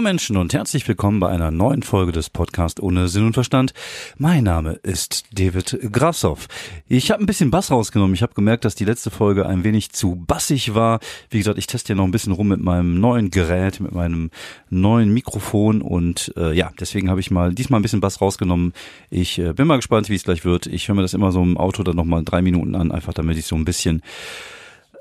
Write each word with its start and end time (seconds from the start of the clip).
Hallo 0.00 0.08
Menschen 0.08 0.38
und 0.38 0.54
herzlich 0.54 0.88
willkommen 0.88 1.20
bei 1.20 1.28
einer 1.28 1.50
neuen 1.50 1.82
Folge 1.82 2.10
des 2.10 2.30
Podcasts 2.30 2.80
ohne 2.80 3.08
Sinn 3.08 3.26
und 3.26 3.34
Verstand. 3.34 3.74
Mein 4.16 4.44
Name 4.44 4.72
ist 4.82 5.26
David 5.38 5.78
Grassoff. 5.92 6.48
Ich 6.88 7.10
habe 7.10 7.22
ein 7.22 7.26
bisschen 7.26 7.50
Bass 7.50 7.70
rausgenommen. 7.70 8.14
Ich 8.14 8.22
habe 8.22 8.32
gemerkt, 8.32 8.64
dass 8.64 8.74
die 8.74 8.86
letzte 8.86 9.10
Folge 9.10 9.44
ein 9.44 9.62
wenig 9.62 9.92
zu 9.92 10.14
bassig 10.14 10.74
war. 10.74 11.00
Wie 11.28 11.36
gesagt, 11.36 11.58
ich 11.58 11.66
teste 11.66 11.92
ja 11.92 11.96
noch 11.98 12.04
ein 12.04 12.12
bisschen 12.12 12.32
rum 12.32 12.48
mit 12.48 12.62
meinem 12.62 12.98
neuen 12.98 13.28
Gerät, 13.28 13.78
mit 13.78 13.92
meinem 13.92 14.30
neuen 14.70 15.12
Mikrofon 15.12 15.82
und 15.82 16.32
äh, 16.34 16.54
ja, 16.54 16.72
deswegen 16.80 17.10
habe 17.10 17.20
ich 17.20 17.30
mal 17.30 17.52
diesmal 17.52 17.78
ein 17.78 17.82
bisschen 17.82 18.00
Bass 18.00 18.22
rausgenommen. 18.22 18.72
Ich 19.10 19.38
äh, 19.38 19.52
bin 19.52 19.66
mal 19.66 19.76
gespannt, 19.76 20.08
wie 20.08 20.14
es 20.14 20.24
gleich 20.24 20.46
wird. 20.46 20.66
Ich 20.66 20.88
höre 20.88 20.94
mir 20.94 21.02
das 21.02 21.12
immer 21.12 21.30
so 21.30 21.42
im 21.42 21.58
Auto 21.58 21.82
dann 21.82 21.96
nochmal 21.96 22.24
drei 22.24 22.40
Minuten 22.40 22.74
an, 22.74 22.90
einfach 22.90 23.12
damit 23.12 23.36
ich 23.36 23.44
so 23.44 23.54
ein 23.54 23.66
bisschen 23.66 24.00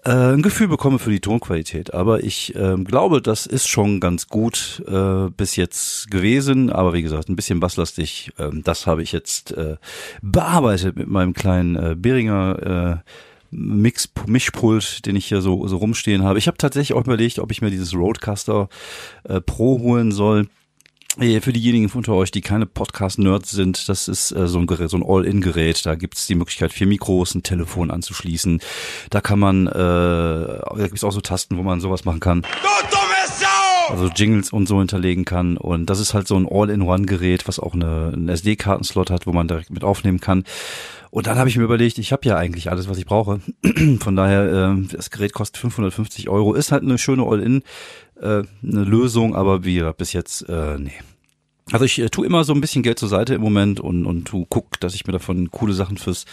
äh, 0.10 0.34
ein 0.34 0.42
Gefühl 0.42 0.68
bekomme 0.68 0.98
für 0.98 1.12
die 1.12 1.20
Tonqualität. 1.20 1.94
Aber 1.94 2.24
ich 2.24 2.56
äh, 2.56 2.76
glaube, 2.78 3.22
das 3.22 3.46
ist 3.46 3.68
schon 3.68 4.00
ganz 4.00 4.28
gut 4.28 4.84
äh, 4.88 5.30
bis 5.30 5.56
jetzt 5.56 6.10
gewesen. 6.10 6.72
Aber 6.72 6.94
wie 6.94 7.04
gesagt, 7.04 7.30
ein 7.30 7.36
bisschen 7.36 7.60
basslastig. 7.60 8.32
Äh, 8.38 8.50
das 8.64 8.88
habe 8.88 9.04
ich 9.04 9.12
jetzt 9.12 9.52
äh, 9.52 9.78
bearbeitet 10.24 10.96
mit 10.96 11.08
meinem 11.08 11.34
kleinen 11.34 11.76
äh, 11.76 11.96
Beringer 11.96 13.02
äh, 13.04 13.10
Mix 13.52 14.10
Mischpult, 14.28 15.06
den 15.06 15.16
ich 15.16 15.28
hier 15.28 15.42
so 15.42 15.68
so 15.68 15.78
rumstehen 15.78 16.24
habe. 16.24 16.40
Ich 16.40 16.48
habe 16.48 16.58
tatsächlich 16.58 16.96
auch 16.96 17.06
überlegt, 17.06 17.40
ob 17.40 17.52
ich 17.52 17.62
mir 17.62 17.72
dieses 17.72 17.96
Roadcaster 17.96 18.70
äh, 19.24 19.42
Pro 19.42 19.80
holen 19.80 20.12
soll. 20.12 20.48
Für 21.18 21.54
diejenigen 21.54 21.90
unter 21.90 22.14
euch, 22.14 22.32
die 22.32 22.42
keine 22.42 22.66
Podcast-Nerds 22.66 23.50
sind, 23.50 23.90
das 23.90 24.08
ist 24.08 24.32
äh, 24.32 24.48
so 24.48 24.60
ein 24.60 24.68
Gerät, 24.68 24.90
so 24.92 24.98
ein 24.98 25.04
All-In-Gerät. 25.06 25.86
Da 25.86 25.96
gibt 25.96 26.18
es 26.18 26.28
die 26.28 26.36
Möglichkeit, 26.36 26.72
vier 26.72 26.88
Mikros, 26.88 27.34
ein 27.34 27.44
Telefon 27.44 27.90
anzuschließen. 27.90 28.62
Da 29.10 29.20
kann 29.20 29.40
man, 29.40 29.68
äh, 29.68 29.72
da 29.74 30.76
gibt 30.78 30.98
es 30.98 31.04
auch 31.04 31.12
so 31.12 31.20
Tasten, 31.20 31.58
wo 31.58 31.64
man 31.64 31.82
sowas 31.82 32.06
machen 32.06 32.20
kann. 32.20 32.46
Also 33.90 34.08
Jingles 34.16 34.54
und 34.54 34.68
so 34.68 34.78
hinterlegen 34.78 35.26
kann. 35.26 35.58
Und 35.58 35.88
das 35.88 36.00
ist 36.00 36.14
halt 36.14 36.28
so 36.28 36.38
ein 36.38 36.48
All-in-One-Gerät, 36.50 37.48
was 37.48 37.60
auch 37.60 37.74
eine, 37.74 38.12
einen 38.14 38.30
SD-Kartenslot 38.30 39.10
hat, 39.10 39.26
wo 39.26 39.34
man 39.34 39.48
direkt 39.48 39.72
mit 39.72 39.84
aufnehmen 39.84 40.20
kann. 40.20 40.44
Und 41.12 41.26
dann 41.26 41.40
habe 41.40 41.50
ich 41.50 41.58
mir 41.58 41.64
überlegt, 41.64 41.98
ich 41.98 42.12
habe 42.12 42.28
ja 42.28 42.38
eigentlich 42.38 42.70
alles, 42.70 42.88
was 42.88 43.00
ich 43.00 43.06
brauche. 43.06 43.42
Von 44.00 44.16
daher, 44.16 44.76
äh, 44.78 44.96
das 44.96 45.10
Gerät 45.10 45.34
kostet 45.34 45.58
550 45.58 46.30
Euro, 46.30 46.54
ist 46.54 46.72
halt 46.72 46.84
eine 46.84 47.00
schöne 47.00 47.24
All-in 47.24 47.58
äh, 47.58 47.62
eine 48.22 48.84
Lösung, 48.84 49.36
aber 49.36 49.64
wie 49.64 49.76
gesagt, 49.76 49.98
bis 49.98 50.14
jetzt, 50.14 50.48
äh, 50.50 50.78
nee. 50.78 50.94
Also 51.72 51.86
ich 51.86 52.00
äh, 52.00 52.10
tue 52.10 52.26
immer 52.26 52.44
so 52.44 52.54
ein 52.54 52.62
bisschen 52.62 52.84
Geld 52.84 53.00
zur 53.00 53.10
Seite 53.10 53.36
im 53.36 53.42
Moment 53.42 53.80
und, 53.80 54.06
und 54.06 54.26
tu, 54.26 54.46
guck, 54.50 54.80
dass 54.80 54.96
ich 54.96 55.06
mir 55.06 55.14
davon 55.14 55.52
coole 55.52 55.74
Sachen 55.74 55.98
fürs 55.98 56.26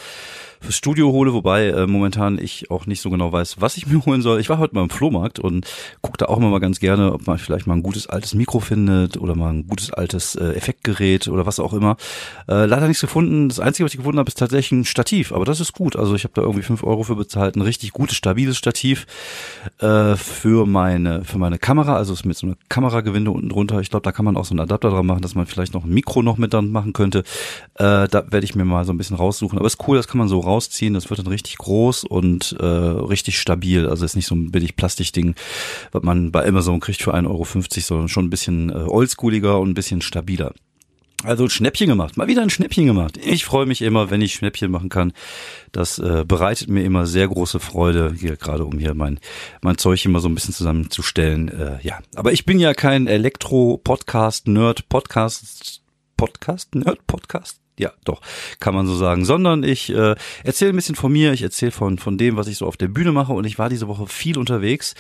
fürs 0.61 0.77
Studio 0.77 1.13
hole, 1.13 1.33
wobei 1.33 1.69
äh, 1.69 1.87
momentan 1.87 2.39
ich 2.39 2.71
auch 2.71 2.87
nicht 2.87 3.01
so 3.01 3.11
genau 3.11 3.33
weiß, 3.33 3.61
was 3.61 3.77
ich 3.77 3.87
mir 3.87 4.05
holen 4.07 4.23
soll. 4.23 4.41
Ich 4.41 4.49
war 4.49 4.59
heute 4.59 4.75
mal 4.75 4.83
im 4.83 4.91
Flohmarkt 4.91 5.39
und 5.39 5.67
gucke 6.01 6.19
da 6.19 6.27
auch 6.27 6.39
immer 6.39 6.51
mal 6.51 6.61
ganz 6.61 6.81
gerne, 6.81 7.13
ob 7.13 7.27
man 7.27 7.39
vielleicht 7.39 7.67
mal 7.67 7.75
ein 7.75 7.83
gutes 7.83 8.07
altes 8.09 8.35
Mikro 8.35 8.61
findet 8.61 9.17
oder 9.17 9.35
mal 9.35 9.53
ein 9.53 9.67
gutes 9.67 9.93
altes 9.93 10.35
äh, 10.35 10.53
Effektgerät 10.53 11.29
oder 11.29 11.47
was 11.47 11.61
auch 11.61 11.73
immer. 11.73 11.97
Äh, 12.49 12.67
leider 12.67 12.89
nichts 12.89 13.01
gefunden. 13.01 13.49
Das 13.49 13.61
Einzige, 13.61 13.85
was 13.85 13.93
ich 13.93 13.99
gefunden 13.99 14.19
habe, 14.19 14.29
ist 14.29 14.39
tatsächlich 14.39 14.81
ein 14.81 14.85
Stativ, 14.85 15.33
aber 15.33 15.45
das 15.45 15.61
ist 15.61 15.73
gut. 15.73 15.97
Also 15.97 16.15
ich 16.15 16.25
habe 16.25 16.35
da 16.35 16.43
irgendwie 16.43 16.63
fünf 16.63 16.83
Euro 16.83 17.03
für 17.03 17.17
bezahlt, 17.17 17.57
ein 17.57 17.63
richtig 17.63 17.93
gutes, 17.93 18.17
stabiles 18.17 18.57
Stativ 18.57 19.07
äh, 19.79 20.17
für 20.17 20.67
meine 20.67 21.25
für 21.25 21.39
meine 21.39 21.59
Kamera. 21.59 21.97
Also 21.97 22.13
ist 22.13 22.25
mit 22.25 22.37
so 22.37 22.47
einer 22.47 22.57
Kameragewinde 22.69 23.31
unten 23.31 23.49
drunter. 23.49 23.81
Ich 23.81 23.91
glaube, 23.91 24.05
da 24.05 24.13
kann 24.13 24.25
man 24.25 24.37
auch 24.37 24.45
so 24.45 24.53
einen 24.53 24.61
Adapter 24.61 24.91
dran 24.91 25.07
machen, 25.07 25.23
dass 25.23 25.35
man 25.35 25.47
vielleicht 25.47 25.75
noch 25.75 25.85
ein 25.85 25.91
Mikro 25.91 26.23
noch 26.23 26.39
mit 26.39 26.53
dran 26.53 26.71
machen 26.71 26.93
könnte. 26.93 27.21
Äh, 27.75 28.09
da 28.09 28.25
werde 28.31 28.45
ich 28.45 28.55
mir 28.55 28.65
mal 28.65 28.85
so 28.85 28.93
ein 28.93 28.99
bisschen 28.99 29.17
raussuchen. 29.17 29.59
Aber 29.59 29.67
ist 29.67 29.87
cool, 29.87 29.97
das 29.97 30.09
kann 30.09 30.19
man 30.19 30.29
so 30.29 30.41
rausziehen. 30.47 30.95
Das 30.95 31.11
wird 31.11 31.21
dann 31.21 31.27
richtig 31.27 31.59
groß 31.59 32.05
und 32.05 32.57
äh, 32.59 32.65
richtig 32.65 33.39
stabil. 33.39 33.87
Also 33.89 34.05
ist 34.05 34.17
nicht 34.17 34.27
so 34.27 34.35
ein 34.35 34.51
billig 34.51 34.77
Plastikding, 34.77 35.35
was 35.93 36.03
man 36.03 36.33
bei 36.33 36.47
Amazon 36.47 36.81
kriegt 36.81 37.03
für 37.03 37.15
1,50 37.15 37.27
Euro, 37.29 37.45
sondern 37.45 38.09
schon 38.09 38.27
ein 38.27 38.31
bisschen 38.31 38.71
äh, 38.71 38.75
oldschooliger 38.75 39.59
und 39.61 39.71
ein 39.71 39.75
bisschen 39.75 40.01
stabiler. 40.01 40.53
Also 41.25 41.49
Schnäppchen 41.49 41.89
gemacht, 41.89 42.19
mal 42.19 42.29
wieder 42.29 42.43
ein 42.43 42.51
Schnäppchen 42.51 42.87
gemacht. 42.87 43.17
Ich 43.17 43.47
freue 43.47 43.65
mich 43.65 43.81
immer, 43.81 44.11
wenn 44.11 44.21
ich 44.21 44.35
Schnäppchen 44.35 44.71
machen 44.71 44.91
kann. 44.91 45.13
Das 45.73 45.99
äh, 45.99 46.25
bereitet 46.27 46.69
mir 46.69 46.85
immer 46.85 47.07
sehr 47.07 47.27
große 47.27 47.59
Freude, 47.59 48.15
hier 48.19 48.37
gerade 48.37 48.65
um 48.65 48.79
hier 48.79 48.95
mein 48.95 49.19
mein 49.63 49.79
Zeug 49.79 50.05
immer 50.05 50.21
so 50.21 50.29
ein 50.29 50.35
bisschen 50.35 50.53
zusammenzustellen. 50.55 51.49
Äh, 51.49 51.79
ja, 51.83 52.01
aber 52.15 52.33
ich 52.33 52.45
bin 52.45 52.61
ja 52.61 52.75
kein 52.75 53.07
Elektro-Podcast-Nerd, 53.07 54.89
Podcast, 54.91 55.81
Podcast-Nerd, 56.17 57.07
Podcast 57.07 57.66
ja, 57.79 57.93
doch, 58.05 58.21
kann 58.61 58.75
man 58.75 58.87
so 58.87 58.97
sagen. 58.97 59.25
Sondern 59.25 59.63
ich 59.63 59.93
äh, 59.93 60.15
erzähle 60.45 60.73
ein 60.73 60.77
bisschen 60.77 60.95
von 60.95 61.13
mir, 61.13 61.33
ich 61.33 61.43
erzähle 61.43 61.73
von, 61.73 61.99
von 61.99 62.19
dem, 62.19 62.37
was 62.37 62.49
ich 62.49 62.57
so 62.57 62.67
auf 62.67 62.77
der 62.77 62.89
Bühne 62.89 63.13
mache 63.13 63.33
und 63.33 63.45
ich 63.45 63.59
war 63.59 63.69
diese 63.69 63.89
Woche 63.89 64.07
viel 64.07 64.39
unterwegs 64.39 64.95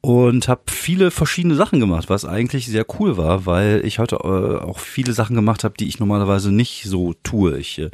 und 0.00 0.48
habe 0.48 0.62
viele 0.68 1.10
verschiedene 1.10 1.54
Sachen 1.54 1.80
gemacht, 1.80 2.08
was 2.08 2.24
eigentlich 2.24 2.66
sehr 2.66 2.86
cool 2.98 3.16
war, 3.16 3.46
weil 3.46 3.82
ich 3.84 3.98
heute 3.98 4.16
äh, 4.16 4.64
auch 4.64 4.78
viele 4.78 5.12
Sachen 5.12 5.36
gemacht 5.36 5.64
habe, 5.64 5.74
die 5.78 5.88
ich 5.88 6.00
normalerweise 6.00 6.50
nicht 6.52 6.84
so 6.84 7.14
tue. 7.22 7.58
Ich 7.58 7.78
äh, 7.78 7.90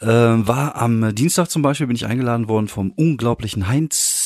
äh 0.00 0.06
war 0.06 0.76
am 0.76 1.14
Dienstag 1.14 1.50
zum 1.50 1.62
Beispiel, 1.62 1.86
bin 1.86 1.96
ich 1.96 2.06
eingeladen 2.06 2.48
worden 2.48 2.68
vom 2.68 2.90
unglaublichen 2.90 3.68
Heinz 3.68 4.17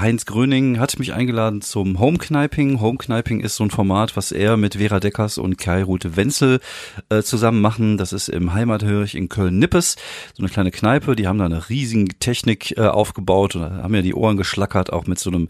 Heinz 0.00 0.26
Gröning 0.26 0.78
hat 0.78 0.98
mich 0.98 1.12
eingeladen 1.12 1.60
zum 1.60 1.98
Homekniping. 1.98 2.80
Homekniping 2.80 3.40
ist 3.40 3.56
so 3.56 3.64
ein 3.64 3.70
Format, 3.70 4.16
was 4.16 4.32
er 4.32 4.56
mit 4.56 4.76
Vera 4.76 5.00
Deckers 5.00 5.38
und 5.38 5.58
Kai 5.58 5.82
Rute 5.82 6.16
Wenzel 6.16 6.60
äh, 7.08 7.22
zusammen 7.22 7.60
machen. 7.60 7.98
Das 7.98 8.12
ist 8.12 8.28
im 8.28 8.54
Heimathörig 8.54 9.14
in 9.14 9.28
Köln-Nippes. 9.28 9.96
So 10.34 10.42
eine 10.42 10.50
kleine 10.50 10.70
Kneipe. 10.70 11.16
Die 11.16 11.26
haben 11.26 11.38
da 11.38 11.46
eine 11.46 11.68
riesige 11.68 12.18
Technik 12.18 12.76
äh, 12.78 12.82
aufgebaut 12.82 13.56
und 13.56 13.64
haben 13.64 13.94
ja 13.94 14.02
die 14.02 14.14
Ohren 14.14 14.36
geschlackert, 14.36 14.92
auch 14.92 15.06
mit 15.06 15.18
so 15.18 15.30
einem 15.30 15.48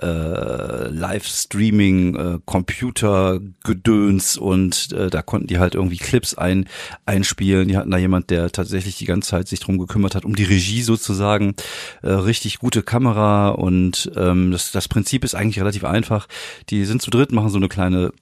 äh, 0.00 0.88
Livestreaming, 0.88 2.16
äh, 2.16 2.38
Computergedöns 2.44 4.36
und 4.36 4.92
äh, 4.92 5.10
da 5.10 5.22
konnten 5.22 5.46
die 5.46 5.58
halt 5.58 5.74
irgendwie 5.74 5.96
Clips 5.96 6.34
ein, 6.34 6.68
einspielen. 7.06 7.68
Die 7.68 7.76
hatten 7.76 7.90
da 7.90 7.98
jemand, 7.98 8.30
der 8.30 8.52
tatsächlich 8.52 8.98
die 8.98 9.06
ganze 9.06 9.30
Zeit 9.30 9.48
sich 9.48 9.60
drum 9.60 9.78
gekümmert 9.78 10.14
hat, 10.14 10.24
um 10.24 10.36
die 10.36 10.44
Regie 10.44 10.82
sozusagen. 10.82 11.54
Äh, 12.02 12.10
richtig 12.10 12.58
gute 12.58 12.82
Kamera 12.82 13.48
und 13.48 13.79
und 13.80 14.10
ähm, 14.16 14.50
das, 14.50 14.72
das 14.72 14.88
Prinzip 14.88 15.24
ist 15.24 15.34
eigentlich 15.34 15.60
relativ 15.60 15.84
einfach. 15.84 16.28
Die 16.68 16.84
sind 16.84 17.00
zu 17.00 17.10
dritt, 17.10 17.32
machen 17.32 17.48
so 17.48 17.56
eine 17.56 17.68
kleine 17.68 18.12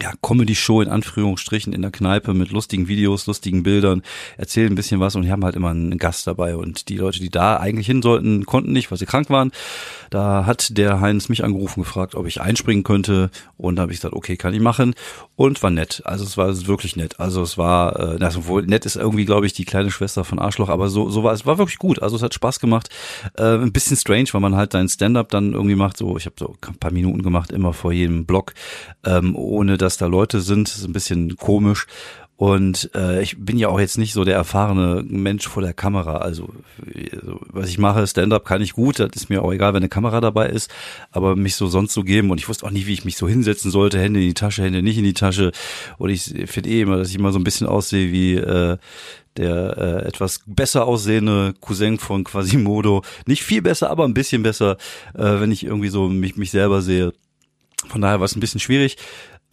ja, 0.00 0.12
Comedy-Show 0.22 0.80
in 0.80 0.88
Anführungsstrichen 0.88 1.72
in 1.72 1.82
der 1.82 1.90
Kneipe 1.90 2.34
mit 2.34 2.50
lustigen 2.50 2.88
Videos, 2.88 3.26
lustigen 3.26 3.62
Bildern, 3.62 4.02
erzählen 4.36 4.72
ein 4.72 4.74
bisschen 4.74 5.00
was 5.00 5.14
und 5.14 5.22
die 5.22 5.30
haben 5.30 5.44
halt 5.44 5.56
immer 5.56 5.70
einen 5.70 5.98
Gast 5.98 6.26
dabei 6.26 6.56
und 6.56 6.88
die 6.88 6.96
Leute, 6.96 7.20
die 7.20 7.30
da 7.30 7.58
eigentlich 7.58 7.86
hin 7.86 8.02
sollten, 8.02 8.44
konnten 8.44 8.72
nicht, 8.72 8.90
weil 8.90 8.98
sie 8.98 9.06
krank 9.06 9.30
waren. 9.30 9.52
Da 10.10 10.46
hat 10.46 10.76
der 10.76 11.00
Heinz 11.00 11.28
mich 11.28 11.44
angerufen, 11.44 11.80
gefragt, 11.82 12.14
ob 12.14 12.26
ich 12.26 12.40
einspringen 12.40 12.82
könnte 12.82 13.30
und 13.56 13.76
da 13.76 13.82
habe 13.82 13.92
ich 13.92 13.98
gesagt, 13.98 14.14
okay, 14.14 14.36
kann 14.36 14.54
ich 14.54 14.60
machen 14.60 14.94
und 15.36 15.62
war 15.62 15.70
nett. 15.70 16.02
Also 16.04 16.24
es 16.24 16.36
war 16.36 16.66
wirklich 16.66 16.96
nett. 16.96 17.20
Also 17.20 17.42
es 17.42 17.56
war, 17.56 17.98
äh, 18.20 18.46
wohl 18.46 18.62
nett 18.62 18.86
ist 18.86 18.96
irgendwie, 18.96 19.24
glaube 19.24 19.46
ich, 19.46 19.52
die 19.52 19.64
kleine 19.64 19.90
Schwester 19.90 20.24
von 20.24 20.38
Arschloch, 20.38 20.68
aber 20.68 20.88
so, 20.88 21.10
so 21.10 21.22
war 21.22 21.32
es 21.32 21.46
war 21.46 21.58
wirklich 21.58 21.78
gut. 21.78 22.02
Also 22.02 22.16
es 22.16 22.22
hat 22.22 22.34
Spaß 22.34 22.60
gemacht. 22.60 22.88
Äh, 23.36 23.54
ein 23.54 23.72
bisschen 23.72 23.96
strange, 23.96 24.28
weil 24.32 24.40
man 24.40 24.56
halt 24.56 24.74
dein 24.74 24.88
Stand-up 24.88 25.28
dann 25.30 25.52
irgendwie 25.52 25.76
macht. 25.76 25.96
So, 25.96 26.16
ich 26.16 26.26
habe 26.26 26.36
so 26.38 26.56
ein 26.66 26.76
paar 26.76 26.92
Minuten 26.92 27.22
gemacht, 27.22 27.52
immer 27.52 27.72
vor 27.72 27.92
jedem 27.92 28.26
Block, 28.26 28.54
ähm, 29.04 29.36
ohne 29.36 29.78
dass 29.84 29.98
da 29.98 30.06
Leute 30.06 30.40
sind. 30.40 30.68
Ist 30.68 30.84
ein 30.84 30.92
bisschen 30.92 31.36
komisch. 31.36 31.86
Und 32.36 32.90
äh, 32.96 33.22
ich 33.22 33.36
bin 33.38 33.58
ja 33.58 33.68
auch 33.68 33.78
jetzt 33.78 33.96
nicht 33.96 34.12
so 34.12 34.24
der 34.24 34.34
erfahrene 34.34 35.04
Mensch 35.06 35.46
vor 35.46 35.62
der 35.62 35.72
Kamera. 35.72 36.16
Also, 36.16 36.48
was 37.52 37.68
ich 37.68 37.78
mache, 37.78 38.06
Stand-up 38.06 38.44
kann 38.44 38.60
ich 38.60 38.72
gut, 38.72 38.98
das 38.98 39.10
ist 39.14 39.30
mir 39.30 39.42
auch 39.42 39.52
egal, 39.52 39.72
wenn 39.72 39.82
eine 39.82 39.88
Kamera 39.88 40.20
dabei 40.20 40.48
ist, 40.48 40.68
aber 41.12 41.36
mich 41.36 41.54
so 41.54 41.68
sonst 41.68 41.94
so 41.94 42.02
geben 42.02 42.32
und 42.32 42.38
ich 42.38 42.48
wusste 42.48 42.66
auch 42.66 42.72
nie, 42.72 42.86
wie 42.86 42.92
ich 42.92 43.04
mich 43.04 43.16
so 43.16 43.28
hinsetzen 43.28 43.70
sollte, 43.70 44.00
Hände 44.00 44.20
in 44.20 44.26
die 44.26 44.34
Tasche, 44.34 44.64
Hände 44.64 44.82
nicht 44.82 44.98
in 44.98 45.04
die 45.04 45.14
Tasche. 45.14 45.52
Und 45.96 46.10
ich 46.10 46.34
finde 46.46 46.70
eh 46.70 46.80
immer, 46.80 46.96
dass 46.96 47.10
ich 47.10 47.14
immer 47.14 47.30
so 47.30 47.38
ein 47.38 47.44
bisschen 47.44 47.68
aussehe 47.68 48.10
wie 48.10 48.34
äh, 48.34 48.78
der 49.36 49.78
äh, 49.78 50.08
etwas 50.08 50.40
besser 50.46 50.86
aussehende 50.86 51.54
Cousin 51.60 51.98
von 51.98 52.24
Quasimodo. 52.24 53.02
Nicht 53.26 53.44
viel 53.44 53.62
besser, 53.62 53.90
aber 53.90 54.04
ein 54.04 54.14
bisschen 54.14 54.42
besser, 54.42 54.76
äh, 55.14 55.40
wenn 55.40 55.52
ich 55.52 55.64
irgendwie 55.64 55.88
so 55.88 56.08
mich, 56.08 56.36
mich 56.36 56.50
selber 56.50 56.82
sehe. 56.82 57.12
Von 57.88 58.00
daher 58.00 58.18
war 58.18 58.24
es 58.24 58.34
ein 58.34 58.40
bisschen 58.40 58.60
schwierig. 58.60 58.96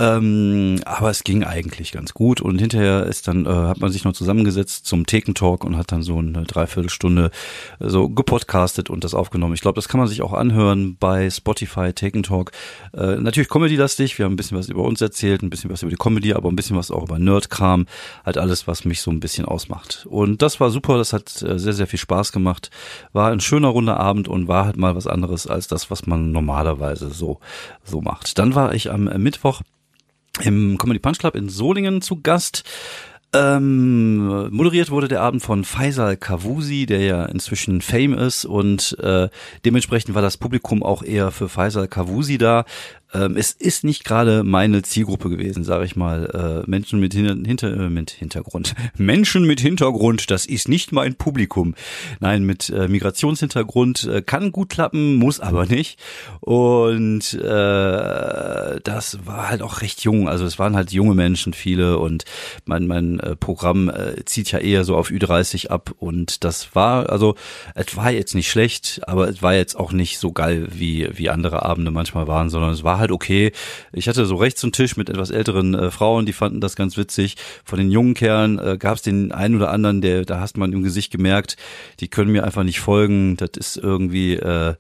Ähm, 0.02 0.82
aber 0.86 1.12
es 1.12 1.24
ging 1.24 1.44
eigentlich 1.44 1.92
ganz 1.92 2.16
gut 2.16 2.42
und 2.42 2.58
hinterher 2.60 3.06
ist 3.06 3.28
dann, 3.28 3.46
äh, 3.46 3.50
hat 3.50 3.80
man 3.82 3.92
sich 3.92 4.04
noch 4.04 4.14
zusammengesetzt 4.14 4.88
zum 4.88 5.06
Thekentalk 5.06 5.64
und 5.64 5.78
hat 5.78 5.92
dann 5.92 6.02
so 6.02 6.18
eine 6.18 6.44
Dreiviertelstunde 6.44 7.30
äh, 7.80 7.88
so 7.88 8.10
gepodcastet 8.10 8.90
und 8.90 9.04
das 9.04 9.14
aufgenommen. 9.14 9.54
Ich 9.54 9.62
glaube, 9.62 9.76
das 9.76 9.88
kann 9.88 10.00
man 10.00 10.08
sich 10.08 10.24
auch 10.24 10.34
anhören 10.34 10.98
bei 11.00 11.30
Spotify 11.30 11.94
Thekentalk. 11.94 12.52
Äh, 12.98 13.18
natürlich 13.18 13.48
Comedy-lastig, 13.48 14.18
wir 14.18 14.26
haben 14.26 14.34
ein 14.34 14.38
bisschen 14.38 14.58
was 14.58 14.70
über 14.70 14.82
uns 14.82 15.02
erzählt, 15.02 15.44
ein 15.44 15.52
bisschen 15.52 15.70
was 15.70 15.84
über 15.84 15.92
die 15.92 15.98
Comedy, 15.98 16.34
aber 16.34 16.50
ein 16.50 16.56
bisschen 16.56 16.78
was 16.78 16.90
auch 16.90 17.04
über 17.04 17.20
Nerd-Kram, 17.20 17.86
halt 18.26 18.40
alles, 18.40 18.68
was 18.68 18.86
mich 18.86 19.02
so 19.02 19.12
ein 19.12 19.20
bisschen 19.20 19.46
ausmacht. 19.46 20.08
Und 20.10 20.42
das 20.42 20.60
war 20.60 20.72
super, 20.72 20.98
das 20.98 21.14
hat 21.14 21.44
äh, 21.44 21.60
sehr, 21.60 21.74
sehr 21.74 21.86
viel 21.86 22.00
Spaß 22.00 22.32
gemacht. 22.32 22.72
War 23.14 23.30
ein 23.30 23.40
schöner 23.40 23.68
runder 23.68 24.00
Abend 24.00 24.28
und 24.28 24.48
war 24.48 24.66
halt 24.66 24.78
mal 24.78 24.96
was 24.96 25.06
anderes 25.06 25.46
als 25.46 25.68
das, 25.68 25.92
was 25.92 26.08
man 26.08 26.32
normalerweise 26.32 27.12
so, 27.12 27.40
so 27.84 28.02
macht. 28.02 28.40
Dann 28.40 28.56
war 28.56 28.74
ich 28.74 28.90
am 28.90 29.04
Mittwoch 29.04 29.62
im 30.44 30.78
Comedy 30.78 31.00
Punch 31.00 31.20
Club 31.20 31.36
in 31.36 31.50
Solingen 31.50 32.02
zu 32.02 32.22
Gast. 32.22 32.64
Ähm, 33.34 34.54
moderiert 34.54 34.92
wurde 34.92 35.08
der 35.08 35.22
Abend 35.22 35.42
von 35.42 35.64
Faisal 35.64 36.18
Kavusi, 36.18 36.86
der 36.86 37.00
ja 37.00 37.26
inzwischen 37.26 37.82
Fame 37.82 38.14
ist 38.14 38.44
und 38.44 38.98
äh, 39.00 39.30
dementsprechend 39.64 40.16
war 40.16 40.22
das 40.22 40.36
Publikum 40.36 40.84
auch 40.84 41.02
eher 41.02 41.32
für 41.32 41.48
Faisal 41.48 41.88
Kavusi 41.88 42.38
da. 42.38 42.66
Ähm, 43.14 43.36
es 43.36 43.52
ist 43.52 43.84
nicht 43.84 44.04
gerade 44.04 44.44
meine 44.44 44.82
Zielgruppe 44.84 45.30
gewesen, 45.30 45.64
sage 45.64 45.86
ich 45.86 45.96
mal. 45.96 46.64
Äh, 46.66 46.70
Menschen 46.70 47.00
mit, 47.00 47.14
hinter, 47.14 47.36
hinter, 47.48 47.74
äh, 47.74 47.90
mit 47.90 48.12
Hintergrund. 48.12 48.74
Menschen 48.98 49.46
mit 49.46 49.60
Hintergrund, 49.60 50.32
das 50.32 50.46
ist 50.46 50.70
nicht 50.70 50.92
mein 50.92 51.16
Publikum. 51.16 51.76
Nein, 52.20 52.46
mit 52.46 52.70
äh, 52.70 52.88
Migrationshintergrund 52.88 54.06
äh, 54.06 54.22
kann 54.22 54.52
gut 54.52 54.70
klappen, 54.70 55.16
muss 55.16 55.40
aber 55.40 55.66
nicht. 55.66 56.00
Und 56.40 57.34
äh, 57.34 58.80
das 58.84 59.20
war 59.26 59.50
halt 59.50 59.62
auch 59.62 59.82
recht 59.82 60.02
jung. 60.04 60.30
Also 60.30 60.46
es 60.46 60.58
waren 60.58 60.76
halt 60.76 60.92
junge 60.92 61.16
Menschen, 61.16 61.54
viele. 61.54 61.98
Und 61.98 62.24
mein, 62.66 62.88
mein 62.88 63.20
äh, 63.20 63.36
Programm 63.36 63.90
äh, 63.90 64.24
zieht 64.26 64.52
ja 64.52 64.60
eher 64.60 64.86
so 64.86 64.96
auf 64.96 65.10
Ü30 65.10 65.68
ab. 65.68 65.94
Und 66.00 66.44
das 66.46 66.76
war, 66.76 67.10
also 67.10 67.36
es 67.76 67.96
war 67.98 68.12
jetzt 68.12 68.36
nicht 68.36 68.50
schlecht, 68.50 69.02
aber 69.06 69.28
es 69.28 69.42
war 69.42 69.54
jetzt 69.54 69.76
auch 69.76 69.92
nicht 69.92 70.18
so 70.18 70.32
geil, 70.32 70.70
wie, 70.72 71.10
wie 71.14 71.30
andere 71.30 71.64
Abende 71.64 71.92
manchmal 71.92 72.28
waren, 72.28 72.50
sondern 72.50 72.72
es 72.72 72.84
war 72.84 73.01
halt 73.02 73.12
okay. 73.12 73.52
Ich 73.92 74.08
hatte 74.08 74.26
so 74.26 74.36
rechts 74.36 74.64
einen 74.64 74.72
Tisch 74.72 74.96
mit 74.96 75.10
etwas 75.10 75.30
älteren 75.30 75.76
äh, 75.76 75.92
Frauen, 75.92 76.26
die 76.26 76.34
fanden 76.34 76.62
das 76.62 76.78
ganz 76.78 76.96
witzig. 76.96 77.36
Von 77.66 77.80
den 77.80 77.92
jungen 77.92 78.14
Kerlen 78.14 78.60
äh, 78.60 78.78
gab 78.78 78.96
es 78.96 79.02
den 79.02 79.34
einen 79.34 79.56
oder 79.56 79.72
anderen, 79.72 80.02
der, 80.02 80.24
da 80.24 80.40
hast 80.40 80.58
man 80.58 80.72
im 80.72 80.84
Gesicht 80.84 81.12
gemerkt, 81.12 81.58
die 82.00 82.08
können 82.08 82.32
mir 82.32 82.46
einfach 82.46 82.64
nicht 82.64 82.80
folgen. 82.80 83.36
Das 83.36 83.52
ist 83.58 83.78
irgendwie, 83.78 84.36
äh, 84.36 84.76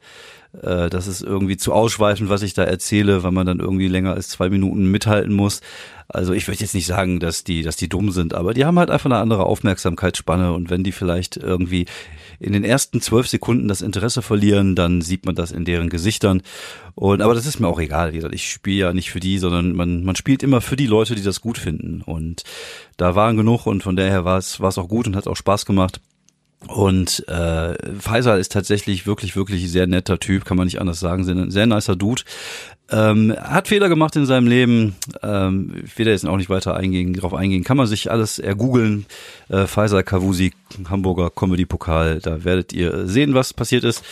äh, 0.62 0.90
das 0.90 1.08
ist 1.08 1.22
irgendwie 1.22 1.58
zu 1.58 1.74
ausschweifend, 1.74 2.30
was 2.30 2.42
ich 2.42 2.54
da 2.54 2.64
erzähle, 2.64 3.24
weil 3.24 3.32
man 3.32 3.46
dann 3.46 3.60
irgendwie 3.60 3.88
länger 3.88 4.14
als 4.14 4.30
zwei 4.30 4.50
Minuten 4.50 4.86
mithalten 4.90 5.34
muss. 5.34 5.62
Also 6.08 6.34
ich 6.34 6.48
würde 6.48 6.60
jetzt 6.60 6.76
nicht 6.76 6.88
sagen, 6.88 7.20
dass 7.20 7.44
die, 7.44 7.64
dass 7.64 7.78
die 7.78 7.88
dumm 7.88 8.12
sind, 8.12 8.34
aber 8.34 8.54
die 8.54 8.66
haben 8.66 8.78
halt 8.78 8.90
einfach 8.90 9.10
eine 9.10 9.20
andere 9.20 9.46
Aufmerksamkeitsspanne 9.46 10.52
und 10.54 10.70
wenn 10.70 10.84
die 10.84 10.92
vielleicht 10.92 11.38
irgendwie 11.38 11.86
in 12.42 12.54
den 12.54 12.64
ersten 12.64 13.02
zwölf 13.02 13.28
Sekunden 13.28 13.68
das 13.68 13.82
Interesse 13.82 14.24
verlieren, 14.24 14.76
dann 14.76 15.02
sieht 15.02 15.26
man 15.26 15.36
das 15.36 15.52
in 15.52 15.64
deren 15.64 15.90
Gesichtern. 15.90 16.42
Und 16.96 17.22
aber 17.22 17.36
das 17.36 17.46
ist 17.46 17.60
mir 17.60 17.68
auch 17.68 17.80
egal. 17.80 18.16
Ich 18.34 18.50
spiele 18.50 18.80
ja 18.80 18.94
nicht 18.94 19.12
für 19.12 19.20
die, 19.20 19.38
sondern 19.38 19.74
man, 19.74 20.04
man 20.04 20.16
spielt 20.16 20.42
immer 20.42 20.60
für 20.60 20.76
die 20.76 20.88
Leute, 20.88 21.14
die 21.14 21.24
das 21.24 21.42
gut 21.42 21.60
finden. 21.60 22.02
Und 22.02 22.44
da 22.98 23.16
waren 23.16 23.38
genug 23.38 23.68
und 23.68 23.84
von 23.84 23.96
daher 23.96 24.26
war 24.26 24.40
es 24.40 24.60
war 24.60 24.70
es 24.70 24.80
auch 24.80 24.88
gut 24.88 25.08
und 25.08 25.16
hat 25.16 25.28
auch 25.28 25.36
Spaß 25.36 25.66
gemacht. 25.66 26.02
Und 26.68 27.28
äh, 27.28 27.76
Faisal 28.00 28.40
ist 28.40 28.52
tatsächlich 28.52 29.08
wirklich, 29.08 29.36
wirklich 29.36 29.70
sehr 29.72 29.88
netter 29.88 30.20
Typ, 30.20 30.46
kann 30.46 30.58
man 30.58 30.68
nicht 30.68 30.80
anders 30.80 31.00
sagen. 31.00 31.24
Sehr, 31.24 31.50
sehr 31.50 31.66
nicer 31.66 31.96
Dude. 31.96 32.22
Ähm, 32.92 33.36
hat 33.40 33.68
Fehler 33.70 33.90
gemacht 33.90 34.16
in 34.16 34.26
seinem 34.26 34.48
Leben. 34.48 34.96
Ähm, 35.24 35.74
ich 35.84 35.98
will 35.98 36.06
da 36.06 36.12
jetzt 36.12 36.26
auch 36.26 36.38
nicht 36.38 36.50
weiter 36.50 36.76
eingehen, 36.76 37.14
darauf 37.14 37.34
eingehen. 37.34 37.64
Kann 37.64 37.78
man 37.78 37.88
sich 37.88 38.12
alles 38.12 38.38
ergoogeln. 38.38 39.06
Äh, 39.50 39.66
Faisal 39.66 40.04
Kavusi, 40.04 40.54
Hamburger 40.90 41.30
Comedy-Pokal. 41.30 42.20
Da 42.20 42.44
werdet 42.44 42.74
ihr 42.74 43.08
sehen, 43.08 43.34
was 43.34 43.54
passiert 43.54 43.84
ist. 43.84 44.04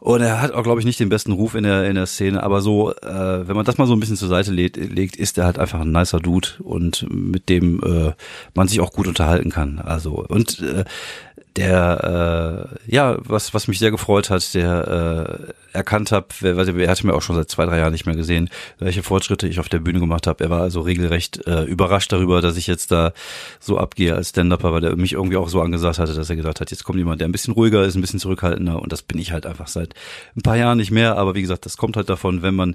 Und 0.00 0.20
er 0.20 0.40
hat 0.40 0.52
auch, 0.52 0.62
glaube 0.62 0.80
ich, 0.80 0.86
nicht 0.86 1.00
den 1.00 1.08
besten 1.08 1.32
Ruf 1.32 1.56
in 1.56 1.64
der, 1.64 1.88
in 1.88 1.96
der 1.96 2.06
Szene, 2.06 2.44
aber 2.44 2.60
so, 2.60 2.92
äh, 2.92 3.48
wenn 3.48 3.56
man 3.56 3.64
das 3.64 3.78
mal 3.78 3.86
so 3.86 3.94
ein 3.94 4.00
bisschen 4.00 4.16
zur 4.16 4.28
Seite 4.28 4.52
legt, 4.52 4.76
legt 4.76 5.16
ist 5.16 5.38
er 5.38 5.44
halt 5.44 5.58
einfach 5.58 5.80
ein 5.80 5.90
nicer 5.90 6.20
Dude 6.20 6.48
und 6.60 7.04
mit 7.10 7.48
dem 7.48 7.80
äh, 7.82 8.12
man 8.54 8.68
sich 8.68 8.78
auch 8.78 8.92
gut 8.92 9.08
unterhalten 9.08 9.50
kann. 9.50 9.80
Also, 9.80 10.24
und 10.28 10.60
äh, 10.60 10.84
der 11.56 12.68
äh, 12.86 12.94
ja 12.94 13.16
was 13.20 13.54
was 13.54 13.68
mich 13.68 13.78
sehr 13.78 13.90
gefreut 13.90 14.30
hat, 14.30 14.54
der 14.54 15.48
äh, 15.48 15.52
erkannt 15.72 16.12
habe, 16.12 16.26
er 16.42 16.56
hatte 16.88 17.06
mir 17.06 17.14
auch 17.14 17.22
schon 17.22 17.36
seit 17.36 17.50
zwei 17.50 17.66
drei 17.66 17.78
Jahren 17.78 17.92
nicht 17.92 18.06
mehr 18.06 18.16
gesehen, 18.16 18.48
welche 18.78 19.02
Fortschritte 19.02 19.46
ich 19.46 19.60
auf 19.60 19.68
der 19.68 19.78
Bühne 19.78 20.00
gemacht 20.00 20.26
habe. 20.26 20.42
Er 20.42 20.50
war 20.50 20.62
also 20.62 20.80
regelrecht 20.80 21.46
äh, 21.46 21.64
überrascht 21.64 22.12
darüber, 22.12 22.40
dass 22.40 22.56
ich 22.56 22.66
jetzt 22.66 22.90
da 22.90 23.12
so 23.60 23.78
abgehe 23.78 24.14
als 24.14 24.30
Stand-Upper, 24.30 24.72
weil 24.72 24.84
er 24.84 24.96
mich 24.96 25.12
irgendwie 25.12 25.36
auch 25.36 25.48
so 25.48 25.60
angesagt 25.60 25.98
hatte, 25.98 26.14
dass 26.14 26.30
er 26.30 26.36
gesagt 26.36 26.60
hat, 26.60 26.70
jetzt 26.70 26.84
kommt 26.84 26.98
jemand, 26.98 27.20
der 27.20 27.28
ein 27.28 27.32
bisschen 27.32 27.54
ruhiger 27.54 27.84
ist, 27.84 27.94
ein 27.94 28.00
bisschen 28.00 28.20
zurückhaltender 28.20 28.80
und 28.80 28.92
das 28.92 29.02
bin 29.02 29.18
ich 29.18 29.32
halt 29.32 29.46
einfach 29.46 29.68
seit 29.68 29.94
ein 30.36 30.42
paar 30.42 30.56
Jahren 30.56 30.78
nicht 30.78 30.90
mehr. 30.90 31.16
Aber 31.16 31.34
wie 31.34 31.42
gesagt, 31.42 31.66
das 31.66 31.76
kommt 31.76 31.96
halt 31.96 32.08
davon, 32.08 32.42
wenn 32.42 32.54
man 32.54 32.74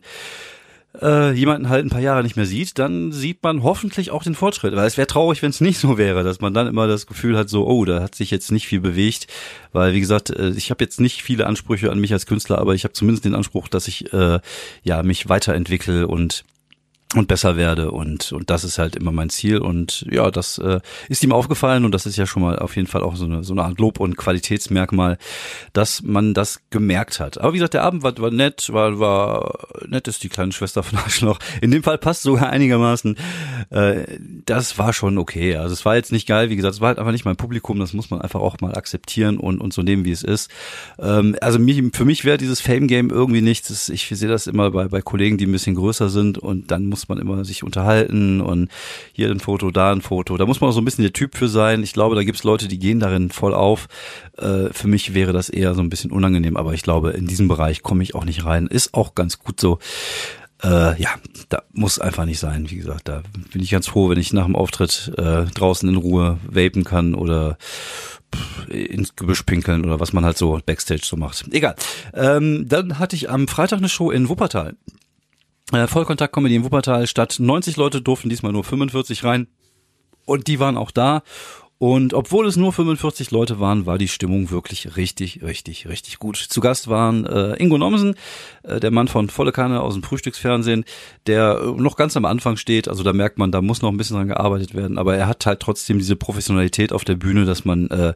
äh, 1.01 1.31
jemanden 1.31 1.69
halt 1.69 1.85
ein 1.85 1.89
paar 1.89 2.01
Jahre 2.01 2.23
nicht 2.23 2.35
mehr 2.35 2.45
sieht, 2.45 2.77
dann 2.77 3.11
sieht 3.11 3.41
man 3.41 3.63
hoffentlich 3.63 4.11
auch 4.11 4.23
den 4.23 4.35
Fortschritt. 4.35 4.75
Weil 4.75 4.87
es 4.87 4.97
wäre 4.97 5.07
traurig, 5.07 5.41
wenn 5.41 5.49
es 5.49 5.61
nicht 5.61 5.79
so 5.79 5.97
wäre, 5.97 6.23
dass 6.23 6.41
man 6.41 6.53
dann 6.53 6.67
immer 6.67 6.87
das 6.87 7.07
Gefühl 7.07 7.37
hat, 7.37 7.49
so, 7.49 7.67
oh, 7.67 7.85
da 7.85 8.01
hat 8.01 8.15
sich 8.15 8.31
jetzt 8.31 8.51
nicht 8.51 8.67
viel 8.67 8.79
bewegt. 8.79 9.27
Weil, 9.71 9.93
wie 9.93 9.99
gesagt, 9.99 10.29
äh, 10.29 10.49
ich 10.51 10.69
habe 10.69 10.83
jetzt 10.83 10.99
nicht 10.99 11.23
viele 11.23 11.47
Ansprüche 11.47 11.91
an 11.91 11.99
mich 11.99 12.13
als 12.13 12.25
Künstler, 12.25 12.59
aber 12.59 12.75
ich 12.75 12.83
habe 12.83 12.93
zumindest 12.93 13.25
den 13.25 13.35
Anspruch, 13.35 13.67
dass 13.67 13.87
ich 13.87 14.13
äh, 14.13 14.39
ja 14.83 15.03
mich 15.03 15.29
weiterentwickle 15.29 16.07
und 16.07 16.43
und 17.15 17.27
besser 17.27 17.57
werde 17.57 17.91
und 17.91 18.31
und 18.31 18.49
das 18.49 18.63
ist 18.63 18.77
halt 18.77 18.95
immer 18.95 19.11
mein 19.11 19.29
Ziel 19.29 19.59
und 19.59 20.05
ja 20.09 20.31
das 20.31 20.57
äh, 20.57 20.79
ist 21.09 21.23
ihm 21.23 21.31
aufgefallen 21.31 21.85
und 21.85 21.93
das 21.93 22.05
ist 22.05 22.17
ja 22.17 22.25
schon 22.25 22.41
mal 22.41 22.59
auf 22.59 22.75
jeden 22.75 22.87
Fall 22.87 23.03
auch 23.03 23.15
so 23.15 23.25
eine 23.25 23.43
so 23.43 23.53
eine 23.53 23.63
Art 23.63 23.79
Lob 23.79 23.99
und 23.99 24.17
Qualitätsmerkmal, 24.17 25.17
dass 25.73 26.01
man 26.01 26.33
das 26.33 26.61
gemerkt 26.69 27.19
hat. 27.19 27.37
Aber 27.39 27.53
wie 27.53 27.57
gesagt, 27.57 27.73
der 27.73 27.83
Abend 27.83 28.03
war, 28.03 28.17
war 28.17 28.31
nett, 28.31 28.69
war 28.71 28.99
war 28.99 29.67
nett 29.87 30.07
ist 30.07 30.23
die 30.23 30.29
kleine 30.29 30.51
Schwester 30.51 30.83
von 30.83 30.97
Arschloch. 31.03 31.39
In 31.61 31.71
dem 31.71 31.83
Fall 31.83 31.97
passt 31.97 32.23
sogar 32.23 32.49
einigermaßen. 32.49 33.17
Äh, 33.69 34.05
das 34.45 34.77
war 34.77 34.93
schon 34.93 35.17
okay. 35.17 35.55
Also 35.55 35.73
es 35.73 35.85
war 35.85 35.95
jetzt 35.95 36.11
nicht 36.11 36.27
geil, 36.27 36.49
wie 36.49 36.55
gesagt, 36.55 36.75
es 36.75 36.81
war 36.81 36.89
halt 36.89 36.99
einfach 36.99 37.11
nicht 37.11 37.25
mein 37.25 37.35
Publikum. 37.35 37.79
Das 37.79 37.93
muss 37.93 38.09
man 38.09 38.21
einfach 38.21 38.39
auch 38.39 38.59
mal 38.61 38.75
akzeptieren 38.75 39.37
und 39.37 39.61
und 39.61 39.73
so 39.73 39.81
nehmen, 39.81 40.05
wie 40.05 40.11
es 40.11 40.23
ist. 40.23 40.49
Ähm, 40.99 41.35
also 41.41 41.59
mich, 41.59 41.81
für 41.93 42.05
mich 42.05 42.25
wäre 42.25 42.37
dieses 42.37 42.61
Fame 42.61 42.87
Game 42.87 43.09
irgendwie 43.09 43.41
nichts. 43.41 43.89
Ich 43.89 44.07
sehe 44.07 44.29
das 44.29 44.47
immer 44.47 44.71
bei 44.71 44.87
bei 44.87 45.01
Kollegen, 45.01 45.37
die 45.37 45.45
ein 45.45 45.51
bisschen 45.51 45.75
größer 45.75 46.09
sind 46.09 46.37
und 46.37 46.71
dann 46.71 46.85
muss 46.85 47.02
muss 47.03 47.09
man 47.09 47.17
immer 47.17 47.43
sich 47.43 47.63
unterhalten 47.63 48.39
und 48.39 48.69
hier 49.11 49.29
ein 49.29 49.39
Foto, 49.39 49.71
da 49.71 49.91
ein 49.91 50.01
Foto. 50.01 50.37
Da 50.37 50.45
muss 50.45 50.61
man 50.61 50.69
auch 50.69 50.73
so 50.73 50.81
ein 50.81 50.85
bisschen 50.85 51.03
der 51.03 51.13
Typ 51.13 51.35
für 51.35 51.49
sein. 51.49 51.83
Ich 51.83 51.93
glaube, 51.93 52.15
da 52.15 52.23
gibt 52.23 52.37
es 52.37 52.43
Leute, 52.43 52.67
die 52.67 52.79
gehen 52.79 52.99
darin 52.99 53.29
voll 53.29 53.53
auf. 53.53 53.87
Äh, 54.37 54.69
für 54.71 54.87
mich 54.87 55.13
wäre 55.13 55.33
das 55.33 55.49
eher 55.49 55.75
so 55.75 55.81
ein 55.81 55.89
bisschen 55.89 56.11
unangenehm, 56.11 56.55
aber 56.55 56.73
ich 56.73 56.81
glaube, 56.81 57.11
in 57.11 57.27
diesem 57.27 57.47
Bereich 57.47 57.83
komme 57.83 58.03
ich 58.03 58.15
auch 58.15 58.25
nicht 58.25 58.45
rein. 58.45 58.67
Ist 58.67 58.93
auch 58.93 59.15
ganz 59.15 59.39
gut 59.39 59.59
so. 59.59 59.79
Äh, 60.63 60.99
ja, 61.01 61.09
da 61.49 61.63
muss 61.73 61.99
einfach 61.99 62.23
nicht 62.23 62.39
sein. 62.39 62.69
Wie 62.69 62.77
gesagt, 62.77 63.09
da 63.09 63.21
bin 63.51 63.61
ich 63.61 63.71
ganz 63.71 63.87
froh, 63.87 64.09
wenn 64.09 64.19
ich 64.19 64.31
nach 64.31 64.45
dem 64.45 64.55
Auftritt 64.55 65.11
äh, 65.17 65.43
draußen 65.43 65.89
in 65.89 65.97
Ruhe 65.97 66.37
vapen 66.49 66.85
kann 66.85 67.15
oder 67.15 67.57
ins 68.69 69.15
Gebüsch 69.15 69.43
pinkeln 69.43 69.83
oder 69.83 69.99
was 69.99 70.13
man 70.13 70.23
halt 70.23 70.37
so 70.37 70.59
Backstage 70.65 71.03
so 71.03 71.17
macht. 71.17 71.45
Egal. 71.51 71.75
Ähm, 72.13 72.65
dann 72.67 72.97
hatte 72.97 73.17
ich 73.17 73.29
am 73.29 73.47
Freitag 73.49 73.79
eine 73.79 73.89
Show 73.89 74.09
in 74.09 74.29
Wuppertal. 74.29 74.75
Äh, 75.71 75.87
Vollkontakt-Comedy 75.87 76.55
in 76.55 76.63
Wuppertal. 76.63 77.07
Statt 77.07 77.37
90 77.39 77.77
Leute 77.77 78.01
durften 78.01 78.29
diesmal 78.29 78.51
nur 78.51 78.63
45 78.63 79.23
rein. 79.23 79.47
Und 80.25 80.47
die 80.47 80.59
waren 80.59 80.77
auch 80.77 80.91
da. 80.91 81.23
Und 81.79 82.13
obwohl 82.13 82.47
es 82.47 82.55
nur 82.55 82.71
45 82.71 83.31
Leute 83.31 83.59
waren, 83.59 83.85
war 83.85 83.97
die 83.97 84.07
Stimmung 84.07 84.51
wirklich 84.51 84.95
richtig, 84.95 85.43
richtig, 85.43 85.85
richtig 85.89 86.17
gut. 86.17 86.37
Zu 86.37 86.61
Gast 86.61 86.87
waren 86.87 87.25
äh, 87.25 87.61
Ingo 87.61 87.77
Nomsen, 87.77 88.15
äh, 88.63 88.79
der 88.79 88.89
Mann 88.89 89.09
von 89.09 89.29
Volle 89.29 89.51
Kanne 89.51 89.81
aus 89.81 89.93
dem 89.93 90.01
Frühstücksfernsehen, 90.01 90.85
der 91.27 91.59
äh, 91.61 91.81
noch 91.81 91.97
ganz 91.97 92.15
am 92.15 92.23
Anfang 92.23 92.55
steht. 92.55 92.87
Also 92.87 93.03
da 93.03 93.11
merkt 93.11 93.37
man, 93.37 93.51
da 93.51 93.61
muss 93.61 93.81
noch 93.81 93.89
ein 93.89 93.97
bisschen 93.97 94.15
dran 94.15 94.29
gearbeitet 94.29 94.73
werden. 94.73 94.97
Aber 94.97 95.17
er 95.17 95.27
hat 95.27 95.45
halt 95.45 95.59
trotzdem 95.59 95.97
diese 95.97 96.15
Professionalität 96.15 96.93
auf 96.93 97.03
der 97.03 97.15
Bühne, 97.15 97.43
dass 97.43 97.65
man 97.65 97.89
äh, 97.89 98.13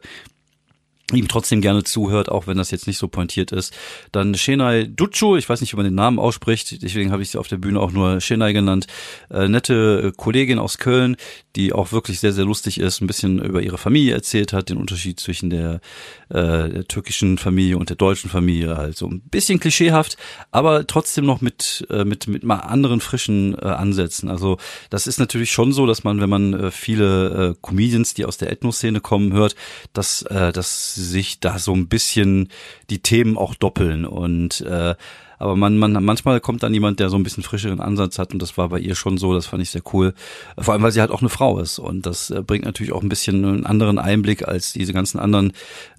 ihm 1.12 1.28
trotzdem 1.28 1.60
gerne 1.60 1.84
zuhört, 1.84 2.28
auch 2.28 2.46
wenn 2.46 2.58
das 2.58 2.70
jetzt 2.70 2.86
nicht 2.86 2.98
so 2.98 3.08
pointiert 3.08 3.52
ist. 3.52 3.74
Dann 4.12 4.34
Shenai 4.34 4.84
Ducho, 4.84 5.36
ich 5.36 5.48
weiß 5.48 5.60
nicht, 5.60 5.72
wie 5.72 5.76
man 5.76 5.86
den 5.86 5.94
Namen 5.94 6.18
ausspricht, 6.18 6.82
deswegen 6.82 7.12
habe 7.12 7.22
ich 7.22 7.30
sie 7.30 7.38
auf 7.38 7.48
der 7.48 7.56
Bühne 7.56 7.80
auch 7.80 7.92
nur 7.92 8.20
Shenai 8.20 8.52
genannt. 8.52 8.86
Äh, 9.30 9.48
nette 9.48 10.12
Kollegin 10.16 10.58
aus 10.58 10.78
Köln, 10.78 11.16
die 11.58 11.72
auch 11.72 11.90
wirklich 11.90 12.20
sehr, 12.20 12.32
sehr 12.32 12.44
lustig 12.44 12.78
ist, 12.78 13.00
ein 13.00 13.08
bisschen 13.08 13.40
über 13.40 13.60
ihre 13.60 13.78
Familie 13.78 14.14
erzählt 14.14 14.52
hat, 14.52 14.68
den 14.68 14.76
Unterschied 14.76 15.18
zwischen 15.18 15.50
der, 15.50 15.80
äh, 16.28 16.68
der 16.68 16.84
türkischen 16.86 17.36
Familie 17.36 17.76
und 17.76 17.88
der 17.88 17.96
deutschen 17.96 18.30
Familie, 18.30 18.76
also 18.76 19.08
ein 19.08 19.22
bisschen 19.22 19.58
klischeehaft, 19.58 20.16
aber 20.52 20.86
trotzdem 20.86 21.26
noch 21.26 21.40
mit, 21.40 21.84
äh, 21.90 22.04
mit, 22.04 22.28
mit 22.28 22.44
mal 22.44 22.60
anderen 22.60 23.00
frischen 23.00 23.58
äh, 23.58 23.66
Ansätzen. 23.66 24.30
Also 24.30 24.58
das 24.88 25.08
ist 25.08 25.18
natürlich 25.18 25.50
schon 25.50 25.72
so, 25.72 25.84
dass 25.84 26.04
man, 26.04 26.20
wenn 26.20 26.30
man 26.30 26.54
äh, 26.54 26.70
viele 26.70 27.50
äh, 27.50 27.54
Comedians, 27.60 28.14
die 28.14 28.24
aus 28.24 28.38
der 28.38 28.52
Ethno-Szene 28.52 29.00
kommen, 29.00 29.32
hört, 29.32 29.56
dass, 29.92 30.22
äh, 30.22 30.52
dass 30.52 30.94
sich 30.94 31.40
da 31.40 31.58
so 31.58 31.74
ein 31.74 31.88
bisschen 31.88 32.50
die 32.88 33.00
Themen 33.00 33.36
auch 33.36 33.56
doppeln 33.56 34.04
und 34.04 34.60
äh, 34.60 34.94
aber 35.38 35.56
man, 35.56 35.78
man, 35.78 35.92
manchmal 36.04 36.40
kommt 36.40 36.62
dann 36.62 36.74
jemand, 36.74 37.00
der 37.00 37.10
so 37.10 37.16
ein 37.16 37.22
bisschen 37.22 37.42
frischeren 37.42 37.80
Ansatz 37.80 38.18
hat 38.18 38.32
und 38.32 38.42
das 38.42 38.56
war 38.58 38.68
bei 38.68 38.78
ihr 38.78 38.94
schon 38.94 39.18
so, 39.18 39.34
das 39.34 39.46
fand 39.46 39.62
ich 39.62 39.70
sehr 39.70 39.82
cool. 39.92 40.14
Vor 40.58 40.74
allem, 40.74 40.82
weil 40.82 40.92
sie 40.92 41.00
halt 41.00 41.10
auch 41.10 41.20
eine 41.20 41.28
Frau 41.28 41.58
ist 41.58 41.78
und 41.78 42.06
das 42.06 42.30
äh, 42.30 42.42
bringt 42.42 42.64
natürlich 42.64 42.92
auch 42.92 43.02
ein 43.02 43.08
bisschen 43.08 43.44
einen 43.44 43.66
anderen 43.66 43.98
Einblick 43.98 44.46
als 44.46 44.72
diese 44.72 44.92
ganzen 44.92 45.18
anderen 45.18 45.52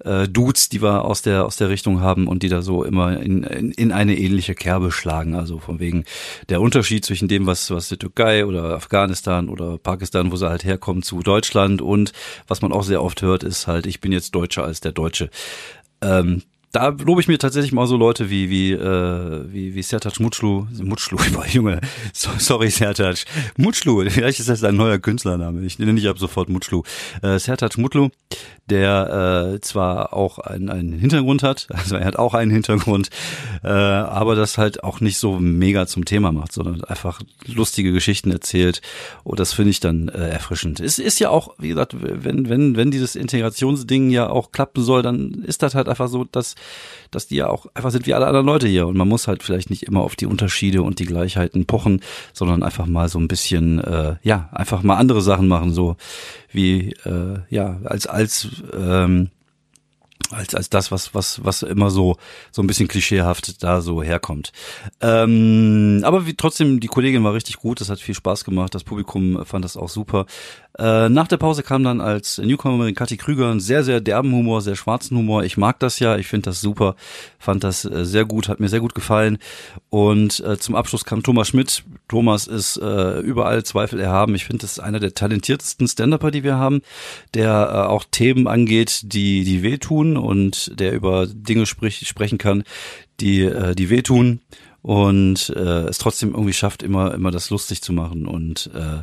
äh, 0.04 0.28
Dudes, 0.28 0.68
die 0.68 0.82
wir 0.82 1.04
aus 1.04 1.22
der, 1.22 1.46
aus 1.46 1.56
der 1.56 1.68
Richtung 1.68 2.00
haben 2.00 2.26
und 2.26 2.42
die 2.42 2.48
da 2.48 2.62
so 2.62 2.84
immer 2.84 3.20
in, 3.20 3.42
in, 3.44 3.70
in 3.72 3.92
eine 3.92 4.16
ähnliche 4.16 4.54
Kerbe 4.54 4.92
schlagen. 4.92 5.34
Also 5.34 5.58
von 5.58 5.80
wegen 5.80 6.04
der 6.48 6.60
Unterschied 6.60 7.04
zwischen 7.04 7.28
dem, 7.28 7.46
was, 7.46 7.70
was 7.70 7.88
die 7.88 7.96
Türkei 7.96 8.46
oder 8.46 8.74
Afghanistan 8.74 9.48
oder 9.48 9.78
Pakistan, 9.78 10.32
wo 10.32 10.36
sie 10.36 10.48
halt 10.48 10.64
herkommen, 10.64 11.02
zu 11.02 11.20
Deutschland 11.22 11.82
und 11.82 12.12
was 12.46 12.62
man 12.62 12.72
auch 12.72 12.84
sehr 12.84 13.02
oft 13.02 13.22
hört, 13.22 13.42
ist 13.42 13.66
halt, 13.66 13.86
ich 13.86 14.00
bin 14.00 14.12
jetzt 14.12 14.34
Deutscher 14.34 14.64
als 14.64 14.80
der 14.80 14.92
Deutsche. 14.92 15.30
Ähm, 16.02 16.42
da 16.72 16.88
lobe 16.88 17.20
ich 17.20 17.28
mir 17.28 17.38
tatsächlich 17.38 17.72
mal 17.72 17.86
so 17.86 17.96
Leute 17.96 18.30
wie 18.30 18.48
wie 18.48 18.72
äh, 18.72 19.52
wie 19.52 19.74
wie 19.74 19.82
Sertac 19.82 20.20
Mutschlu, 20.20 20.66
Mutschlu, 20.80 21.18
Junge, 21.52 21.80
so, 22.12 22.30
sorry 22.38 22.70
Sertac, 22.70 23.24
Mutschlu, 23.56 24.08
vielleicht 24.08 24.38
ist 24.38 24.48
das 24.48 24.62
ein 24.62 24.76
neuer 24.76 24.98
Künstlername, 24.98 25.62
ich 25.62 25.78
nenne 25.78 25.94
dich 25.94 26.08
ab 26.08 26.18
sofort 26.18 26.48
Mutschlu. 26.48 26.82
Äh, 27.22 27.38
Sertac 27.38 27.76
Mutlu, 27.76 28.10
der 28.68 29.54
äh, 29.54 29.60
zwar 29.60 30.12
auch 30.12 30.38
einen, 30.38 30.70
einen 30.70 30.92
Hintergrund 30.92 31.42
hat, 31.42 31.66
also 31.70 31.96
er 31.96 32.04
hat 32.04 32.16
auch 32.16 32.34
einen 32.34 32.52
Hintergrund, 32.52 33.10
äh, 33.64 33.68
aber 33.68 34.36
das 34.36 34.56
halt 34.56 34.84
auch 34.84 35.00
nicht 35.00 35.18
so 35.18 35.40
mega 35.40 35.88
zum 35.88 36.04
Thema 36.04 36.30
macht, 36.30 36.52
sondern 36.52 36.84
einfach 36.84 37.20
lustige 37.46 37.92
Geschichten 37.92 38.30
erzählt. 38.30 38.80
Und 39.24 39.40
das 39.40 39.52
finde 39.52 39.70
ich 39.70 39.80
dann 39.80 40.08
äh, 40.08 40.28
erfrischend. 40.28 40.78
Es 40.78 40.98
ist 40.98 41.18
ja 41.18 41.30
auch, 41.30 41.54
wie 41.58 41.68
gesagt, 41.68 41.96
wenn 41.98 42.48
wenn 42.48 42.76
wenn 42.76 42.90
dieses 42.92 43.16
Integrationsding 43.16 44.10
ja 44.10 44.28
auch 44.28 44.52
klappen 44.52 44.84
soll, 44.84 45.02
dann 45.02 45.42
ist 45.44 45.62
das 45.62 45.74
halt 45.74 45.88
einfach 45.88 46.08
so, 46.08 46.24
dass 46.24 46.54
dass 47.10 47.26
die 47.26 47.36
ja 47.36 47.48
auch 47.48 47.66
einfach 47.74 47.90
sind 47.90 48.06
wie 48.06 48.14
alle 48.14 48.26
anderen 48.26 48.46
Leute 48.46 48.68
hier. 48.68 48.86
Und 48.86 48.96
man 48.96 49.08
muss 49.08 49.28
halt 49.28 49.42
vielleicht 49.42 49.70
nicht 49.70 49.82
immer 49.84 50.00
auf 50.00 50.16
die 50.16 50.26
Unterschiede 50.26 50.82
und 50.82 50.98
die 50.98 51.06
Gleichheiten 51.06 51.66
pochen, 51.66 52.00
sondern 52.32 52.62
einfach 52.62 52.86
mal 52.86 53.08
so 53.08 53.18
ein 53.18 53.28
bisschen, 53.28 53.78
äh, 53.80 54.16
ja, 54.22 54.48
einfach 54.52 54.82
mal 54.82 54.96
andere 54.96 55.22
Sachen 55.22 55.48
machen, 55.48 55.72
so 55.72 55.96
wie, 56.52 56.92
äh, 57.04 57.38
ja, 57.48 57.78
als, 57.84 58.06
als, 58.06 58.48
ähm, 58.76 59.30
als 60.30 60.54
als 60.54 60.70
das 60.70 60.92
was 60.92 61.14
was 61.14 61.44
was 61.44 61.62
immer 61.62 61.90
so 61.90 62.16
so 62.52 62.62
ein 62.62 62.66
bisschen 62.66 62.88
klischeehaft 62.88 63.62
da 63.62 63.80
so 63.80 64.02
herkommt. 64.02 64.52
Ähm, 65.00 66.02
aber 66.04 66.26
wie, 66.26 66.34
trotzdem 66.34 66.80
die 66.80 66.86
Kollegin 66.86 67.24
war 67.24 67.34
richtig 67.34 67.56
gut, 67.56 67.80
das 67.80 67.90
hat 67.90 68.00
viel 68.00 68.14
Spaß 68.14 68.44
gemacht, 68.44 68.74
das 68.74 68.84
Publikum 68.84 69.44
fand 69.44 69.64
das 69.64 69.76
auch 69.76 69.88
super. 69.88 70.26
Äh, 70.78 71.08
nach 71.08 71.26
der 71.26 71.36
Pause 71.36 71.62
kam 71.62 71.82
dann 71.82 72.00
als 72.00 72.38
Newcomerin 72.38 72.94
Kathi 72.94 73.16
Krüger 73.16 73.50
ein 73.50 73.60
sehr, 73.60 73.82
sehr 73.82 74.00
derben 74.00 74.32
Humor, 74.32 74.62
sehr 74.62 74.76
schwarzen 74.76 75.16
Humor. 75.16 75.42
Ich 75.42 75.56
mag 75.56 75.80
das 75.80 75.98
ja, 75.98 76.16
ich 76.16 76.28
finde 76.28 76.50
das 76.50 76.60
super, 76.60 76.94
fand 77.38 77.64
das 77.64 77.84
äh, 77.84 78.04
sehr 78.04 78.24
gut, 78.24 78.48
hat 78.48 78.60
mir 78.60 78.68
sehr 78.68 78.80
gut 78.80 78.94
gefallen. 78.94 79.38
Und 79.90 80.40
äh, 80.40 80.58
zum 80.58 80.76
Abschluss 80.76 81.04
kam 81.04 81.22
Thomas 81.22 81.48
Schmidt. 81.48 81.82
Thomas 82.08 82.46
ist 82.46 82.76
äh, 82.76 83.18
überall 83.18 83.64
Zweifel 83.64 83.98
erhaben. 83.98 84.34
Ich 84.36 84.44
finde, 84.44 84.62
das 84.62 84.72
ist 84.72 84.78
einer 84.78 85.00
der 85.00 85.12
talentiertesten 85.12 85.88
Stand-Upper, 85.88 86.30
die 86.30 86.44
wir 86.44 86.56
haben, 86.56 86.82
der 87.34 87.50
äh, 87.50 87.88
auch 87.88 88.04
Themen 88.10 88.46
angeht, 88.46 89.00
die, 89.12 89.42
die 89.42 89.62
wehtun 89.62 90.09
und 90.16 90.78
der 90.78 90.92
über 90.92 91.26
Dinge 91.26 91.66
sprich, 91.66 92.06
sprechen 92.06 92.38
kann, 92.38 92.64
die, 93.20 93.42
äh, 93.42 93.74
die 93.74 93.90
wehtun 93.90 94.40
und 94.82 95.52
äh, 95.54 95.88
es 95.88 95.98
trotzdem 95.98 96.30
irgendwie 96.30 96.52
schafft, 96.52 96.82
immer 96.82 97.14
immer 97.14 97.30
das 97.30 97.50
lustig 97.50 97.82
zu 97.82 97.92
machen. 97.92 98.26
Und 98.26 98.70
äh, 98.74 99.02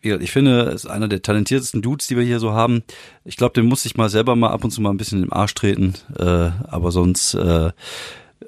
ich 0.00 0.30
finde, 0.30 0.62
es 0.68 0.84
ist 0.84 0.90
einer 0.90 1.08
der 1.08 1.22
talentiertesten 1.22 1.82
Dudes, 1.82 2.06
die 2.06 2.16
wir 2.16 2.24
hier 2.24 2.38
so 2.38 2.52
haben. 2.52 2.84
Ich 3.24 3.36
glaube, 3.36 3.54
den 3.54 3.66
muss 3.66 3.86
ich 3.86 3.96
mal 3.96 4.08
selber 4.08 4.36
mal 4.36 4.50
ab 4.50 4.62
und 4.62 4.70
zu 4.70 4.80
mal 4.80 4.90
ein 4.90 4.98
bisschen 4.98 5.24
im 5.24 5.32
Arsch 5.32 5.54
treten. 5.54 5.94
Äh, 6.16 6.50
aber 6.68 6.92
sonst, 6.92 7.34
äh, 7.34 7.72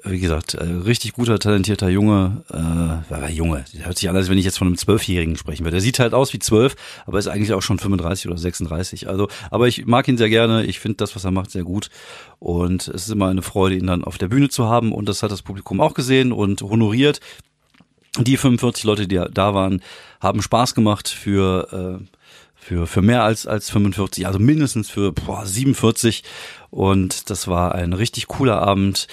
wie 0.03 0.19
gesagt, 0.19 0.53
äh, 0.53 0.63
richtig 0.63 1.13
guter, 1.13 1.39
talentierter 1.39 1.89
Junge. 1.89 2.43
Äh, 2.53 3.31
Junge, 3.31 3.65
der 3.73 3.87
hört 3.87 3.97
sich 3.97 4.07
an, 4.09 4.15
als 4.15 4.29
wenn 4.29 4.37
ich 4.37 4.45
jetzt 4.45 4.57
von 4.57 4.67
einem 4.67 4.77
Zwölfjährigen 4.77 5.35
sprechen 5.35 5.65
würde. 5.65 5.75
Der 5.75 5.81
sieht 5.81 5.99
halt 5.99 6.13
aus 6.13 6.31
wie 6.33 6.39
zwölf, 6.39 6.75
aber 7.05 7.17
ist 7.17 7.27
eigentlich 7.27 7.53
auch 7.53 7.61
schon 7.61 7.79
35 7.79 8.27
oder 8.27 8.37
36. 8.37 9.09
Also, 9.09 9.27
aber 9.49 9.67
ich 9.67 9.85
mag 9.85 10.07
ihn 10.07 10.17
sehr 10.17 10.29
gerne. 10.29 10.63
Ich 10.65 10.79
finde 10.79 10.97
das, 10.97 11.15
was 11.15 11.25
er 11.25 11.31
macht, 11.31 11.51
sehr 11.51 11.63
gut. 11.63 11.89
Und 12.37 12.87
es 12.87 13.03
ist 13.03 13.09
immer 13.09 13.29
eine 13.29 13.41
Freude, 13.41 13.75
ihn 13.75 13.87
dann 13.87 14.03
auf 14.03 14.17
der 14.17 14.27
Bühne 14.27 14.49
zu 14.49 14.65
haben. 14.67 14.93
Und 14.93 15.09
das 15.09 15.23
hat 15.23 15.31
das 15.31 15.41
Publikum 15.41 15.81
auch 15.81 15.95
gesehen 15.95 16.31
und 16.31 16.61
honoriert. 16.61 17.19
Die 18.17 18.37
45 18.37 18.83
Leute, 18.83 19.07
die 19.07 19.21
da 19.31 19.53
waren, 19.53 19.81
haben 20.19 20.41
Spaß 20.41 20.75
gemacht 20.75 21.09
für, 21.09 21.99
äh, 21.99 22.05
für, 22.55 22.85
für 22.87 23.01
mehr 23.01 23.23
als, 23.23 23.47
als 23.47 23.69
45, 23.69 24.27
also 24.27 24.39
mindestens 24.39 24.89
für 24.89 25.11
boah, 25.13 25.45
47. 25.45 26.23
Und 26.69 27.29
das 27.29 27.47
war 27.47 27.73
ein 27.73 27.93
richtig 27.93 28.27
cooler 28.27 28.61
Abend, 28.61 29.07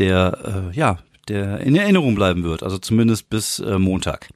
der, 0.00 0.72
äh, 0.72 0.76
ja, 0.76 0.98
der 1.28 1.60
in 1.60 1.76
Erinnerung 1.76 2.16
bleiben 2.16 2.42
wird, 2.42 2.62
also 2.62 2.78
zumindest 2.78 3.30
bis 3.30 3.60
äh, 3.60 3.78
Montag. 3.78 4.28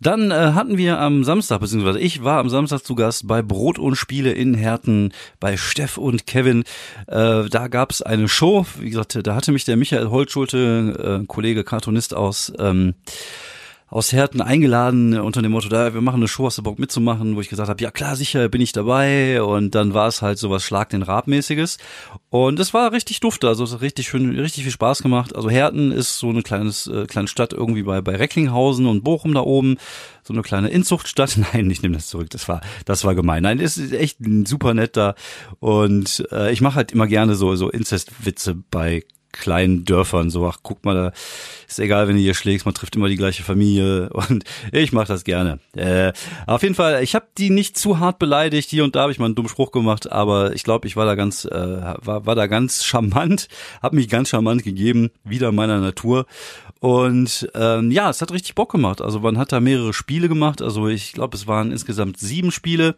Dann 0.00 0.30
äh, 0.30 0.52
hatten 0.54 0.78
wir 0.78 0.98
am 0.98 1.24
Samstag, 1.24 1.60
beziehungsweise 1.60 1.98
ich 1.98 2.24
war 2.24 2.38
am 2.38 2.48
Samstag 2.48 2.82
zu 2.82 2.94
Gast 2.94 3.26
bei 3.26 3.42
Brot 3.42 3.78
und 3.78 3.96
Spiele 3.96 4.32
in 4.32 4.54
Herten 4.54 5.12
bei 5.40 5.58
Steff 5.58 5.98
und 5.98 6.26
Kevin. 6.26 6.64
Äh, 7.06 7.48
da 7.50 7.68
gab 7.68 7.90
es 7.90 8.00
eine 8.00 8.28
Show, 8.28 8.64
wie 8.78 8.88
gesagt, 8.88 9.18
da 9.22 9.34
hatte 9.34 9.52
mich 9.52 9.66
der 9.66 9.76
Michael 9.76 10.08
Holtschulte, 10.08 11.20
äh, 11.22 11.26
Kollege 11.26 11.64
Cartoonist 11.64 12.14
aus 12.14 12.50
ähm, 12.58 12.94
aus 13.90 14.12
Herten 14.12 14.40
eingeladen 14.40 15.18
unter 15.18 15.42
dem 15.42 15.50
Motto, 15.50 15.68
da 15.68 15.92
wir 15.92 16.00
machen 16.00 16.20
eine 16.20 16.28
Show, 16.28 16.46
hast 16.46 16.58
du 16.58 16.62
Bock 16.62 16.78
mitzumachen, 16.78 17.34
wo 17.34 17.40
ich 17.40 17.48
gesagt 17.48 17.68
habe, 17.68 17.82
ja 17.82 17.90
klar, 17.90 18.14
sicher 18.14 18.48
bin 18.48 18.60
ich 18.60 18.70
dabei 18.70 19.42
und 19.42 19.74
dann 19.74 19.94
war 19.94 20.06
es 20.06 20.22
halt 20.22 20.38
sowas 20.38 20.62
Schlag 20.62 20.90
den 20.90 21.02
Rab-mäßiges 21.02 21.78
und 22.28 22.60
es 22.60 22.72
war 22.72 22.92
richtig 22.92 23.18
dufte, 23.18 23.48
also 23.48 23.64
es 23.64 23.72
hat 23.72 23.80
richtig 23.80 24.08
schön, 24.08 24.38
richtig 24.38 24.62
viel 24.62 24.72
Spaß 24.72 25.02
gemacht. 25.02 25.34
Also 25.34 25.50
Herten 25.50 25.90
ist 25.90 26.18
so 26.18 26.28
eine 26.28 26.42
kleines, 26.42 26.86
äh, 26.86 27.06
kleine 27.06 27.26
Stadt 27.26 27.52
irgendwie 27.52 27.82
bei, 27.82 28.00
bei 28.00 28.14
Recklinghausen 28.14 28.86
und 28.86 29.02
Bochum 29.02 29.34
da 29.34 29.40
oben, 29.40 29.76
so 30.22 30.32
eine 30.32 30.42
kleine 30.42 30.68
Inzuchtstadt. 30.68 31.36
Nein, 31.52 31.68
ich 31.68 31.82
nehme 31.82 31.96
das 31.96 32.06
zurück, 32.06 32.30
das 32.30 32.48
war, 32.48 32.60
das 32.84 33.04
war 33.04 33.16
gemein. 33.16 33.42
Nein, 33.42 33.58
es 33.58 33.76
ist 33.76 33.92
echt 33.92 34.18
super 34.44 34.72
nett 34.72 34.96
da 34.96 35.16
und 35.58 36.24
äh, 36.30 36.52
ich 36.52 36.60
mache 36.60 36.76
halt 36.76 36.92
immer 36.92 37.08
gerne 37.08 37.34
so, 37.34 37.56
so 37.56 37.68
Inzestwitze 37.68 38.54
bei 38.70 39.02
kleinen 39.32 39.84
Dörfern 39.84 40.30
so, 40.30 40.46
ach 40.46 40.58
guck 40.62 40.84
mal, 40.84 40.94
da 40.94 41.12
ist 41.68 41.78
egal, 41.78 42.08
wenn 42.08 42.16
du 42.16 42.22
hier 42.22 42.34
schlägst, 42.34 42.66
man 42.66 42.74
trifft 42.74 42.96
immer 42.96 43.08
die 43.08 43.16
gleiche 43.16 43.42
Familie 43.42 44.10
und 44.12 44.44
ich 44.72 44.92
mache 44.92 45.08
das 45.08 45.24
gerne. 45.24 45.58
Äh, 45.76 46.12
auf 46.46 46.62
jeden 46.62 46.74
Fall, 46.74 47.02
ich 47.02 47.14
habe 47.14 47.26
die 47.38 47.50
nicht 47.50 47.78
zu 47.78 47.98
hart 47.98 48.18
beleidigt, 48.18 48.70
hier 48.70 48.84
und 48.84 48.96
da 48.96 49.02
habe 49.02 49.12
ich 49.12 49.18
mal 49.18 49.26
einen 49.26 49.34
dummen 49.34 49.48
Spruch 49.48 49.72
gemacht, 49.72 50.10
aber 50.10 50.54
ich 50.54 50.64
glaube, 50.64 50.86
ich 50.86 50.96
war 50.96 51.06
da 51.06 51.14
ganz, 51.14 51.44
äh, 51.44 51.50
war, 51.50 52.26
war 52.26 52.34
da 52.34 52.46
ganz 52.46 52.84
charmant, 52.90 53.48
habe 53.82 53.96
mich 53.96 54.08
ganz 54.08 54.28
charmant 54.28 54.62
gegeben, 54.62 55.10
wieder 55.24 55.52
meiner 55.52 55.80
Natur. 55.80 56.26
Und 56.80 57.46
ähm, 57.54 57.90
ja, 57.90 58.08
es 58.08 58.22
hat 58.22 58.32
richtig 58.32 58.54
Bock 58.54 58.72
gemacht. 58.72 59.02
Also 59.02 59.20
man 59.20 59.36
hat 59.36 59.52
da 59.52 59.60
mehrere 59.60 59.92
Spiele 59.92 60.30
gemacht. 60.30 60.62
Also 60.62 60.88
ich 60.88 61.12
glaube, 61.12 61.36
es 61.36 61.46
waren 61.46 61.72
insgesamt 61.72 62.18
sieben 62.18 62.50
Spiele. 62.50 62.96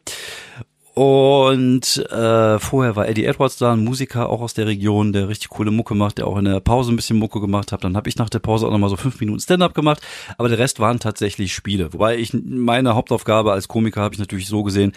Und 0.94 1.96
äh, 2.10 2.58
vorher 2.58 2.96
war 2.96 3.08
Eddie 3.08 3.24
Edwards 3.24 3.56
da, 3.56 3.72
ein 3.72 3.82
Musiker 3.82 4.28
auch 4.28 4.42
aus 4.42 4.52
der 4.52 4.66
Region, 4.66 5.14
der 5.14 5.28
richtig 5.28 5.48
coole 5.48 5.70
Mucke 5.70 5.94
macht, 5.94 6.18
der 6.18 6.26
auch 6.26 6.36
in 6.36 6.44
der 6.44 6.60
Pause 6.60 6.92
ein 6.92 6.96
bisschen 6.96 7.18
Mucke 7.18 7.40
gemacht 7.40 7.72
hat. 7.72 7.82
Dann 7.82 7.96
habe 7.96 8.10
ich 8.10 8.16
nach 8.16 8.28
der 8.28 8.40
Pause 8.40 8.66
auch 8.66 8.70
nochmal 8.70 8.90
so 8.90 8.96
fünf 8.96 9.18
Minuten 9.18 9.40
Stand-up 9.40 9.72
gemacht, 9.72 10.02
aber 10.36 10.50
der 10.50 10.58
Rest 10.58 10.80
waren 10.80 11.00
tatsächlich 11.00 11.54
Spiele. 11.54 11.94
Wobei 11.94 12.18
ich 12.18 12.34
meine 12.34 12.94
Hauptaufgabe 12.94 13.52
als 13.52 13.68
Komiker 13.68 14.02
habe 14.02 14.14
ich 14.14 14.20
natürlich 14.20 14.48
so 14.48 14.62
gesehen, 14.62 14.92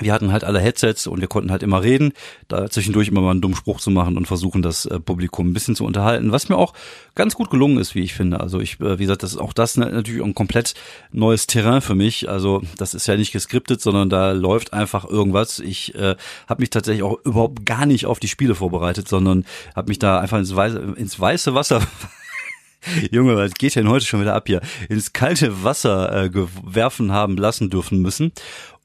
wir 0.00 0.12
hatten 0.12 0.32
halt 0.32 0.44
alle 0.44 0.60
Headsets 0.60 1.06
und 1.06 1.20
wir 1.20 1.28
konnten 1.28 1.50
halt 1.50 1.62
immer 1.62 1.82
reden, 1.82 2.12
da 2.48 2.68
zwischendurch 2.68 3.08
immer 3.08 3.20
mal 3.20 3.32
einen 3.32 3.40
dummen 3.40 3.56
Spruch 3.56 3.80
zu 3.80 3.90
machen 3.90 4.16
und 4.16 4.26
versuchen, 4.26 4.62
das 4.62 4.86
äh, 4.86 5.00
Publikum 5.00 5.48
ein 5.48 5.52
bisschen 5.52 5.74
zu 5.74 5.84
unterhalten, 5.84 6.32
was 6.32 6.48
mir 6.48 6.56
auch 6.56 6.74
ganz 7.14 7.34
gut 7.34 7.50
gelungen 7.50 7.78
ist, 7.78 7.94
wie 7.94 8.02
ich 8.02 8.14
finde. 8.14 8.40
Also 8.40 8.60
ich, 8.60 8.80
äh, 8.80 8.98
wie 8.98 9.04
gesagt, 9.04 9.22
das 9.22 9.32
ist 9.32 9.38
auch 9.38 9.52
das 9.52 9.76
natürlich 9.76 10.22
ein 10.22 10.34
komplett 10.34 10.74
neues 11.12 11.46
Terrain 11.46 11.80
für 11.80 11.94
mich. 11.94 12.28
Also 12.28 12.62
das 12.76 12.94
ist 12.94 13.06
ja 13.06 13.16
nicht 13.16 13.32
geskriptet, 13.32 13.80
sondern 13.80 14.08
da 14.08 14.32
läuft 14.32 14.72
einfach 14.72 15.04
irgendwas. 15.04 15.58
Ich 15.58 15.94
äh, 15.94 16.16
habe 16.48 16.60
mich 16.60 16.70
tatsächlich 16.70 17.02
auch 17.02 17.18
überhaupt 17.24 17.66
gar 17.66 17.86
nicht 17.86 18.06
auf 18.06 18.20
die 18.20 18.28
Spiele 18.28 18.54
vorbereitet, 18.54 19.08
sondern 19.08 19.44
habe 19.74 19.88
mich 19.88 19.98
da 19.98 20.20
einfach 20.20 20.38
ins 20.38 20.54
weiße, 20.54 20.78
ins 20.96 21.18
weiße 21.18 21.54
Wasser 21.54 21.82
Junge, 23.10 23.36
was 23.36 23.52
geht 23.54 23.74
denn 23.74 23.88
heute 23.88 24.06
schon 24.06 24.20
wieder 24.20 24.34
ab 24.34 24.44
hier? 24.46 24.60
Ins 24.88 25.12
kalte 25.12 25.64
Wasser 25.64 26.24
äh, 26.24 26.30
werfen 26.64 27.12
haben 27.12 27.36
lassen 27.36 27.70
dürfen 27.70 28.00
müssen. 28.00 28.32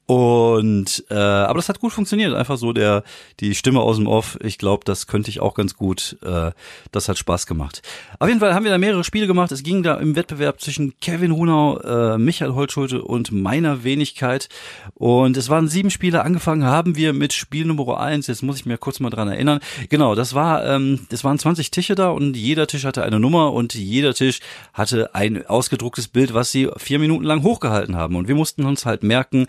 Und 0.06 1.06
äh, 1.10 1.14
aber 1.14 1.56
das 1.56 1.70
hat 1.70 1.80
gut 1.80 1.94
funktioniert. 1.94 2.34
Einfach 2.34 2.58
so 2.58 2.74
der 2.74 3.04
die 3.40 3.56
Stimme 3.56 3.80
aus 3.80 3.98
dem 3.98 4.08
Off. 4.08 4.38
Ich 4.44 4.58
glaube, 4.58 4.84
das 4.86 5.08
könnte 5.08 5.30
ich 5.30 5.40
auch 5.40 5.54
ganz 5.54 5.76
gut. 5.76 6.18
Äh, 6.22 6.52
das 6.92 7.08
hat 7.08 7.18
Spaß 7.18 7.48
gemacht. 7.48 7.82
Auf 8.20 8.28
jeden 8.28 8.42
Fall 8.42 8.54
haben 8.54 8.66
wir 8.66 8.72
da 8.72 8.78
mehrere 8.78 9.06
Spiele 9.06 9.28
gemacht. 9.28 9.54
Es 9.54 9.64
ging 9.64 9.82
da 9.82 9.96
im 9.96 10.18
Wettbewerb 10.18 10.60
zwischen 10.60 10.98
Kevin 11.00 11.34
Hunau, 11.34 11.80
äh, 11.80 12.18
Michael 12.18 12.54
Holtschulte 12.54 13.02
und 13.02 13.32
meiner 13.32 13.86
Wenigkeit. 13.86 14.50
Und 14.94 15.38
es 15.38 15.50
waren 15.50 15.70
sieben 15.70 15.90
Spiele. 15.90 16.24
Angefangen 16.24 16.66
haben 16.66 16.98
wir 16.98 17.14
mit 17.14 17.32
Spiel 17.32 17.66
Nummer 17.66 18.00
eins. 18.00 18.28
Jetzt 18.28 18.44
muss 18.44 18.58
ich 18.58 18.66
mir 18.66 18.78
kurz 18.78 19.00
mal 19.00 19.10
dran 19.10 19.30
erinnern. 19.30 19.62
Genau, 19.90 20.16
das 20.16 20.34
war, 20.34 20.66
ähm, 20.66 21.08
es 21.12 21.24
waren 21.24 21.40
20 21.40 21.72
Tische 21.72 21.96
da 21.96 22.10
und 22.10 22.36
jeder 22.36 22.68
Tisch 22.68 22.84
hatte 22.84 23.04
eine 23.04 23.20
Nummer 23.22 23.54
und 23.54 23.74
jeder 23.74 24.14
Tisch 24.14 24.42
hatte 24.74 25.16
ein 25.16 25.46
ausgedrucktes 25.46 26.10
Bild, 26.10 26.34
was 26.34 26.52
sie 26.52 26.70
vier 26.78 27.00
Minuten 27.00 27.24
lang 27.24 27.44
hochgehalten 27.44 27.96
haben. 27.96 28.18
Und 28.18 28.28
wir 28.28 28.36
mussten 28.36 28.66
uns 28.66 28.86
halt 28.86 29.04
merken, 29.04 29.48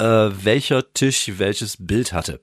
äh, 0.00 0.44
welcher 0.44 0.92
Tisch 0.92 1.32
welches 1.36 1.76
Bild 1.78 2.12
hatte. 2.12 2.40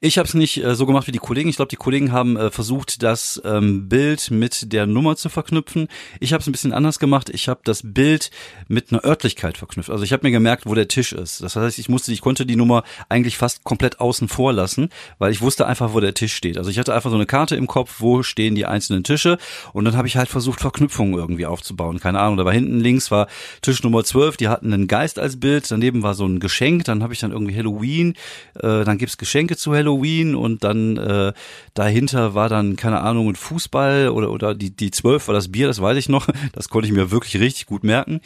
Ich 0.00 0.18
habe 0.18 0.28
es 0.28 0.34
nicht 0.34 0.62
äh, 0.62 0.74
so 0.74 0.86
gemacht 0.86 1.06
wie 1.06 1.12
die 1.12 1.18
Kollegen. 1.18 1.48
Ich 1.48 1.56
glaube, 1.56 1.68
die 1.68 1.76
Kollegen 1.76 2.12
haben 2.12 2.36
äh, 2.36 2.50
versucht, 2.50 3.02
das 3.02 3.40
ähm, 3.44 3.88
Bild 3.88 4.30
mit 4.30 4.72
der 4.72 4.86
Nummer 4.86 5.16
zu 5.16 5.28
verknüpfen. 5.28 5.88
Ich 6.20 6.32
habe 6.32 6.40
es 6.40 6.46
ein 6.48 6.52
bisschen 6.52 6.72
anders 6.72 6.98
gemacht. 6.98 7.30
Ich 7.30 7.48
habe 7.48 7.60
das 7.64 7.82
Bild 7.84 8.30
mit 8.68 8.92
einer 8.92 9.04
Örtlichkeit 9.04 9.58
verknüpft. 9.58 9.90
Also 9.90 10.04
ich 10.04 10.12
habe 10.12 10.26
mir 10.26 10.32
gemerkt, 10.32 10.66
wo 10.66 10.74
der 10.74 10.88
Tisch 10.88 11.12
ist. 11.12 11.42
Das 11.42 11.56
heißt, 11.56 11.78
ich 11.78 11.88
musste, 11.88 12.12
ich 12.12 12.20
konnte 12.20 12.46
die 12.46 12.56
Nummer 12.56 12.84
eigentlich 13.08 13.36
fast 13.36 13.64
komplett 13.64 14.00
außen 14.00 14.28
vor 14.28 14.52
lassen, 14.52 14.90
weil 15.18 15.32
ich 15.32 15.40
wusste 15.40 15.66
einfach, 15.66 15.92
wo 15.92 16.00
der 16.00 16.14
Tisch 16.14 16.34
steht. 16.34 16.58
Also 16.58 16.70
ich 16.70 16.78
hatte 16.78 16.94
einfach 16.94 17.10
so 17.10 17.16
eine 17.16 17.26
Karte 17.26 17.56
im 17.56 17.66
Kopf, 17.66 17.96
wo 17.98 18.22
stehen 18.22 18.54
die 18.54 18.66
einzelnen 18.66 19.04
Tische 19.04 19.38
und 19.72 19.84
dann 19.84 19.96
habe 19.96 20.08
ich 20.08 20.16
halt 20.16 20.28
versucht, 20.28 20.60
Verknüpfungen 20.60 21.14
irgendwie 21.14 21.46
aufzubauen. 21.46 22.00
Keine 22.00 22.20
Ahnung, 22.20 22.36
da 22.36 22.44
war 22.44 22.52
hinten 22.52 22.80
links 22.80 23.10
war 23.10 23.28
Tisch 23.62 23.82
Nummer 23.82 24.04
12, 24.04 24.36
die 24.36 24.48
hatten 24.48 24.72
einen 24.72 24.88
Geist 24.88 25.18
als 25.18 25.38
Bild, 25.38 25.70
daneben 25.70 26.02
war 26.02 26.14
so 26.14 26.26
ein 26.26 26.40
Geschenk, 26.40 26.84
dann 26.84 27.02
habe 27.02 27.12
ich 27.12 27.20
dann 27.20 27.32
irgendwie 27.32 27.56
Halloween, 27.56 28.14
äh, 28.54 28.84
dann 28.84 28.98
gibt's 28.98 29.18
Geschenke 29.18 29.55
Zu 29.56 29.74
Halloween 29.74 30.34
und 30.34 30.64
dann 30.64 30.96
äh, 30.96 31.32
dahinter 31.74 32.34
war 32.34 32.48
dann, 32.48 32.76
keine 32.76 33.00
Ahnung, 33.00 33.28
ein 33.28 33.36
Fußball 33.36 34.08
oder, 34.08 34.30
oder 34.30 34.54
die, 34.54 34.70
die 34.70 34.90
12 34.90 35.28
war 35.28 35.34
das 35.34 35.50
Bier, 35.50 35.66
das 35.66 35.80
weiß 35.80 35.96
ich 35.96 36.08
noch. 36.08 36.26
Das 36.52 36.68
konnte 36.68 36.88
ich 36.88 36.94
mir 36.94 37.10
wirklich 37.10 37.40
richtig 37.40 37.66
gut 37.66 37.84
merken. 37.84 38.20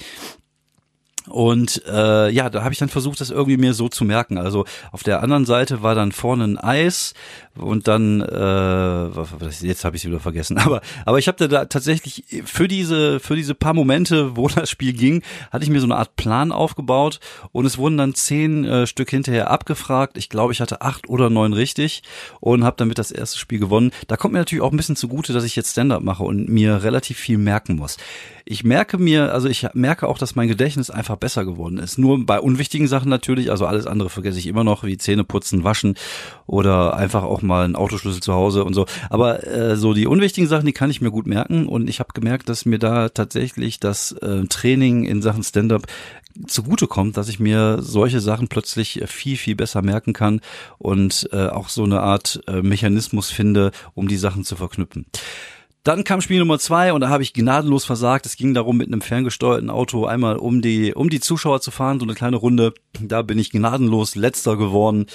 Und 1.30 1.82
äh, 1.86 2.30
ja, 2.30 2.50
da 2.50 2.62
habe 2.62 2.72
ich 2.72 2.78
dann 2.78 2.88
versucht, 2.88 3.20
das 3.20 3.30
irgendwie 3.30 3.56
mir 3.56 3.74
so 3.74 3.88
zu 3.88 4.04
merken. 4.04 4.38
Also 4.38 4.64
auf 4.92 5.02
der 5.02 5.22
anderen 5.22 5.46
Seite 5.46 5.82
war 5.82 5.94
dann 5.94 6.12
vorne 6.12 6.44
ein 6.44 6.58
Eis 6.58 7.14
und 7.56 7.88
dann 7.88 8.20
äh, 8.20 9.66
jetzt 9.66 9.84
habe 9.84 9.96
ich 9.96 10.04
wieder 10.04 10.20
vergessen. 10.20 10.58
Aber 10.70 10.80
aber 11.06 11.18
ich 11.18 11.28
habe 11.28 11.48
da 11.48 11.64
tatsächlich 11.64 12.24
für 12.44 12.68
diese 12.68 13.20
für 13.20 13.36
diese 13.36 13.54
paar 13.54 13.74
Momente, 13.74 14.36
wo 14.36 14.48
das 14.48 14.70
Spiel 14.70 14.92
ging, 14.92 15.22
hatte 15.50 15.64
ich 15.64 15.70
mir 15.70 15.80
so 15.80 15.86
eine 15.86 15.96
Art 15.96 16.16
Plan 16.16 16.52
aufgebaut 16.52 17.20
und 17.52 17.64
es 17.64 17.78
wurden 17.78 17.96
dann 17.96 18.14
zehn 18.14 18.64
äh, 18.64 18.86
Stück 18.86 19.10
hinterher 19.10 19.50
abgefragt. 19.50 20.16
Ich 20.16 20.28
glaube, 20.28 20.52
ich 20.52 20.60
hatte 20.60 20.82
acht 20.82 21.08
oder 21.08 21.30
neun 21.30 21.52
richtig 21.52 22.02
und 22.40 22.64
habe 22.64 22.76
damit 22.76 22.98
das 22.98 23.10
erste 23.10 23.38
Spiel 23.38 23.58
gewonnen. 23.58 23.92
Da 24.06 24.16
kommt 24.16 24.32
mir 24.32 24.38
natürlich 24.40 24.62
auch 24.62 24.72
ein 24.72 24.76
bisschen 24.76 24.96
zugute, 24.96 25.32
dass 25.32 25.44
ich 25.44 25.56
jetzt 25.56 25.72
Stand-up 25.72 26.02
mache 26.02 26.22
und 26.22 26.48
mir 26.48 26.82
relativ 26.82 27.18
viel 27.18 27.38
merken 27.38 27.76
muss 27.76 27.96
ich 28.50 28.64
merke 28.64 28.98
mir, 28.98 29.32
also 29.32 29.48
ich 29.48 29.68
merke 29.74 30.08
auch, 30.08 30.18
dass 30.18 30.34
mein 30.34 30.48
Gedächtnis 30.48 30.90
einfach 30.90 31.14
besser 31.20 31.44
geworden 31.44 31.78
ist. 31.78 31.98
Nur 31.98 32.24
bei 32.24 32.40
unwichtigen 32.40 32.88
Sachen 32.88 33.08
natürlich, 33.08 33.50
also 33.50 33.66
alles 33.66 33.86
andere 33.86 34.10
vergesse 34.10 34.38
ich 34.38 34.46
immer 34.46 34.64
noch, 34.64 34.84
wie 34.84 34.98
Zähne 34.98 35.24
putzen, 35.24 35.64
waschen 35.64 35.94
oder 36.46 36.96
einfach 36.96 37.22
auch 37.22 37.42
mal 37.42 37.64
einen 37.64 37.76
Autoschlüssel 37.76 38.22
zu 38.22 38.32
Hause 38.32 38.64
und 38.64 38.74
so. 38.74 38.86
Aber 39.08 39.46
äh, 39.46 39.76
so 39.76 39.94
die 39.94 40.06
unwichtigen 40.06 40.48
Sachen, 40.48 40.66
die 40.66 40.72
kann 40.72 40.90
ich 40.90 41.00
mir 41.00 41.10
gut 41.10 41.26
merken 41.26 41.66
und 41.66 41.88
ich 41.88 42.00
habe 42.00 42.12
gemerkt, 42.14 42.48
dass 42.48 42.64
mir 42.64 42.78
da 42.78 43.08
tatsächlich 43.10 43.80
das 43.80 44.12
äh, 44.12 44.44
Training 44.48 45.04
in 45.04 45.22
Sachen 45.22 45.42
Stand-up 45.42 45.86
zugute 46.46 46.86
kommt, 46.86 47.16
dass 47.16 47.28
ich 47.28 47.40
mir 47.40 47.78
solche 47.82 48.20
Sachen 48.20 48.48
plötzlich 48.48 49.02
viel, 49.06 49.36
viel 49.36 49.56
besser 49.56 49.82
merken 49.82 50.12
kann 50.12 50.40
und 50.78 51.28
äh, 51.32 51.48
auch 51.48 51.68
so 51.68 51.84
eine 51.84 52.00
Art 52.00 52.40
äh, 52.46 52.62
Mechanismus 52.62 53.30
finde, 53.30 53.72
um 53.94 54.08
die 54.08 54.16
Sachen 54.16 54.44
zu 54.44 54.56
verknüpfen. 54.56 55.06
Dann 55.82 56.04
kam 56.04 56.20
Spiel 56.20 56.38
Nummer 56.40 56.58
zwei 56.58 56.92
und 56.92 57.00
da 57.00 57.08
habe 57.08 57.22
ich 57.22 57.32
gnadenlos 57.32 57.86
versagt. 57.86 58.26
Es 58.26 58.36
ging 58.36 58.52
darum, 58.52 58.76
mit 58.76 58.88
einem 58.88 59.00
ferngesteuerten 59.00 59.70
Auto 59.70 60.04
einmal 60.04 60.36
um 60.36 60.60
die, 60.60 60.92
um 60.94 61.08
die 61.08 61.20
Zuschauer 61.20 61.62
zu 61.62 61.70
fahren, 61.70 61.98
so 61.98 62.04
eine 62.04 62.12
kleine 62.12 62.36
Runde. 62.36 62.74
Da 63.00 63.22
bin 63.22 63.38
ich 63.38 63.50
gnadenlos 63.50 64.14
letzter 64.14 64.58
geworden 64.58 65.06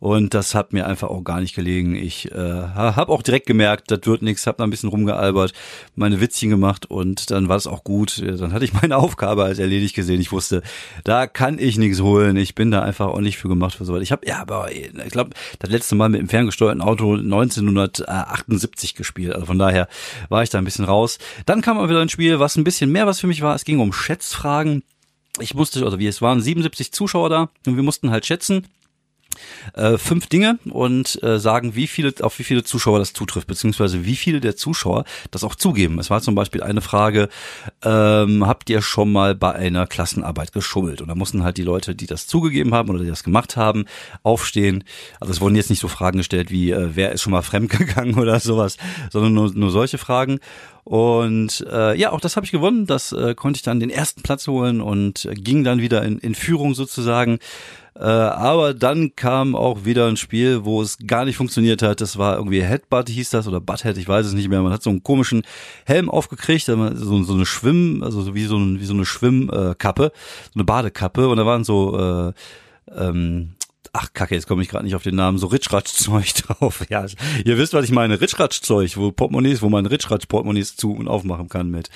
und 0.00 0.32
das 0.32 0.54
hat 0.54 0.72
mir 0.72 0.86
einfach 0.86 1.08
auch 1.08 1.24
gar 1.24 1.40
nicht 1.40 1.54
gelegen. 1.54 1.94
Ich 1.94 2.32
äh, 2.32 2.38
habe 2.38 3.12
auch 3.12 3.20
direkt 3.20 3.46
gemerkt, 3.46 3.90
das 3.90 4.00
wird 4.04 4.22
nichts, 4.22 4.46
habe 4.46 4.58
da 4.58 4.64
ein 4.64 4.70
bisschen 4.70 4.88
rumgealbert, 4.88 5.52
meine 5.94 6.20
Witzchen 6.22 6.48
gemacht 6.48 6.86
und 6.86 7.30
dann 7.30 7.48
war 7.48 7.56
es 7.56 7.66
auch 7.66 7.84
gut. 7.84 8.22
Dann 8.22 8.54
hatte 8.54 8.64
ich 8.64 8.72
meine 8.72 8.96
Aufgabe 8.98 9.44
als 9.44 9.58
erledigt 9.58 9.94
gesehen. 9.94 10.22
Ich 10.22 10.32
wusste, 10.32 10.62
da 11.04 11.26
kann 11.26 11.58
ich 11.58 11.76
nichts 11.76 12.00
holen. 12.00 12.36
Ich 12.36 12.54
bin 12.54 12.70
da 12.70 12.80
einfach 12.80 13.08
auch 13.08 13.20
nicht 13.20 13.36
für 13.36 13.48
gemacht 13.48 13.74
für 13.74 13.84
sowas. 13.84 14.02
Ich 14.02 14.12
habe 14.12 14.26
ja, 14.26 14.40
aber 14.40 14.72
ich 14.72 14.90
glaube, 15.10 15.30
das 15.58 15.70
letzte 15.70 15.96
Mal 15.96 16.08
mit 16.08 16.20
dem 16.20 16.28
ferngesteuerten 16.28 16.80
Auto 16.80 17.14
1978 17.14 18.94
gespielt. 18.94 19.34
Also 19.34 19.46
von 19.46 19.58
daher 19.58 19.88
war 20.28 20.42
ich 20.42 20.50
da 20.50 20.58
ein 20.58 20.64
bisschen 20.64 20.84
raus. 20.84 21.18
Dann 21.46 21.60
kam 21.60 21.78
aber 21.78 21.88
wieder 21.88 22.00
ein 22.00 22.08
Spiel, 22.08 22.38
was 22.38 22.56
ein 22.56 22.64
bisschen 22.64 22.90
mehr 22.90 23.06
was 23.06 23.20
für 23.20 23.26
mich 23.26 23.42
war. 23.42 23.54
Es 23.54 23.64
ging 23.64 23.80
um 23.80 23.92
Schätzfragen. 23.92 24.82
Ich 25.40 25.54
musste, 25.54 25.84
also 25.84 25.98
wie 25.98 26.06
es 26.06 26.22
waren 26.22 26.40
77 26.40 26.92
Zuschauer 26.92 27.28
da 27.28 27.50
und 27.66 27.76
wir 27.76 27.82
mussten 27.82 28.10
halt 28.10 28.24
schätzen, 28.24 28.68
äh, 29.74 29.98
fünf 29.98 30.26
Dinge 30.26 30.58
und 30.70 31.22
äh, 31.22 31.38
sagen, 31.38 31.74
wie 31.74 31.86
viele, 31.86 32.12
auf 32.20 32.38
wie 32.38 32.44
viele 32.44 32.64
Zuschauer 32.64 32.98
das 32.98 33.12
zutrifft, 33.12 33.46
beziehungsweise 33.46 34.04
wie 34.04 34.16
viele 34.16 34.40
der 34.40 34.56
Zuschauer 34.56 35.04
das 35.30 35.44
auch 35.44 35.54
zugeben. 35.54 35.98
Es 35.98 36.10
war 36.10 36.20
zum 36.20 36.34
Beispiel 36.34 36.62
eine 36.62 36.80
Frage, 36.80 37.28
ähm, 37.82 38.46
habt 38.46 38.70
ihr 38.70 38.82
schon 38.82 39.12
mal 39.12 39.34
bei 39.34 39.52
einer 39.52 39.86
Klassenarbeit 39.86 40.52
geschummelt? 40.52 41.00
Und 41.00 41.08
da 41.08 41.14
mussten 41.14 41.44
halt 41.44 41.56
die 41.56 41.62
Leute, 41.62 41.94
die 41.94 42.06
das 42.06 42.26
zugegeben 42.26 42.74
haben 42.74 42.90
oder 42.90 43.00
die 43.00 43.08
das 43.08 43.24
gemacht 43.24 43.56
haben, 43.56 43.84
aufstehen. 44.22 44.84
Also 45.20 45.32
es 45.32 45.40
wurden 45.40 45.56
jetzt 45.56 45.70
nicht 45.70 45.80
so 45.80 45.88
Fragen 45.88 46.18
gestellt 46.18 46.50
wie, 46.50 46.70
äh, 46.70 46.90
wer 46.94 47.12
ist 47.12 47.22
schon 47.22 47.32
mal 47.32 47.42
fremdgegangen 47.42 48.14
oder 48.18 48.40
sowas, 48.40 48.76
sondern 49.10 49.34
nur, 49.34 49.52
nur 49.54 49.70
solche 49.70 49.98
Fragen. 49.98 50.40
Und 50.84 51.64
äh, 51.70 51.98
ja, 51.98 52.12
auch 52.12 52.20
das 52.20 52.36
habe 52.36 52.44
ich 52.44 52.52
gewonnen. 52.52 52.86
Das 52.86 53.12
äh, 53.12 53.34
konnte 53.34 53.56
ich 53.56 53.62
dann 53.62 53.80
den 53.80 53.90
ersten 53.90 54.22
Platz 54.22 54.46
holen 54.46 54.82
und 54.82 55.24
äh, 55.24 55.34
ging 55.34 55.64
dann 55.64 55.80
wieder 55.80 56.02
in, 56.02 56.18
in 56.18 56.34
Führung 56.34 56.74
sozusagen. 56.74 57.38
Äh, 57.96 58.02
aber 58.02 58.74
dann 58.74 59.16
kam 59.16 59.54
auch 59.54 59.84
wieder 59.84 60.08
ein 60.08 60.16
Spiel, 60.16 60.64
wo 60.64 60.82
es 60.82 60.98
gar 61.06 61.24
nicht 61.24 61.36
funktioniert 61.36 61.80
hat. 61.80 62.00
Das 62.00 62.18
war 62.18 62.36
irgendwie 62.36 62.62
Headbutt 62.62 63.08
hieß 63.08 63.30
das 63.30 63.46
oder 63.46 63.60
Butthead, 63.60 63.96
ich 63.96 64.08
weiß 64.08 64.26
es 64.26 64.34
nicht 64.34 64.48
mehr. 64.48 64.60
Man 64.62 64.72
hat 64.72 64.82
so 64.82 64.90
einen 64.90 65.02
komischen 65.02 65.42
Helm 65.86 66.10
aufgekriegt, 66.10 66.66
so, 66.66 67.22
so 67.22 67.34
eine 67.34 67.46
Schwimm, 67.46 68.02
also 68.02 68.34
wie 68.34 68.44
so, 68.44 68.58
ein, 68.58 68.80
wie 68.80 68.84
so 68.84 68.94
eine 68.94 69.06
Schwimmkappe, 69.06 70.12
so 70.46 70.54
eine 70.54 70.64
Badekappe 70.64 71.28
und 71.28 71.36
da 71.36 71.46
waren 71.46 71.64
so 71.64 71.98
äh, 71.98 72.32
ähm, 72.96 73.54
ach 73.94 74.12
kacke, 74.12 74.34
jetzt 74.34 74.48
komme 74.48 74.60
ich 74.62 74.68
gerade 74.68 74.84
nicht 74.84 74.96
auf 74.96 75.04
den 75.04 75.14
Namen, 75.14 75.38
so 75.38 75.46
Ritschratsch-Zeug 75.46 76.34
drauf. 76.46 76.84
Ja, 76.90 77.06
ihr 77.44 77.56
wisst, 77.56 77.72
was 77.74 77.84
ich 77.84 77.92
meine, 77.92 78.20
Ritschratsch-Zeug, 78.20 78.96
wo 78.96 79.12
Portemonnaies, 79.12 79.62
wo 79.62 79.68
man 79.68 79.86
Ritschratsch-Portemonnaies 79.86 80.76
zu 80.76 80.92
und 80.92 81.06
aufmachen 81.06 81.48
kann 81.48 81.70
mit. 81.70 81.90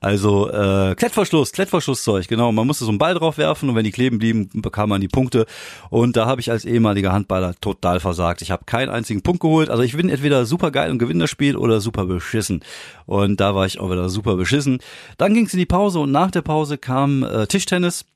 Also 0.00 0.50
äh, 0.50 0.94
Klettverschluss, 0.96 1.52
Klettverschlusszeug, 1.52 2.26
genau. 2.26 2.50
Man 2.52 2.66
musste 2.66 2.86
so 2.86 2.90
einen 2.90 2.98
Ball 2.98 3.14
drauf 3.14 3.36
werfen 3.36 3.68
und 3.68 3.76
wenn 3.76 3.84
die 3.84 3.92
kleben 3.92 4.18
blieben, 4.18 4.48
bekam 4.54 4.88
man 4.88 5.02
die 5.02 5.08
Punkte. 5.08 5.46
Und 5.90 6.16
da 6.16 6.26
habe 6.26 6.40
ich 6.40 6.50
als 6.50 6.64
ehemaliger 6.64 7.12
Handballer 7.12 7.54
total 7.60 8.00
versagt. 8.00 8.40
Ich 8.40 8.50
habe 8.50 8.64
keinen 8.64 8.88
einzigen 8.88 9.22
Punkt 9.22 9.40
geholt. 9.40 9.68
Also 9.68 9.82
ich 9.82 9.94
bin 9.94 10.08
entweder 10.08 10.46
super 10.46 10.70
geil 10.70 10.90
und 10.90 10.98
gewinne 10.98 11.20
das 11.24 11.30
Spiel 11.30 11.56
oder 11.56 11.80
super 11.82 12.06
beschissen. 12.06 12.64
Und 13.04 13.40
da 13.40 13.54
war 13.54 13.66
ich 13.66 13.78
auch 13.78 13.90
wieder 13.90 14.08
super 14.08 14.36
beschissen. 14.36 14.78
Dann 15.18 15.34
ging 15.34 15.44
es 15.44 15.52
in 15.52 15.58
die 15.58 15.66
Pause 15.66 16.00
und 16.00 16.12
nach 16.12 16.30
der 16.30 16.42
Pause 16.42 16.78
kam 16.78 17.22
äh, 17.22 17.46
Tischtennis 17.46 18.06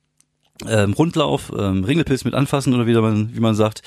ähm, 0.69 0.93
Rundlauf, 0.93 1.53
ähm, 1.57 1.85
Ringelpilz 1.85 2.25
mit 2.25 2.35
anfassen 2.35 2.75
oder 2.75 2.87
wie 2.87 2.95
man, 2.95 3.35
wie 3.35 3.41
man 3.41 3.55
sagt. 3.55 3.83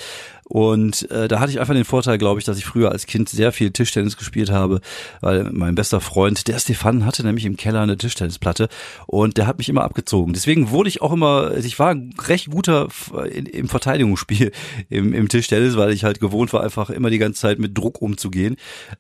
Und 0.49 1.09
äh, 1.11 1.27
da 1.27 1.39
hatte 1.39 1.51
ich 1.51 1.59
einfach 1.59 1.75
den 1.75 1.85
Vorteil, 1.85 2.17
glaube 2.17 2.39
ich, 2.39 2.45
dass 2.45 2.57
ich 2.57 2.65
früher 2.65 2.91
als 2.91 3.05
Kind 3.05 3.29
sehr 3.29 3.51
viel 3.51 3.69
Tischtennis 3.69 4.17
gespielt 4.17 4.49
habe, 4.49 4.81
weil 5.21 5.43
mein 5.51 5.75
bester 5.75 6.01
Freund, 6.01 6.47
der 6.47 6.57
Stefan, 6.57 7.05
hatte 7.05 7.23
nämlich 7.23 7.45
im 7.45 7.55
Keller 7.55 7.81
eine 7.81 7.97
Tischtennisplatte 7.97 8.67
und 9.05 9.37
der 9.37 9.45
hat 9.45 9.59
mich 9.59 9.69
immer 9.69 9.83
abgezogen. 9.83 10.33
Deswegen 10.33 10.71
wurde 10.71 10.89
ich 10.89 11.03
auch 11.03 11.13
immer, 11.13 11.55
ich 11.55 11.77
war 11.77 11.91
ein 11.91 12.15
recht 12.19 12.49
guter 12.49 12.87
in, 13.31 13.45
im 13.45 13.69
Verteidigungsspiel 13.69 14.51
im, 14.89 15.13
im 15.13 15.29
Tischtennis, 15.29 15.77
weil 15.77 15.93
ich 15.93 16.03
halt 16.03 16.19
gewohnt 16.19 16.51
war, 16.51 16.63
einfach 16.63 16.89
immer 16.89 17.11
die 17.11 17.19
ganze 17.19 17.41
Zeit 17.41 17.59
mit 17.59 17.77
Druck 17.77 18.01
umzugehen. 18.01 18.55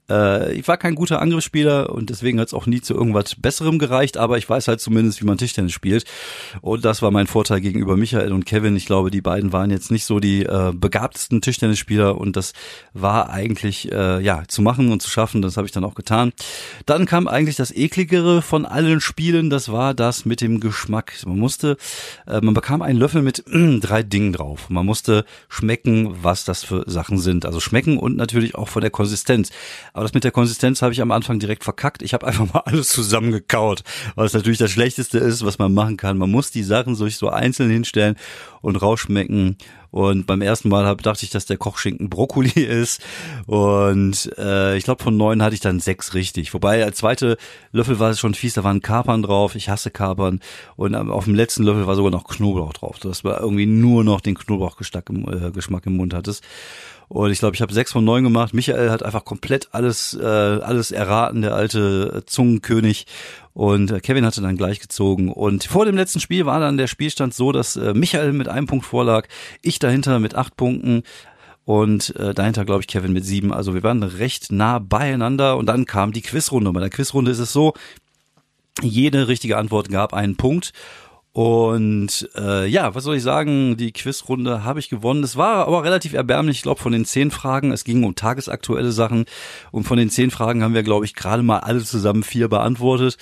Äh, 0.07 0.53
ich 0.53 0.67
war 0.67 0.77
kein 0.77 0.93
guter 0.93 1.19
Angriffsspieler 1.19 1.89
und 1.89 2.11
deswegen 2.11 2.39
hat 2.39 2.49
es 2.49 2.53
auch 2.53 2.67
nie 2.67 2.81
zu 2.81 2.93
irgendwas 2.93 3.33
Besserem 3.33 3.79
gereicht, 3.79 4.17
aber 4.17 4.37
ich 4.37 4.47
weiß 4.47 4.67
halt 4.67 4.81
zumindest, 4.81 5.19
wie 5.19 5.25
man 5.25 5.39
Tischtennis 5.39 5.73
spielt. 5.73 6.05
Und 6.61 6.85
das 6.85 7.01
war 7.01 7.09
mein 7.09 7.25
Vorteil 7.25 7.58
gegenüber 7.61 7.97
Michael 7.97 8.33
und 8.33 8.45
Kevin. 8.45 8.75
Ich 8.75 8.85
glaube, 8.85 9.11
die 9.11 9.21
beiden 9.21 9.53
waren 9.53 9.71
jetzt 9.71 9.91
nicht 9.91 10.05
so 10.05 10.19
die 10.19 10.45
äh, 10.45 10.71
begabtesten 10.73 11.41
Tischtennisspieler 11.41 12.17
und 12.17 12.35
das 12.35 12.53
war 12.93 13.29
eigentlich 13.29 13.91
äh, 13.91 14.21
ja 14.21 14.43
zu 14.47 14.61
machen 14.61 14.91
und 14.91 15.01
zu 15.01 15.09
schaffen. 15.09 15.41
Das 15.41 15.57
habe 15.57 15.67
ich 15.67 15.71
dann 15.71 15.83
auch 15.83 15.95
getan. 15.95 16.31
Dann 16.85 17.05
kam 17.05 17.27
eigentlich 17.27 17.55
das 17.55 17.71
ekligere 17.71 18.41
von 18.41 18.65
allen 18.65 19.01
Spielen. 19.01 19.49
Das 19.49 19.71
war 19.71 19.93
das 19.93 20.25
mit 20.25 20.41
dem 20.41 20.59
Geschmack. 20.59 21.13
Man 21.25 21.39
musste, 21.39 21.77
äh, 22.27 22.41
man 22.41 22.53
bekam 22.53 22.81
einen 22.81 22.99
Löffel 22.99 23.21
mit 23.21 23.45
äh, 23.47 23.79
drei 23.79 24.03
Dingen 24.03 24.33
drauf. 24.33 24.69
Man 24.69 24.85
musste 24.85 25.25
schmecken, 25.47 26.15
was 26.21 26.45
das 26.45 26.63
für 26.63 26.83
Sachen 26.87 27.19
sind. 27.19 27.45
Also 27.45 27.59
schmecken 27.59 27.97
und 27.97 28.15
natürlich 28.15 28.55
auch 28.55 28.67
von 28.67 28.81
der 28.81 28.91
Konsistenz. 28.91 29.49
Aber 29.93 30.03
das 30.03 30.13
mit 30.13 30.23
der 30.23 30.31
Konsistenz 30.31 30.81
habe 30.81 30.93
ich 30.93 31.01
am 31.01 31.11
Anfang 31.11 31.39
direkt 31.39 31.63
verkackt. 31.63 32.01
Ich 32.01 32.13
habe 32.13 32.27
einfach 32.27 32.53
mal 32.53 32.59
alles 32.65 32.89
zusammengekaut, 32.89 33.83
was 34.15 34.33
natürlich 34.33 34.59
das 34.59 34.71
Schlechteste 34.71 35.17
ist, 35.17 35.45
was 35.45 35.59
man 35.59 35.73
machen 35.73 35.97
kann. 35.97 36.17
Man 36.17 36.31
muss 36.31 36.51
die 36.51 36.63
Sachen 36.63 36.95
sich 36.95 37.17
so 37.17 37.29
einzeln 37.49 37.69
hinstellen 37.69 38.15
und 38.61 38.75
rausschmecken 38.77 39.57
und 39.91 40.27
beim 40.27 40.41
ersten 40.41 40.69
Mal 40.69 40.85
hab, 40.85 41.01
dachte 41.01 41.25
ich, 41.25 41.31
dass 41.31 41.45
der 41.45 41.57
Kochschinken 41.57 42.09
Brokkoli 42.09 42.49
ist. 42.55 43.01
Und 43.47 44.31
äh, 44.37 44.77
ich 44.77 44.83
glaube, 44.83 45.03
von 45.03 45.17
neun 45.17 45.41
hatte 45.41 45.55
ich 45.55 45.61
dann 45.61 45.79
sechs 45.79 46.13
richtig. 46.13 46.53
Wobei 46.53 46.77
der 46.77 46.93
zweite 46.93 47.37
Löffel 47.71 47.99
war 47.99 48.11
es 48.11 48.19
schon 48.19 48.33
fies, 48.33 48.53
da 48.53 48.63
waren 48.63 48.81
Kapern 48.81 49.23
drauf. 49.23 49.55
Ich 49.55 49.69
hasse 49.69 49.91
Kapern. 49.91 50.39
Und 50.75 50.95
auf 50.95 51.25
dem 51.25 51.35
letzten 51.35 51.63
Löffel 51.63 51.87
war 51.87 51.95
sogar 51.95 52.11
noch 52.11 52.27
Knoblauch 52.27 52.73
drauf. 52.73 52.99
Das 52.99 53.23
war 53.23 53.39
irgendwie 53.41 53.65
nur 53.65 54.03
noch 54.03 54.21
den 54.21 54.35
Knoblauchgeschmack 54.35 55.09
im, 55.09 55.27
äh, 55.27 55.79
im 55.85 55.97
Mund 55.97 56.13
hattest. 56.13 56.43
Und 57.09 57.31
ich 57.31 57.39
glaube, 57.39 57.55
ich 57.55 57.61
habe 57.63 57.73
sechs 57.73 57.91
von 57.91 58.05
neun 58.05 58.23
gemacht. 58.23 58.53
Michael 58.53 58.91
hat 58.91 59.01
einfach 59.01 59.25
komplett 59.25 59.69
alles, 59.71 60.13
äh, 60.13 60.23
alles 60.23 60.91
erraten, 60.91 61.41
der 61.41 61.55
alte 61.55 62.21
Zungenkönig. 62.27 63.07
Und 63.53 63.89
äh, 63.89 63.99
Kevin 63.99 64.27
hatte 64.27 64.41
dann 64.41 64.57
gleich 64.57 64.79
gezogen. 64.79 65.31
Und 65.31 65.63
vor 65.63 65.85
dem 65.85 65.95
letzten 65.95 66.19
Spiel 66.19 66.45
war 66.45 66.59
dann 66.59 66.77
der 66.77 66.85
Spielstand 66.85 67.33
so, 67.33 67.51
dass 67.51 67.75
äh, 67.75 67.95
Michael 67.95 68.33
mit 68.33 68.47
einem 68.47 68.67
Punkt 68.67 68.85
vorlag, 68.85 69.27
ich 69.63 69.78
dahinter 69.79 70.19
mit 70.19 70.35
acht 70.35 70.55
Punkten 70.55 71.03
und 71.65 72.15
äh, 72.15 72.33
dahinter 72.33 72.65
glaube 72.65 72.81
ich 72.81 72.87
Kevin 72.87 73.13
mit 73.13 73.25
sieben. 73.25 73.53
Also 73.53 73.73
wir 73.73 73.83
waren 73.83 74.03
recht 74.03 74.51
nah 74.51 74.79
beieinander 74.79 75.57
und 75.57 75.65
dann 75.65 75.85
kam 75.85 76.11
die 76.11 76.21
Quizrunde. 76.21 76.71
Bei 76.71 76.79
der 76.79 76.89
Quizrunde 76.89 77.31
ist 77.31 77.39
es 77.39 77.53
so, 77.53 77.73
jede 78.81 79.27
richtige 79.27 79.57
Antwort 79.57 79.89
gab 79.89 80.13
einen 80.13 80.35
Punkt 80.35 80.73
und 81.31 82.27
äh, 82.35 82.65
ja, 82.65 82.95
was 82.95 83.03
soll 83.03 83.15
ich 83.15 83.23
sagen? 83.23 83.77
Die 83.77 83.93
Quizrunde 83.93 84.63
habe 84.63 84.79
ich 84.79 84.89
gewonnen. 84.89 85.23
Es 85.23 85.37
war 85.37 85.67
aber 85.67 85.83
relativ 85.83 86.13
erbärmlich. 86.13 86.57
Ich 86.57 86.63
glaube, 86.63 86.81
von 86.81 86.91
den 86.91 87.05
zehn 87.05 87.29
Fragen, 87.29 87.71
es 87.71 87.83
ging 87.83 88.03
um 88.03 88.15
tagesaktuelle 88.15 88.91
Sachen. 88.91 89.25
Und 89.71 89.83
von 89.83 89.97
den 89.97 90.09
zehn 90.09 90.31
Fragen 90.31 90.63
haben 90.63 90.73
wir, 90.73 90.83
glaube 90.83 91.05
ich, 91.05 91.13
gerade 91.13 91.43
mal 91.43 91.59
alle 91.59 91.83
zusammen 91.83 92.23
vier 92.23 92.47
beantwortet. 92.47 93.17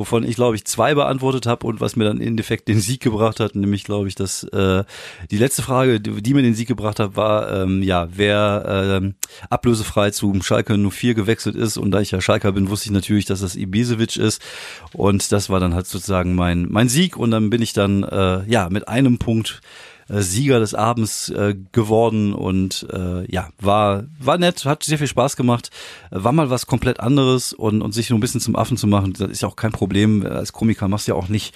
Wovon 0.00 0.24
ich 0.24 0.36
glaube 0.36 0.56
ich 0.56 0.64
zwei 0.64 0.94
beantwortet 0.94 1.44
habe 1.44 1.66
und 1.66 1.82
was 1.82 1.94
mir 1.94 2.04
dann 2.04 2.22
im 2.22 2.28
Endeffekt 2.28 2.68
den 2.68 2.80
Sieg 2.80 3.02
gebracht 3.02 3.38
hat, 3.38 3.54
nämlich 3.54 3.84
glaube 3.84 4.08
ich, 4.08 4.14
dass 4.14 4.44
äh, 4.44 4.82
die 5.30 5.36
letzte 5.36 5.60
Frage, 5.60 6.00
die, 6.00 6.22
die 6.22 6.32
mir 6.32 6.40
den 6.40 6.54
Sieg 6.54 6.68
gebracht 6.68 6.98
hat, 6.98 7.16
war 7.16 7.52
ähm, 7.52 7.82
ja, 7.82 8.08
wer 8.10 9.02
äh, 9.02 9.12
ablösefrei 9.50 10.10
zum 10.10 10.42
Schalke 10.42 10.78
04 10.78 11.12
gewechselt 11.12 11.54
ist. 11.54 11.76
Und 11.76 11.90
da 11.90 12.00
ich 12.00 12.12
ja 12.12 12.22
Schalker 12.22 12.52
bin, 12.52 12.70
wusste 12.70 12.86
ich 12.86 12.92
natürlich, 12.92 13.26
dass 13.26 13.42
das 13.42 13.56
Ibisevic 13.56 14.16
ist. 14.16 14.40
Und 14.94 15.32
das 15.32 15.50
war 15.50 15.60
dann 15.60 15.74
halt 15.74 15.86
sozusagen 15.86 16.34
mein 16.34 16.66
mein 16.70 16.88
Sieg. 16.88 17.18
Und 17.18 17.30
dann 17.30 17.50
bin 17.50 17.60
ich 17.60 17.74
dann 17.74 18.02
äh, 18.02 18.42
ja 18.50 18.70
mit 18.70 18.88
einem 18.88 19.18
Punkt 19.18 19.60
äh, 20.10 20.22
Sieger 20.22 20.58
des 20.60 20.74
Abends 20.74 21.28
äh, 21.30 21.54
geworden 21.72 22.32
und 22.32 22.86
äh, 22.92 23.30
ja, 23.32 23.48
war 23.58 24.04
war 24.18 24.38
nett, 24.38 24.64
hat 24.64 24.82
sehr 24.82 24.98
viel 24.98 25.06
Spaß 25.06 25.36
gemacht, 25.36 25.70
war 26.10 26.32
mal 26.32 26.50
was 26.50 26.66
komplett 26.66 27.00
anderes 27.00 27.52
und 27.52 27.82
und 27.82 27.92
sich 27.92 28.08
so 28.08 28.14
ein 28.14 28.20
bisschen 28.20 28.40
zum 28.40 28.56
Affen 28.56 28.76
zu 28.76 28.86
machen, 28.86 29.12
das 29.12 29.30
ist 29.30 29.42
ja 29.42 29.48
auch 29.48 29.56
kein 29.56 29.72
Problem. 29.72 30.26
Als 30.26 30.52
Komiker 30.52 30.88
machst 30.88 31.08
du 31.08 31.12
ja 31.12 31.18
auch 31.18 31.28
nicht 31.28 31.54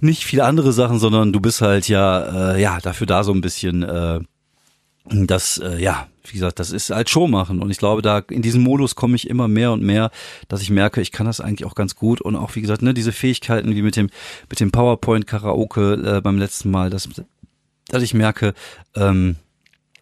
nicht 0.00 0.24
viele 0.24 0.44
andere 0.44 0.72
Sachen, 0.72 0.98
sondern 0.98 1.32
du 1.32 1.40
bist 1.40 1.60
halt 1.60 1.88
ja 1.88 2.54
äh, 2.54 2.60
ja 2.60 2.78
dafür 2.80 3.06
da 3.06 3.24
so 3.24 3.32
ein 3.32 3.40
bisschen 3.40 3.82
äh, 3.82 4.20
das 5.08 5.58
äh, 5.58 5.80
ja 5.80 6.08
wie 6.30 6.34
gesagt, 6.34 6.58
das 6.58 6.70
ist 6.70 6.90
halt 6.90 7.08
Show 7.10 7.26
machen 7.26 7.60
und 7.60 7.70
ich 7.70 7.78
glaube, 7.78 8.02
da 8.02 8.18
in 8.18 8.42
diesem 8.42 8.62
Modus 8.62 8.94
komme 8.94 9.16
ich 9.16 9.28
immer 9.28 9.48
mehr 9.48 9.72
und 9.72 9.82
mehr, 9.82 10.10
dass 10.48 10.62
ich 10.62 10.70
merke, 10.70 11.00
ich 11.00 11.12
kann 11.12 11.26
das 11.26 11.40
eigentlich 11.40 11.66
auch 11.66 11.74
ganz 11.74 11.94
gut 11.94 12.20
und 12.20 12.36
auch 12.36 12.54
wie 12.56 12.60
gesagt, 12.60 12.82
ne, 12.82 12.94
diese 12.94 13.12
Fähigkeiten 13.12 13.74
wie 13.74 13.82
mit 13.82 13.96
dem 13.96 14.10
mit 14.48 14.60
dem 14.60 14.70
PowerPoint 14.70 15.26
Karaoke 15.26 15.94
äh, 15.94 16.20
beim 16.20 16.38
letzten 16.38 16.70
Mal, 16.70 16.90
das 16.90 17.08
dass 17.88 18.02
ich 18.02 18.14
merke, 18.14 18.54
ähm, 18.94 19.36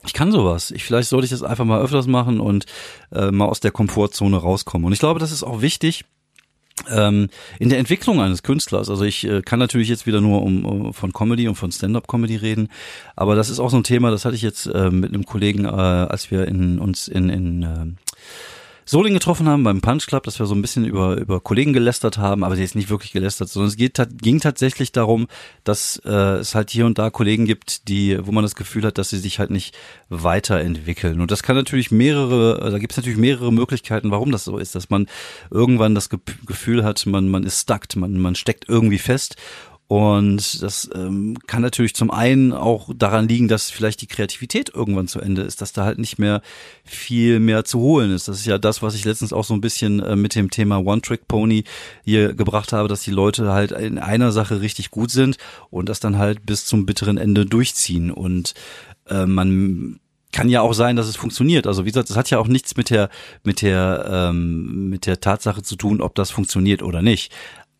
ich 0.06 0.12
kann 0.12 0.32
sowas. 0.32 0.70
Ich, 0.70 0.84
vielleicht 0.84 1.08
sollte 1.08 1.24
ich 1.24 1.30
das 1.30 1.42
einfach 1.42 1.64
mal 1.64 1.80
öfters 1.80 2.06
machen 2.06 2.40
und 2.40 2.66
äh, 3.12 3.30
mal 3.30 3.46
aus 3.46 3.60
der 3.60 3.70
Komfortzone 3.70 4.36
rauskommen. 4.36 4.86
Und 4.86 4.92
ich 4.92 4.98
glaube, 4.98 5.20
das 5.20 5.32
ist 5.32 5.42
auch 5.42 5.62
wichtig, 5.62 6.04
ähm, 6.90 7.28
in 7.58 7.68
der 7.68 7.78
Entwicklung 7.78 8.20
eines 8.20 8.42
Künstlers, 8.42 8.90
also 8.90 9.04
ich 9.04 9.24
äh, 9.24 9.42
kann 9.42 9.60
natürlich 9.60 9.88
jetzt 9.88 10.06
wieder 10.06 10.20
nur 10.20 10.42
um, 10.42 10.64
um 10.64 10.92
von 10.92 11.12
Comedy 11.12 11.46
und 11.46 11.54
von 11.54 11.70
Stand-up-Comedy 11.70 12.34
reden, 12.36 12.68
aber 13.14 13.36
das 13.36 13.48
ist 13.48 13.60
auch 13.60 13.70
so 13.70 13.76
ein 13.76 13.84
Thema, 13.84 14.10
das 14.10 14.24
hatte 14.24 14.34
ich 14.34 14.42
jetzt 14.42 14.66
äh, 14.66 14.90
mit 14.90 15.14
einem 15.14 15.24
Kollegen, 15.24 15.66
äh, 15.66 15.68
als 15.68 16.32
wir 16.32 16.48
in, 16.48 16.80
uns 16.80 17.06
in, 17.06 17.28
in 17.28 17.62
äh, 17.62 17.86
Solingen 18.86 19.18
getroffen 19.18 19.48
haben 19.48 19.64
beim 19.64 19.80
Punch 19.80 20.06
Club, 20.06 20.24
dass 20.24 20.38
wir 20.38 20.46
so 20.46 20.54
ein 20.54 20.62
bisschen 20.62 20.84
über, 20.84 21.16
über 21.16 21.40
Kollegen 21.40 21.72
gelästert 21.72 22.18
haben, 22.18 22.44
aber 22.44 22.56
sie 22.56 22.64
ist 22.64 22.74
nicht 22.74 22.90
wirklich 22.90 23.12
gelästert, 23.12 23.48
sondern 23.48 23.68
es 23.68 23.76
geht, 23.76 24.00
ging 24.20 24.40
tatsächlich 24.40 24.92
darum, 24.92 25.26
dass 25.64 26.00
äh, 26.04 26.10
es 26.10 26.54
halt 26.54 26.70
hier 26.70 26.86
und 26.86 26.98
da 26.98 27.10
Kollegen 27.10 27.46
gibt, 27.46 27.88
die, 27.88 28.18
wo 28.26 28.32
man 28.32 28.42
das 28.42 28.54
Gefühl 28.54 28.84
hat, 28.84 28.98
dass 28.98 29.10
sie 29.10 29.18
sich 29.18 29.38
halt 29.38 29.50
nicht 29.50 29.74
weiterentwickeln. 30.08 31.20
Und 31.20 31.30
das 31.30 31.42
kann 31.42 31.56
natürlich 31.56 31.90
mehrere, 31.90 32.70
da 32.70 32.78
gibt 32.78 32.92
es 32.92 32.96
natürlich 32.98 33.18
mehrere 33.18 33.52
Möglichkeiten, 33.52 34.10
warum 34.10 34.32
das 34.32 34.44
so 34.44 34.58
ist, 34.58 34.74
dass 34.74 34.90
man 34.90 35.06
irgendwann 35.50 35.94
das 35.94 36.08
Gefühl 36.08 36.84
hat, 36.84 37.06
man, 37.06 37.28
man 37.28 37.44
ist 37.44 37.62
stuckt, 37.62 37.96
man, 37.96 38.18
man 38.18 38.34
steckt 38.34 38.68
irgendwie 38.68 38.98
fest 38.98 39.36
und 39.86 40.62
das 40.62 40.88
ähm, 40.94 41.36
kann 41.46 41.60
natürlich 41.60 41.94
zum 41.94 42.10
einen 42.10 42.52
auch 42.52 42.88
daran 42.96 43.28
liegen, 43.28 43.48
dass 43.48 43.70
vielleicht 43.70 44.00
die 44.00 44.06
Kreativität 44.06 44.70
irgendwann 44.74 45.08
zu 45.08 45.20
Ende 45.20 45.42
ist, 45.42 45.60
dass 45.60 45.74
da 45.74 45.84
halt 45.84 45.98
nicht 45.98 46.18
mehr 46.18 46.40
viel 46.84 47.38
mehr 47.38 47.64
zu 47.64 47.80
holen 47.80 48.10
ist. 48.10 48.26
Das 48.26 48.38
ist 48.38 48.46
ja 48.46 48.56
das, 48.56 48.82
was 48.82 48.94
ich 48.94 49.04
letztens 49.04 49.34
auch 49.34 49.44
so 49.44 49.52
ein 49.52 49.60
bisschen 49.60 50.00
äh, 50.00 50.16
mit 50.16 50.34
dem 50.34 50.50
Thema 50.50 50.78
One-Trick-Pony 50.78 51.64
hier 52.02 52.32
gebracht 52.32 52.72
habe, 52.72 52.88
dass 52.88 53.02
die 53.02 53.10
Leute 53.10 53.52
halt 53.52 53.72
in 53.72 53.98
einer 53.98 54.32
Sache 54.32 54.62
richtig 54.62 54.90
gut 54.90 55.10
sind 55.10 55.36
und 55.68 55.88
das 55.90 56.00
dann 56.00 56.16
halt 56.16 56.46
bis 56.46 56.64
zum 56.64 56.86
bitteren 56.86 57.18
Ende 57.18 57.44
durchziehen. 57.44 58.10
Und 58.10 58.54
äh, 59.10 59.26
man 59.26 60.00
kann 60.32 60.48
ja 60.48 60.62
auch 60.62 60.72
sein, 60.72 60.96
dass 60.96 61.08
es 61.08 61.16
funktioniert. 61.16 61.66
Also 61.66 61.84
wie 61.84 61.90
gesagt, 61.90 62.08
es 62.08 62.16
hat 62.16 62.30
ja 62.30 62.38
auch 62.38 62.48
nichts 62.48 62.76
mit 62.76 62.88
der 62.88 63.10
mit 63.44 63.60
der 63.60 64.06
ähm, 64.10 64.88
mit 64.88 65.04
der 65.04 65.20
Tatsache 65.20 65.62
zu 65.62 65.76
tun, 65.76 66.00
ob 66.00 66.14
das 66.14 66.30
funktioniert 66.30 66.82
oder 66.82 67.02
nicht 67.02 67.32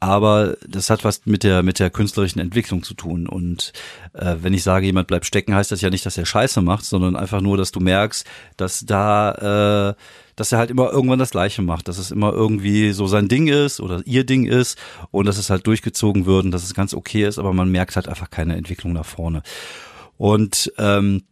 aber 0.05 0.57
das 0.69 0.91
hat 0.91 1.05
was 1.05 1.25
mit 1.25 1.43
der 1.43 1.63
mit 1.63 1.79
der 1.79 1.91
künstlerischen 1.91 2.41
Entwicklung 2.41 2.83
zu 2.83 2.95
tun 2.95 3.27
und 3.27 3.73
äh, 4.13 4.37
wenn 4.41 4.55
ich 4.55 4.63
sage, 4.63 4.87
jemand 4.87 5.09
bleibt 5.09 5.27
stecken, 5.27 5.55
heißt 5.55 5.73
das 5.73 5.81
ja 5.81 5.91
nicht, 5.91 6.05
dass 6.05 6.19
er 6.19 6.27
Scheiße 6.27 6.61
macht, 6.61 6.85
sondern 6.85 7.17
einfach 7.17 7.41
nur, 7.41 7.57
dass 7.57 7.73
du 7.73 7.81
merkst, 7.81 8.27
dass 8.57 8.85
da 8.87 9.91
äh, 9.91 9.95
dass 10.37 10.53
er 10.53 10.59
halt 10.59 10.71
immer 10.71 10.91
irgendwann 10.91 11.19
das 11.19 11.31
Gleiche 11.31 11.63
macht, 11.63 11.89
dass 11.89 11.99
es 11.99 12.11
immer 12.11 12.33
irgendwie 12.33 12.93
so 12.93 13.07
sein 13.07 13.29
Ding 13.29 13.47
ist 13.47 13.81
oder 13.81 14.03
ihr 14.05 14.25
Ding 14.25 14.47
ist 14.47 14.79
und 15.11 15.27
dass 15.27 15.39
es 15.39 15.51
halt 15.51 15.67
durchgezogen 15.67 16.27
wird 16.27 16.45
und 16.45 16.51
dass 16.51 16.65
es 16.65 16.75
ganz 16.75 16.93
okay 16.93 17.25
ist, 17.25 17.39
aber 17.39 17.53
man 17.53 17.71
merkt 17.71 17.97
halt 17.97 18.09
einfach 18.09 18.31
keine 18.31 18.57
Entwicklung 18.57 18.93
nach 18.93 19.07
vorne. 19.07 19.43
Und 20.17 20.73
ähm, 20.79 21.23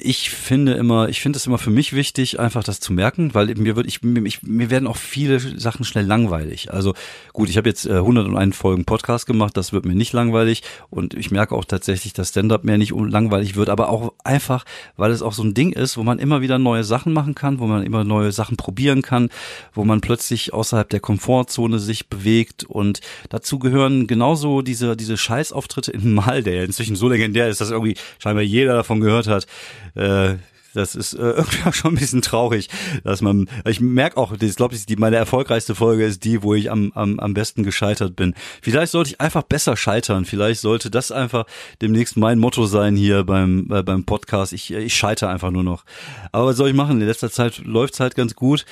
ich 0.00 0.30
finde 0.30 0.72
immer, 0.74 1.08
ich 1.08 1.20
finde 1.20 1.36
es 1.36 1.46
immer 1.46 1.58
für 1.58 1.70
mich 1.70 1.92
wichtig, 1.92 2.40
einfach 2.40 2.64
das 2.64 2.80
zu 2.80 2.92
merken, 2.92 3.32
weil 3.34 3.54
mir 3.54 3.76
wird, 3.76 3.86
ich, 3.86 4.00
ich, 4.02 4.42
mir 4.42 4.70
werden 4.70 4.88
auch 4.88 4.96
viele 4.96 5.38
Sachen 5.38 5.84
schnell 5.84 6.04
langweilig. 6.04 6.72
Also 6.72 6.94
gut, 7.32 7.48
ich 7.48 7.56
habe 7.56 7.68
jetzt 7.68 7.86
äh, 7.86 7.94
101 7.94 8.56
Folgen 8.56 8.84
Podcast 8.84 9.26
gemacht, 9.26 9.56
das 9.56 9.72
wird 9.72 9.84
mir 9.84 9.94
nicht 9.94 10.12
langweilig. 10.12 10.62
Und 10.90 11.14
ich 11.14 11.30
merke 11.30 11.54
auch 11.54 11.64
tatsächlich, 11.64 12.12
dass 12.12 12.30
Stand-up 12.30 12.64
mir 12.64 12.76
nicht 12.76 12.92
langweilig 12.92 13.54
wird, 13.54 13.68
aber 13.68 13.88
auch 13.88 14.14
einfach, 14.24 14.64
weil 14.96 15.12
es 15.12 15.22
auch 15.22 15.32
so 15.32 15.44
ein 15.44 15.54
Ding 15.54 15.72
ist, 15.72 15.96
wo 15.96 16.02
man 16.02 16.18
immer 16.18 16.40
wieder 16.40 16.58
neue 16.58 16.82
Sachen 16.82 17.12
machen 17.12 17.36
kann, 17.36 17.60
wo 17.60 17.66
man 17.66 17.84
immer 17.84 18.02
neue 18.02 18.32
Sachen 18.32 18.56
probieren 18.56 19.02
kann, 19.02 19.28
wo 19.74 19.84
man 19.84 20.00
plötzlich 20.00 20.52
außerhalb 20.52 20.88
der 20.90 21.00
Komfortzone 21.00 21.78
sich 21.78 22.08
bewegt. 22.08 22.64
Und 22.64 23.00
dazu 23.28 23.60
gehören 23.60 24.08
genauso 24.08 24.62
diese 24.62 24.96
diese 24.96 25.16
Scheißauftritte 25.16 25.92
in 25.92 26.14
Mal, 26.14 26.42
der 26.42 26.64
inzwischen 26.64 26.96
so 26.96 27.08
legendär 27.08 27.48
ist, 27.48 27.60
dass 27.60 27.70
irgendwie 27.70 27.96
scheinbar 28.18 28.42
jeder 28.42 28.74
davon 28.74 29.00
gehört 29.00 29.28
hat 29.28 29.46
äh, 29.94 30.36
das 30.74 30.94
ist 30.94 31.14
äh, 31.14 31.18
irgendwie 31.20 31.62
auch 31.66 31.74
schon 31.74 31.94
ein 31.94 31.98
bisschen 31.98 32.22
traurig, 32.22 32.68
dass 33.04 33.20
man, 33.20 33.48
ich 33.66 33.80
merke 33.80 34.16
auch, 34.16 34.32
ich 34.32 34.56
glaube, 34.56 34.76
die 34.76 34.96
meine 34.96 35.16
erfolgreichste 35.16 35.74
Folge 35.74 36.04
ist 36.04 36.24
die, 36.24 36.42
wo 36.42 36.54
ich 36.54 36.70
am, 36.70 36.92
am, 36.94 37.18
am 37.20 37.34
besten 37.34 37.62
gescheitert 37.62 38.16
bin. 38.16 38.34
Vielleicht 38.62 38.92
sollte 38.92 39.10
ich 39.10 39.20
einfach 39.20 39.42
besser 39.42 39.76
scheitern. 39.76 40.24
Vielleicht 40.24 40.60
sollte 40.60 40.90
das 40.90 41.12
einfach 41.12 41.44
demnächst 41.80 42.16
mein 42.16 42.38
Motto 42.38 42.66
sein 42.66 42.96
hier 42.96 43.24
beim, 43.24 43.68
äh, 43.70 43.82
beim 43.82 44.04
Podcast. 44.04 44.52
Ich, 44.52 44.72
ich 44.72 44.94
scheitere 44.94 45.30
einfach 45.30 45.50
nur 45.50 45.64
noch. 45.64 45.84
Aber 46.32 46.46
was 46.46 46.56
soll 46.56 46.70
ich 46.70 46.74
machen? 46.74 47.00
In 47.00 47.06
letzter 47.06 47.30
Zeit 47.30 47.58
läuft's 47.64 48.00
halt 48.00 48.14
ganz 48.14 48.34
gut. 48.34 48.64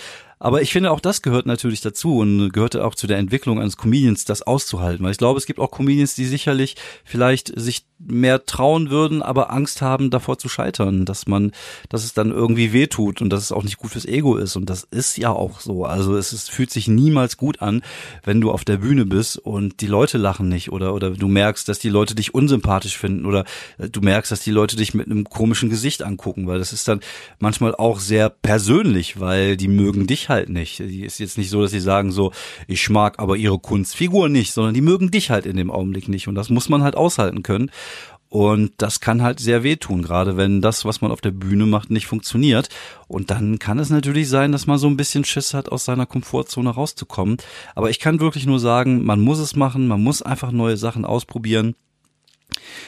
Aber 0.43 0.63
ich 0.63 0.73
finde, 0.73 0.91
auch 0.91 1.01
das 1.01 1.21
gehört 1.21 1.45
natürlich 1.45 1.83
dazu 1.83 2.17
und 2.17 2.51
gehört 2.51 2.75
auch 2.75 2.95
zu 2.95 3.07
der 3.07 3.19
Entwicklung 3.19 3.61
eines 3.61 3.77
Comedians, 3.77 4.25
das 4.25 4.41
auszuhalten. 4.41 5.05
Weil 5.05 5.13
ich 5.13 5.19
glaube, 5.19 5.39
es 5.39 5.45
gibt 5.45 5.61
auch 5.61 5.71
Comedians, 5.71 6.15
die 6.15 6.25
sicherlich 6.25 6.77
vielleicht 7.05 7.53
sich 7.61 7.85
mehr 7.99 8.47
trauen 8.47 8.89
würden, 8.89 9.21
aber 9.21 9.53
Angst 9.53 9.83
haben, 9.83 10.09
davor 10.09 10.39
zu 10.39 10.49
scheitern, 10.49 11.05
dass 11.05 11.27
man, 11.27 11.53
dass 11.91 12.05
es 12.05 12.15
dann 12.15 12.31
irgendwie 12.31 12.73
wehtut 12.73 13.21
und 13.21 13.31
dass 13.31 13.43
es 13.43 13.53
auch 13.53 13.63
nicht 13.63 13.77
gut 13.77 13.91
fürs 13.91 14.07
Ego 14.07 14.37
ist. 14.37 14.57
Und 14.57 14.71
das 14.71 14.85
ist 14.91 15.19
ja 15.19 15.31
auch 15.31 15.61
so. 15.61 15.85
Also 15.85 16.17
es 16.17 16.33
ist, 16.33 16.51
fühlt 16.51 16.71
sich 16.71 16.89
niemals 16.89 17.37
gut 17.37 17.61
an, 17.61 17.83
wenn 18.25 18.41
du 18.41 18.51
auf 18.51 18.65
der 18.65 18.79
Bühne 18.79 19.05
bist 19.05 19.37
und 19.37 19.83
die 19.83 19.87
Leute 19.87 20.17
lachen 20.17 20.49
nicht 20.49 20.73
oder, 20.73 20.95
oder 20.95 21.11
du 21.11 21.29
merkst, 21.29 21.69
dass 21.69 21.79
die 21.79 21.91
Leute 21.91 22.15
dich 22.15 22.33
unsympathisch 22.33 22.97
finden 22.97 23.27
oder 23.27 23.45
du 23.77 24.01
merkst, 24.01 24.33
dass 24.33 24.41
die 24.41 24.51
Leute 24.51 24.77
dich 24.77 24.95
mit 24.95 25.05
einem 25.05 25.25
komischen 25.25 25.69
Gesicht 25.69 26.03
angucken, 26.03 26.47
weil 26.47 26.59
das 26.59 26.73
ist 26.73 26.89
dann 26.89 27.01
manchmal 27.39 27.75
auch 27.75 28.01
sehr 28.01 28.31
persönlich, 28.31 29.21
weil 29.21 29.59
die 29.59 29.69
mögen 29.69 30.07
dich 30.07 30.30
halt 30.31 30.49
nicht. 30.49 30.81
Ist 30.81 31.21
jetzt 31.21 31.37
nicht 31.37 31.51
so, 31.51 31.61
dass 31.61 31.73
sie 31.73 31.81
sagen 31.81 32.13
so, 32.13 32.33
ich 32.67 32.89
mag 32.89 33.19
aber 33.19 33.37
ihre 33.37 33.59
Kunstfigur 33.59 34.31
nicht, 34.31 34.55
sondern 34.55 34.73
die 34.73 34.81
mögen 34.81 35.11
dich 35.11 35.31
halt 35.31 35.45
in 35.45 35.59
dem 35.59 35.71
Augenblick 35.71 36.09
nicht. 36.09 36.29
Und 36.29 36.35
das 36.35 36.49
muss 36.49 36.71
man 36.71 36.83
halt 36.83 36.97
aushalten 36.97 37.43
können. 37.43 37.71
Und 38.31 38.75
das 38.79 39.01
kann 39.01 39.23
halt 39.23 39.41
sehr 39.41 39.65
wehtun, 39.65 40.03
gerade 40.03 40.37
wenn 40.37 40.63
das, 40.63 40.85
was 40.85 41.01
man 41.01 41.11
auf 41.11 41.21
der 41.21 41.33
Bühne 41.33 41.67
macht, 41.67 41.91
nicht 41.91 42.07
funktioniert. 42.07 42.69
Und 43.09 43.33
dann 43.33 43.59
kann 43.59 43.81
es 43.81 43.91
natürlich 43.91 44.29
sein, 44.29 44.53
dass 44.53 44.69
man 44.69 44.79
so 44.79 44.87
ein 44.87 44.97
bisschen 44.97 45.25
Schiss 45.25 45.53
hat, 45.53 45.71
aus 45.71 45.85
seiner 45.85 46.07
Komfortzone 46.07 46.71
rauszukommen. 46.71 47.39
Aber 47.75 47.91
ich 47.91 47.99
kann 47.99 48.21
wirklich 48.21 48.47
nur 48.47 48.61
sagen, 48.61 49.05
man 49.05 49.21
muss 49.21 49.41
es 49.41 49.57
machen, 49.57 49.89
man 49.89 50.01
muss 50.01 50.23
einfach 50.23 50.53
neue 50.53 50.77
Sachen 50.77 51.05
ausprobieren. 51.05 51.75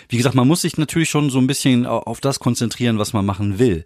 Wie 0.09 0.17
gesagt, 0.17 0.37
man 0.37 0.47
muss 0.47 0.63
sich 0.63 0.79
natürlich 0.79 1.11
schon 1.11 1.31
so 1.31 1.39
ein 1.39 1.49
bisschen 1.49 1.87
auf 1.87 2.21
das 2.21 2.39
konzentrieren, 2.39 2.99
was 2.99 3.13
man 3.13 3.27
machen 3.27 3.59
will. 3.59 3.85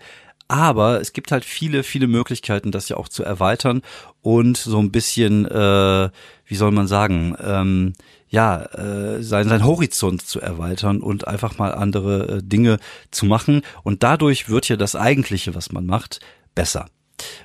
Aber 0.48 1.00
es 1.00 1.12
gibt 1.12 1.32
halt 1.32 1.44
viele, 1.44 1.82
viele 1.82 2.06
Möglichkeiten, 2.06 2.70
das 2.70 2.88
ja 2.88 2.96
auch 2.96 3.09
zu 3.09 3.24
erweitern 3.24 3.82
und 4.22 4.56
so 4.56 4.78
ein 4.78 4.92
bisschen, 4.92 5.44
äh, 5.46 6.11
wie 6.44 6.54
soll 6.54 6.70
man 6.70 6.87
sagen, 6.87 7.37
ähm, 7.42 7.94
ja, 8.28 8.62
äh, 8.62 9.22
sein, 9.22 9.48
sein 9.48 9.64
Horizont 9.64 10.22
zu 10.22 10.40
erweitern 10.40 11.00
und 11.00 11.26
einfach 11.26 11.59
mal 11.59 11.72
andere 11.74 12.38
äh, 12.38 12.42
Dinge 12.42 12.78
zu 13.11 13.26
machen. 13.26 13.62
Und 13.82 14.02
dadurch 14.02 14.48
wird 14.48 14.68
ja 14.68 14.76
das 14.76 14.94
Eigentliche, 14.96 15.54
was 15.54 15.72
man 15.72 15.87
macht, 15.87 16.20
besser 16.54 16.87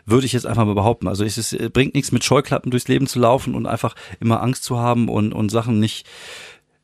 würde 0.05 0.25
ich 0.25 0.33
jetzt 0.33 0.45
einfach 0.45 0.65
mal 0.65 0.75
behaupten. 0.75 1.07
Also 1.07 1.23
es 1.23 1.37
ist, 1.37 1.73
bringt 1.73 1.93
nichts 1.93 2.11
mit 2.11 2.23
Scheuklappen 2.23 2.71
durchs 2.71 2.87
Leben 2.87 3.07
zu 3.07 3.19
laufen 3.19 3.55
und 3.55 3.65
einfach 3.65 3.95
immer 4.19 4.41
Angst 4.41 4.63
zu 4.63 4.77
haben 4.77 5.07
und, 5.07 5.33
und 5.33 5.49
Sachen 5.49 5.79
nicht 5.79 6.05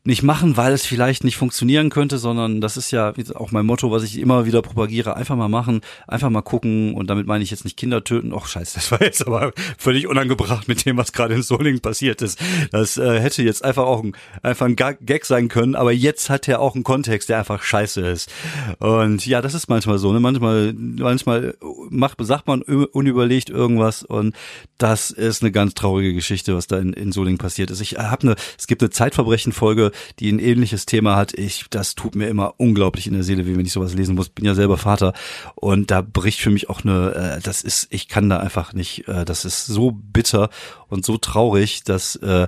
nicht 0.08 0.24
machen, 0.24 0.56
weil 0.56 0.72
es 0.72 0.86
vielleicht 0.86 1.26
nicht 1.26 1.36
funktionieren 1.36 1.90
könnte, 1.90 2.18
sondern 2.18 2.62
das 2.62 2.78
ist 2.78 2.92
ja 2.92 3.14
auch 3.36 3.52
mein 3.52 3.66
Motto, 3.66 3.92
was 3.92 4.04
ich 4.04 4.18
immer 4.18 4.46
wieder 4.46 4.62
propagiere. 4.62 5.18
Einfach 5.18 5.36
mal 5.36 5.50
machen, 5.50 5.82
einfach 6.08 6.30
mal 6.30 6.42
gucken 6.42 6.94
und 6.94 7.10
damit 7.10 7.28
meine 7.28 7.44
ich 7.44 7.52
jetzt 7.52 7.66
nicht 7.66 7.76
Kinder 7.76 8.02
töten. 8.06 8.32
Och 8.32 8.48
scheiße, 8.48 8.76
das 8.76 8.90
war 8.90 9.02
jetzt 9.02 9.28
aber 9.28 9.52
völlig 9.78 10.08
unangebracht 10.08 10.70
mit 10.70 10.86
dem, 10.86 10.96
was 10.96 11.12
gerade 11.12 11.34
in 11.36 11.44
Solingen 11.44 11.82
passiert 11.82 12.22
ist. 12.22 12.40
Das 12.72 12.98
äh, 12.98 13.20
hätte 13.20 13.44
jetzt 13.44 13.66
einfach 13.66 13.84
auch 13.84 14.02
ein, 14.02 14.16
einfach 14.42 14.66
ein 14.66 14.78
Gag 14.78 15.26
sein 15.26 15.50
können, 15.50 15.76
aber 15.76 15.92
jetzt 15.92 16.30
hat 16.30 16.48
er 16.48 16.62
auch 16.62 16.76
einen 16.76 16.86
Kontext, 16.86 17.28
der 17.28 17.40
einfach 17.40 17.62
scheiße 17.62 18.00
ist. 18.08 18.32
Und 18.80 19.26
ja, 19.26 19.42
das 19.42 19.56
ist 19.56 19.68
manchmal 19.68 19.98
so. 19.98 20.14
Ne? 20.14 20.22
Manchmal, 20.22 20.74
manchmal 20.74 21.58
macht, 21.90 22.16
sagt 22.22 22.48
man 22.48 22.62
unüberlegt 22.62 23.50
irgendwas 23.50 24.04
und 24.04 24.34
das 24.78 25.12
ist 25.12 25.42
eine 25.42 25.52
ganz 25.52 25.74
traurige 25.74 26.14
Geschichte, 26.14 26.56
was 26.56 26.68
da 26.68 26.78
in, 26.78 26.94
in 26.94 27.12
Solingen 27.12 27.40
passiert 27.40 27.72
ist. 27.72 27.82
Ich 27.82 27.98
habe 27.98 28.22
eine, 28.22 28.36
es 28.58 28.68
gibt 28.68 28.82
eine 28.82 28.90
Zeitverbrechen-Folge, 28.90 29.92
die 30.20 30.32
ein 30.32 30.40
ähnliches 30.40 30.86
Thema 30.86 31.16
hat. 31.16 31.34
Ich, 31.34 31.66
das 31.70 31.96
tut 31.96 32.16
mir 32.16 32.28
immer 32.28 32.56
unglaublich 32.58 33.08
in 33.08 33.14
der 33.14 33.24
Seele, 33.24 33.46
wie 33.46 33.58
wenn 33.58 33.66
ich 33.66 33.72
sowas 33.72 33.94
lesen 33.94 34.16
muss. 34.16 34.30
Bin 34.30 34.46
ja 34.46 34.56
selber 34.56 34.78
Vater 34.78 35.14
und 35.56 35.92
da 35.92 36.02
bricht 36.02 36.40
für 36.40 36.50
mich 36.50 36.70
auch 36.70 36.84
eine, 36.84 37.38
äh, 37.38 37.42
das 37.42 37.62
ist, 37.62 37.88
ich 37.90 38.08
kann 38.08 38.30
da 38.30 38.38
einfach 38.38 38.74
nicht, 38.74 39.08
äh, 39.08 39.26
das 39.26 39.46
ist 39.46 39.66
so 39.66 39.92
bitter 39.92 40.50
und 40.88 41.06
so 41.06 41.18
traurig, 41.18 41.84
dass, 41.84 42.16
äh, 42.18 42.48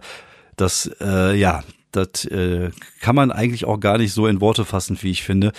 dass 0.55 0.89
äh, 1.01 1.35
ja, 1.35 1.63
das 1.91 2.25
äh, 2.25 2.71
kann 3.01 3.15
man 3.15 3.31
eigentlich 3.31 3.65
auch 3.65 3.79
gar 3.79 3.97
nicht 3.97 4.13
so 4.13 4.27
in 4.27 4.41
Worte 4.41 4.65
fassen, 4.65 4.97
wie 5.01 5.11
ich 5.11 5.23
finde. 5.23 5.51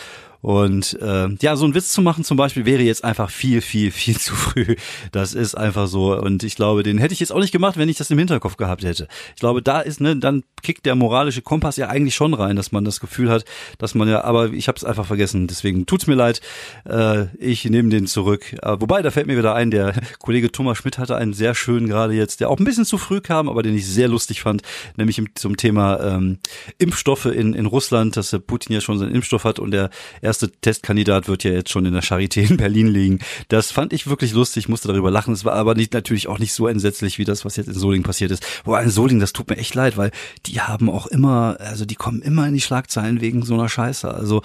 Und 0.42 0.98
äh, 1.00 1.28
ja, 1.40 1.56
so 1.56 1.66
ein 1.66 1.74
Witz 1.74 1.92
zu 1.92 2.02
machen 2.02 2.24
zum 2.24 2.36
Beispiel 2.36 2.64
wäre 2.64 2.82
jetzt 2.82 3.04
einfach 3.04 3.30
viel, 3.30 3.60
viel, 3.60 3.90
viel 3.90 4.18
zu 4.18 4.34
früh. 4.34 4.76
Das 5.12 5.34
ist 5.34 5.54
einfach 5.54 5.86
so. 5.86 6.16
Und 6.16 6.42
ich 6.42 6.56
glaube, 6.56 6.82
den 6.82 6.98
hätte 6.98 7.14
ich 7.14 7.20
jetzt 7.20 7.32
auch 7.32 7.40
nicht 7.40 7.52
gemacht, 7.52 7.76
wenn 7.76 7.88
ich 7.88 7.98
das 7.98 8.10
im 8.10 8.18
Hinterkopf 8.18 8.56
gehabt 8.56 8.84
hätte. 8.84 9.08
Ich 9.34 9.40
glaube, 9.40 9.62
da 9.62 9.80
ist, 9.80 10.00
ne, 10.00 10.16
dann 10.16 10.44
kickt 10.62 10.86
der 10.86 10.94
moralische 10.94 11.42
Kompass 11.42 11.76
ja 11.76 11.88
eigentlich 11.88 12.14
schon 12.14 12.34
rein, 12.34 12.56
dass 12.56 12.72
man 12.72 12.84
das 12.84 13.00
Gefühl 13.00 13.30
hat, 13.30 13.44
dass 13.78 13.94
man 13.94 14.08
ja, 14.08 14.24
aber 14.24 14.52
ich 14.52 14.68
habe 14.68 14.76
es 14.76 14.84
einfach 14.84 15.06
vergessen. 15.06 15.46
Deswegen 15.46 15.86
tut's 15.86 16.06
mir 16.06 16.14
leid. 16.14 16.40
Äh, 16.88 17.26
ich 17.38 17.64
nehme 17.64 17.88
den 17.88 18.06
zurück. 18.06 18.52
Äh, 18.62 18.76
wobei, 18.80 19.02
da 19.02 19.10
fällt 19.10 19.26
mir 19.26 19.36
wieder 19.36 19.54
ein, 19.54 19.70
der 19.70 19.94
Kollege 20.18 20.52
Thomas 20.52 20.78
Schmidt 20.78 20.98
hatte 20.98 21.16
einen 21.16 21.32
sehr 21.32 21.54
schönen 21.54 21.88
gerade 21.88 22.14
jetzt, 22.14 22.40
der 22.40 22.50
auch 22.50 22.58
ein 22.58 22.64
bisschen 22.64 22.84
zu 22.84 22.98
früh 22.98 23.20
kam, 23.20 23.48
aber 23.48 23.62
den 23.62 23.74
ich 23.74 23.86
sehr 23.86 24.08
lustig 24.08 24.42
fand, 24.42 24.62
nämlich 24.96 25.22
zum 25.34 25.56
Thema 25.56 26.00
ähm, 26.00 26.38
Impfstoffe 26.78 27.26
in, 27.26 27.54
in 27.54 27.66
Russland, 27.66 28.16
dass 28.16 28.30
Putin 28.46 28.74
ja 28.74 28.80
schon 28.80 28.98
seinen 28.98 29.14
Impfstoff 29.14 29.44
hat 29.44 29.58
und 29.58 29.70
der 29.70 29.90
erste 30.30 30.48
Testkandidat 30.48 31.26
wird 31.26 31.42
ja 31.42 31.50
jetzt 31.50 31.70
schon 31.70 31.86
in 31.86 31.92
der 31.92 32.04
Charité 32.04 32.48
in 32.48 32.56
Berlin 32.56 32.86
liegen. 32.86 33.18
Das 33.48 33.72
fand 33.72 33.92
ich 33.92 34.06
wirklich 34.06 34.32
lustig, 34.32 34.68
musste 34.68 34.86
darüber 34.86 35.10
lachen. 35.10 35.34
Es 35.34 35.44
war 35.44 35.54
aber 35.54 35.74
nicht, 35.74 35.92
natürlich 35.92 36.28
auch 36.28 36.38
nicht 36.38 36.52
so 36.52 36.68
entsetzlich 36.68 37.18
wie 37.18 37.24
das, 37.24 37.44
was 37.44 37.56
jetzt 37.56 37.66
in 37.66 37.74
Solingen 37.74 38.04
passiert 38.04 38.30
ist. 38.30 38.46
Wo 38.64 38.76
in 38.76 38.90
Solingen, 38.90 39.20
das 39.20 39.32
tut 39.32 39.50
mir 39.50 39.56
echt 39.56 39.74
leid, 39.74 39.96
weil 39.96 40.12
die 40.46 40.60
haben 40.60 40.88
auch 40.88 41.08
immer, 41.08 41.56
also 41.58 41.84
die 41.84 41.96
kommen 41.96 42.22
immer 42.22 42.46
in 42.46 42.54
die 42.54 42.60
Schlagzeilen 42.60 43.20
wegen 43.20 43.44
so 43.44 43.54
einer 43.54 43.68
Scheiße. 43.68 44.12
Also 44.12 44.42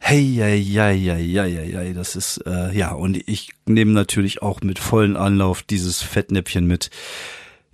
Hey, 0.00 0.20
ja, 0.20 0.46
ja, 0.46 0.90
ja, 0.90 1.16
ja, 1.16 1.44
ja, 1.44 1.62
ja, 1.82 1.92
das 1.92 2.14
ist, 2.14 2.38
äh, 2.46 2.72
ja, 2.72 2.92
und 2.92 3.16
ich 3.28 3.50
nehme 3.66 3.90
natürlich 3.90 4.42
auch 4.42 4.60
mit 4.60 4.78
vollen 4.78 5.16
Anlauf 5.16 5.64
dieses 5.64 6.02
Fettnäpfchen 6.02 6.68
mit. 6.68 6.90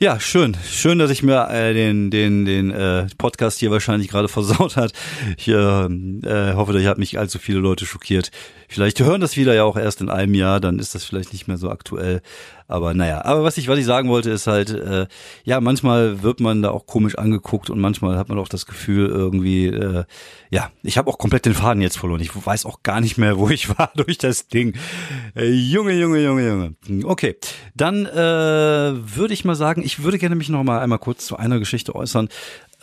Ja, 0.00 0.18
schön. 0.18 0.56
Schön, 0.68 0.98
dass 0.98 1.12
ich 1.12 1.22
mir 1.22 1.48
äh, 1.50 1.72
den, 1.72 2.10
den, 2.10 2.44
den 2.44 2.72
äh, 2.72 3.06
Podcast 3.16 3.60
hier 3.60 3.70
wahrscheinlich 3.70 4.08
gerade 4.08 4.26
versaut 4.28 4.76
hat. 4.76 4.92
Ich 5.38 5.46
äh, 5.46 5.52
äh, 5.52 6.54
hoffe, 6.54 6.76
ich 6.80 6.86
habe 6.86 6.98
nicht 6.98 7.16
allzu 7.16 7.38
viele 7.38 7.60
Leute 7.60 7.86
schockiert. 7.86 8.32
Vielleicht 8.68 8.98
hören 8.98 9.20
das 9.20 9.36
wieder 9.36 9.54
ja 9.54 9.62
auch 9.62 9.76
erst 9.76 10.00
in 10.00 10.10
einem 10.10 10.34
Jahr, 10.34 10.58
dann 10.58 10.80
ist 10.80 10.96
das 10.96 11.04
vielleicht 11.04 11.32
nicht 11.32 11.46
mehr 11.46 11.58
so 11.58 11.70
aktuell. 11.70 12.22
Aber 12.66 12.94
naja, 12.94 13.24
aber 13.24 13.44
was 13.44 13.58
ich, 13.58 13.68
was 13.68 13.78
ich 13.78 13.84
sagen 13.84 14.08
wollte, 14.08 14.30
ist 14.30 14.46
halt, 14.46 14.70
äh, 14.70 15.06
ja, 15.44 15.60
manchmal 15.60 16.22
wird 16.22 16.40
man 16.40 16.62
da 16.62 16.70
auch 16.70 16.86
komisch 16.86 17.18
angeguckt 17.18 17.68
und 17.68 17.78
manchmal 17.78 18.16
hat 18.16 18.28
man 18.28 18.38
auch 18.38 18.48
das 18.48 18.64
Gefühl 18.64 19.08
irgendwie, 19.08 19.66
äh, 19.66 20.04
ja, 20.50 20.70
ich 20.82 20.96
habe 20.96 21.10
auch 21.10 21.18
komplett 21.18 21.44
den 21.44 21.54
Faden 21.54 21.82
jetzt 21.82 21.98
verloren. 21.98 22.20
Ich 22.20 22.34
weiß 22.34 22.64
auch 22.64 22.82
gar 22.82 23.00
nicht 23.00 23.18
mehr, 23.18 23.38
wo 23.38 23.50
ich 23.50 23.68
war 23.78 23.92
durch 23.96 24.16
das 24.16 24.48
Ding. 24.48 24.74
Äh, 25.36 25.50
Junge, 25.50 25.92
Junge, 25.92 26.22
Junge, 26.22 26.46
Junge. 26.88 27.04
Okay, 27.04 27.36
dann 27.74 28.06
äh, 28.06 28.16
würde 28.16 29.34
ich 29.34 29.44
mal 29.44 29.56
sagen, 29.56 29.82
ich 29.84 30.02
würde 30.02 30.18
gerne 30.18 30.34
mich 30.34 30.48
noch 30.48 30.64
mal 30.64 30.80
einmal 30.80 30.98
kurz 30.98 31.26
zu 31.26 31.36
einer 31.36 31.58
Geschichte 31.58 31.94
äußern 31.94 32.28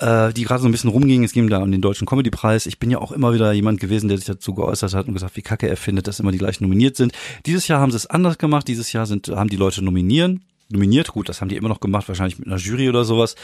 äh, 0.02 0.34
die 0.34 0.44
gerade 0.44 0.62
so 0.62 0.68
ein 0.68 0.72
bisschen 0.72 0.90
rumging. 0.90 1.24
Es 1.24 1.32
ging 1.32 1.50
da 1.50 1.60
um 1.60 1.72
den 1.72 1.82
Deutschen 1.82 2.08
Comedy-Preis. 2.08 2.66
Ich 2.66 2.80
bin 2.80 2.92
ja 2.92 2.98
auch 2.98 3.12
immer 3.12 3.34
wieder 3.34 3.52
jemand 3.54 3.80
gewesen, 3.80 4.08
der 4.10 4.18
sich 4.18 4.26
dazu 4.26 4.54
geäußert 4.54 4.94
hat 4.94 5.08
und 5.08 5.14
gesagt, 5.14 5.38
wie 5.38 5.42
kacke 5.42 5.70
er 5.70 5.78
findet, 5.78 6.08
dass 6.08 6.20
immer 6.20 6.32
die 6.32 6.38
gleichen 6.38 6.64
nominiert 6.64 6.98
sind. 6.98 7.14
Dieses 7.46 7.68
Jahr 7.68 7.80
haben 7.80 7.92
sie 7.92 7.98
es 7.98 8.08
anders 8.08 8.38
gemacht. 8.38 8.68
Dieses 8.68 8.92
Jahr 8.92 9.06
sind, 9.06 9.30
haben 9.30 9.50
die 9.50 9.58
Leute 9.58 9.84
nominieren 9.84 10.42
nominiert. 10.70 11.10
Gut, 11.10 11.30
das 11.30 11.42
haben 11.42 11.50
die 11.50 11.58
immer 11.58 11.70
noch 11.70 11.82
gemacht, 11.82 12.08
wahrscheinlich 12.08 12.40
mit 12.40 12.48
einer 12.48 12.58
Jury 12.58 12.90
oder 12.90 13.04
sowas. 13.04 13.36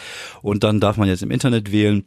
Und 0.41 0.63
dann 0.63 0.79
darf 0.79 0.97
man 0.97 1.07
jetzt 1.07 1.23
im 1.23 1.31
Internet 1.31 1.71
wählen 1.71 2.05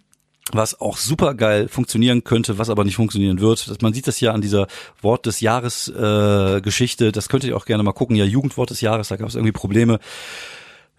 was 0.52 0.80
auch 0.80 0.96
super 0.96 1.34
geil 1.34 1.68
funktionieren 1.68 2.24
könnte, 2.24 2.58
was 2.58 2.70
aber 2.70 2.82
nicht 2.82 2.96
funktionieren 2.96 3.40
wird. 3.40 3.82
Man 3.82 3.92
sieht 3.92 4.08
das 4.08 4.20
ja 4.20 4.32
an 4.32 4.40
dieser 4.40 4.66
Wort 5.00 5.26
des 5.26 5.40
Jahres 5.40 5.88
äh, 5.88 6.60
Geschichte. 6.60 7.12
Das 7.12 7.28
könnt 7.28 7.44
ihr 7.44 7.56
auch 7.56 7.66
gerne 7.66 7.82
mal 7.82 7.92
gucken. 7.92 8.16
Ja, 8.16 8.24
Jugendwort 8.24 8.70
des 8.70 8.80
Jahres, 8.80 9.08
da 9.08 9.16
gab 9.16 9.28
es 9.28 9.36
irgendwie 9.36 9.52
Probleme 9.52 10.00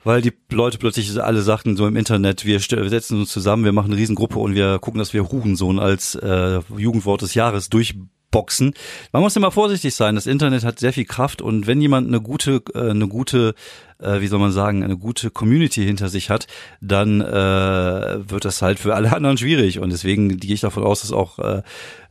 weil 0.03 0.21
die 0.21 0.33
Leute 0.49 0.77
plötzlich 0.77 1.21
alle 1.21 1.41
sagten 1.41 1.77
so 1.77 1.87
im 1.87 1.95
Internet, 1.95 2.45
wir, 2.45 2.59
setzen 2.59 3.19
uns 3.19 3.31
zusammen, 3.31 3.63
wir 3.63 3.71
machen 3.71 3.91
eine 3.91 4.01
Riesengruppe 4.01 4.39
und 4.39 4.55
wir 4.55 4.79
gucken, 4.79 4.99
dass 4.99 5.13
wir 5.13 5.29
Hurensohn 5.29 5.79
als 5.79 6.15
äh, 6.15 6.59
Jugendwort 6.75 7.21
des 7.21 7.33
Jahres 7.33 7.69
durchboxen. 7.69 8.73
Man 9.11 9.21
muss 9.21 9.35
immer 9.35 9.51
vorsichtig 9.51 9.93
sein. 9.93 10.15
Das 10.15 10.27
Internet 10.27 10.63
hat 10.63 10.79
sehr 10.79 10.93
viel 10.93 11.05
Kraft 11.05 11.41
und 11.41 11.67
wenn 11.67 11.81
jemand 11.81 12.07
eine 12.07 12.21
gute, 12.21 12.63
äh, 12.73 12.89
eine 12.89 13.07
gute 13.07 13.53
äh, 14.01 14.21
wie 14.21 14.27
soll 14.27 14.39
man 14.39 14.51
sagen, 14.51 14.83
eine 14.83 14.97
gute 14.97 15.29
Community 15.29 15.83
hinter 15.83 16.09
sich 16.09 16.29
hat, 16.29 16.47
dann 16.81 17.21
äh, 17.21 18.29
wird 18.29 18.45
das 18.45 18.61
halt 18.61 18.79
für 18.79 18.95
alle 18.95 19.13
anderen 19.13 19.37
schwierig. 19.37 19.79
Und 19.79 19.91
deswegen 19.91 20.37
gehe 20.37 20.53
ich 20.53 20.61
davon 20.61 20.83
aus, 20.83 21.01
dass 21.01 21.11
auch 21.11 21.39
äh, 21.39 21.61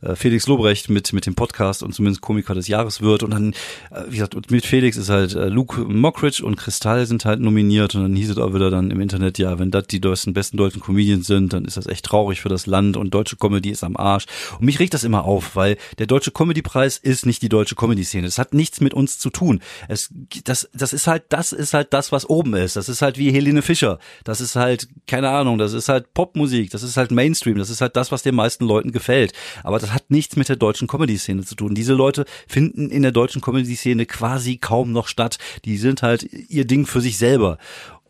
äh, 0.01 0.15
Felix 0.15 0.47
Lobrecht 0.47 0.89
mit, 0.89 1.13
mit 1.13 1.25
dem 1.25 1.35
Podcast 1.35 1.83
und 1.83 1.93
zumindest 1.93 2.21
Komiker 2.21 2.55
des 2.55 2.67
Jahres 2.67 3.01
wird. 3.01 3.23
Und 3.23 3.31
dann, 3.31 3.53
äh, 3.91 4.03
wie 4.07 4.17
gesagt, 4.17 4.51
mit 4.51 4.65
Felix 4.65 4.97
ist 4.97 5.09
halt 5.09 5.35
äh, 5.35 5.47
Luke 5.47 5.81
Mockridge 5.81 6.43
und 6.43 6.55
Kristall 6.55 7.05
sind 7.05 7.25
halt 7.25 7.39
nominiert. 7.39 7.95
Und 7.95 8.03
dann 8.03 8.15
hieß 8.15 8.31
es 8.31 8.37
auch 8.37 8.53
wieder 8.53 8.69
dann 8.69 8.91
im 8.91 9.01
Internet, 9.01 9.37
ja, 9.37 9.59
wenn 9.59 9.71
das 9.71 9.87
die 9.87 9.99
besten, 9.99 10.33
besten 10.33 10.57
deutschen 10.57 10.81
Comedians 10.81 11.27
sind, 11.27 11.53
dann 11.53 11.65
ist 11.65 11.77
das 11.77 11.87
echt 11.87 12.05
traurig 12.05 12.41
für 12.41 12.49
das 12.49 12.65
Land 12.65 12.97
und 12.97 13.13
deutsche 13.13 13.37
Comedy 13.37 13.69
ist 13.69 13.83
am 13.83 13.97
Arsch. 13.97 14.25
Und 14.59 14.65
mich 14.65 14.79
regt 14.79 14.93
das 14.93 15.03
immer 15.03 15.25
auf, 15.25 15.55
weil 15.55 15.77
der 15.99 16.07
deutsche 16.07 16.31
Comedy-Preis 16.31 16.97
ist 16.97 17.25
nicht 17.25 17.41
die 17.41 17.49
deutsche 17.49 17.75
Comedy-Szene. 17.75 18.27
Das 18.27 18.37
hat 18.37 18.53
nichts 18.53 18.81
mit 18.81 18.93
uns 18.93 19.19
zu 19.19 19.29
tun. 19.29 19.61
Es, 19.87 20.09
das, 20.43 20.69
das 20.73 20.93
ist 20.93 21.07
halt, 21.07 21.23
das 21.29 21.51
ist 21.51 21.73
halt 21.73 21.80
halt 21.81 21.93
das, 21.93 22.11
was 22.11 22.29
oben 22.29 22.53
ist. 22.53 22.75
Das 22.75 22.89
ist 22.89 23.01
halt 23.01 23.17
wie 23.17 23.31
Helene 23.31 23.61
Fischer. 23.61 23.99
Das 24.23 24.39
ist 24.39 24.55
halt, 24.55 24.87
keine 25.07 25.29
Ahnung, 25.29 25.57
das 25.57 25.73
ist 25.73 25.89
halt 25.89 26.13
Popmusik. 26.13 26.69
Das 26.69 26.83
ist 26.83 26.97
halt 26.97 27.11
Mainstream. 27.11 27.57
Das 27.57 27.69
ist 27.69 27.81
halt 27.81 27.95
das, 27.95 28.11
was 28.11 28.23
den 28.23 28.35
meisten 28.35 28.65
Leuten 28.65 28.91
gefällt. 28.91 29.33
Aber 29.63 29.79
das 29.79 29.93
hat 29.93 30.09
nichts 30.09 30.35
mit 30.35 30.49
der 30.49 30.55
deutschen 30.55 30.87
Comedy-Szene 30.87 31.43
zu 31.43 31.55
tun. 31.55 31.75
Diese 31.75 31.93
Leute 31.93 32.25
finden 32.47 32.89
in 32.89 33.01
der 33.01 33.11
deutschen 33.11 33.41
Comedy-Szene 33.41 34.05
quasi 34.05 34.57
kaum 34.57 34.91
noch 34.91 35.07
statt. 35.07 35.37
Die 35.65 35.77
sind 35.77 36.01
halt 36.01 36.23
ihr 36.49 36.65
Ding 36.65 36.85
für 36.85 37.01
sich 37.01 37.17
selber. 37.17 37.57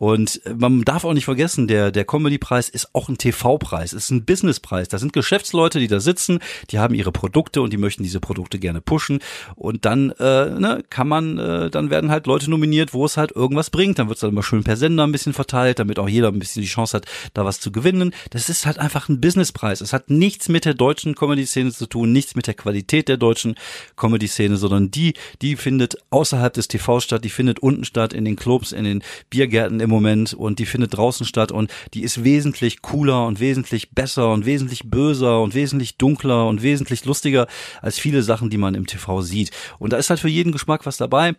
Und 0.02 0.40
man 0.58 0.82
darf 0.82 1.04
auch 1.04 1.12
nicht 1.12 1.26
vergessen, 1.26 1.68
der, 1.68 1.92
der 1.92 2.04
Comedy-Preis 2.04 2.68
ist 2.68 2.92
auch 2.92 3.08
ein 3.08 3.18
TV-Preis, 3.18 3.92
ist 3.92 4.10
ein 4.10 4.24
Business-Preis. 4.24 4.88
Da 4.88 4.98
sind 4.98 5.12
Geschäftsleute, 5.12 5.78
die 5.78 5.86
da 5.86 6.00
sitzen, 6.00 6.40
die 6.70 6.80
haben 6.80 6.96
ihre 6.96 7.12
Produkte 7.12 7.62
und 7.62 7.72
die 7.72 7.76
möchten 7.76 8.02
diese 8.02 8.18
Produkte 8.18 8.58
gerne 8.58 8.80
pushen. 8.80 9.20
Und 9.54 9.84
dann 9.84 10.10
äh, 10.18 10.58
ne, 10.58 10.82
kann 10.90 11.06
man, 11.06 11.38
äh, 11.38 11.70
dann 11.70 11.90
werden 11.90 12.10
halt 12.10 12.26
Leute 12.26 12.50
nominiert, 12.50 12.94
wo 12.94 13.04
es 13.04 13.16
halt 13.16 13.30
irgendwas 13.30 13.70
bringt. 13.70 14.00
Dann 14.00 14.08
wird 14.08 14.16
es 14.16 14.22
dann 14.22 14.30
immer 14.30 14.42
schön 14.42 14.64
per 14.64 14.76
Sender 14.76 15.04
ein 15.04 15.12
bisschen 15.12 15.34
verteilt, 15.34 15.78
damit 15.78 16.00
auch 16.00 16.08
jeder 16.08 16.32
ein 16.32 16.40
bisschen 16.40 16.62
die 16.62 16.68
Chance 16.68 16.96
hat, 16.96 17.06
da 17.32 17.44
was 17.44 17.60
zu 17.60 17.70
gewinnen. 17.70 18.12
Das 18.30 18.48
ist 18.48 18.66
halt 18.66 18.80
einfach 18.80 19.08
ein 19.08 19.20
Business-Preis. 19.20 19.82
Es 19.82 19.92
hat 19.92 20.10
nichts 20.10 20.48
mit 20.48 20.64
der 20.64 20.74
deutschen 20.74 21.14
Comedy-Szene 21.14 21.70
zu 21.70 21.86
tun, 21.86 22.10
nichts 22.10 22.34
mit 22.34 22.48
der 22.48 22.54
Qualität 22.54 23.06
der 23.06 23.18
deutschen 23.18 23.54
Comedy-Szene, 23.94 24.56
sondern 24.56 24.90
die, 24.90 25.14
die 25.42 25.54
findet 25.54 25.96
außerhalb 26.10 26.52
des 26.52 26.66
TV 26.66 26.98
statt, 26.98 27.24
die 27.24 27.30
findet 27.30 27.60
unten 27.60 27.84
statt, 27.84 28.12
in 28.12 28.24
den 28.24 28.34
Clubs, 28.34 28.72
in 28.72 28.82
den 28.82 29.04
Biergärten, 29.30 29.78
im 29.78 29.91
Moment 29.92 30.34
und 30.34 30.58
die 30.58 30.66
findet 30.66 30.96
draußen 30.96 31.26
statt 31.26 31.52
und 31.52 31.70
die 31.94 32.02
ist 32.02 32.24
wesentlich 32.24 32.82
cooler 32.82 33.26
und 33.26 33.40
wesentlich 33.40 33.92
besser 33.92 34.32
und 34.32 34.46
wesentlich 34.46 34.90
böser 34.90 35.40
und 35.40 35.54
wesentlich 35.54 35.96
dunkler 35.96 36.46
und 36.48 36.62
wesentlich 36.62 37.04
lustiger 37.04 37.46
als 37.80 37.98
viele 37.98 38.22
Sachen, 38.22 38.50
die 38.50 38.58
man 38.58 38.74
im 38.74 38.86
TV 38.86 39.22
sieht. 39.22 39.50
Und 39.78 39.92
da 39.92 39.96
ist 39.96 40.10
halt 40.10 40.20
für 40.20 40.28
jeden 40.28 40.52
Geschmack 40.52 40.86
was 40.86 40.96
dabei. 40.96 41.34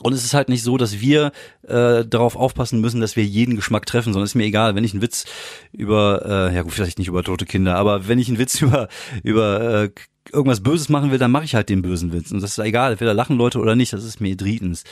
Und 0.00 0.12
es 0.12 0.24
ist 0.24 0.34
halt 0.34 0.48
nicht 0.48 0.62
so, 0.62 0.76
dass 0.76 1.00
wir 1.00 1.32
äh, 1.66 2.04
darauf 2.04 2.36
aufpassen 2.36 2.80
müssen, 2.80 3.00
dass 3.00 3.16
wir 3.16 3.24
jeden 3.24 3.56
Geschmack 3.56 3.86
treffen, 3.86 4.12
sondern 4.12 4.26
ist 4.26 4.36
mir 4.36 4.44
egal, 4.44 4.74
wenn 4.74 4.84
ich 4.84 4.92
einen 4.92 5.02
Witz 5.02 5.24
über, 5.72 6.22
äh, 6.24 6.54
ja 6.54 6.62
gut, 6.62 6.72
vielleicht 6.72 6.98
nicht 6.98 7.08
über 7.08 7.24
tote 7.24 7.46
Kinder, 7.46 7.76
aber 7.76 8.06
wenn 8.06 8.18
ich 8.18 8.28
einen 8.28 8.38
Witz 8.38 8.60
über 8.62 8.88
über 9.22 9.82
äh, 9.82 9.90
irgendwas 10.32 10.62
Böses 10.62 10.88
machen 10.88 11.10
will, 11.10 11.18
dann 11.18 11.30
mache 11.30 11.44
ich 11.44 11.54
halt 11.54 11.68
den 11.68 11.82
bösen 11.82 12.12
Witz. 12.12 12.30
Und 12.30 12.42
das 12.42 12.52
ist 12.52 12.58
egal, 12.58 12.92
entweder 12.92 13.14
lachen 13.14 13.36
Leute 13.36 13.58
oder 13.58 13.76
nicht, 13.76 13.92
das 13.92 14.04
ist 14.04 14.20
mir 14.20 14.36
drittens. 14.36 14.84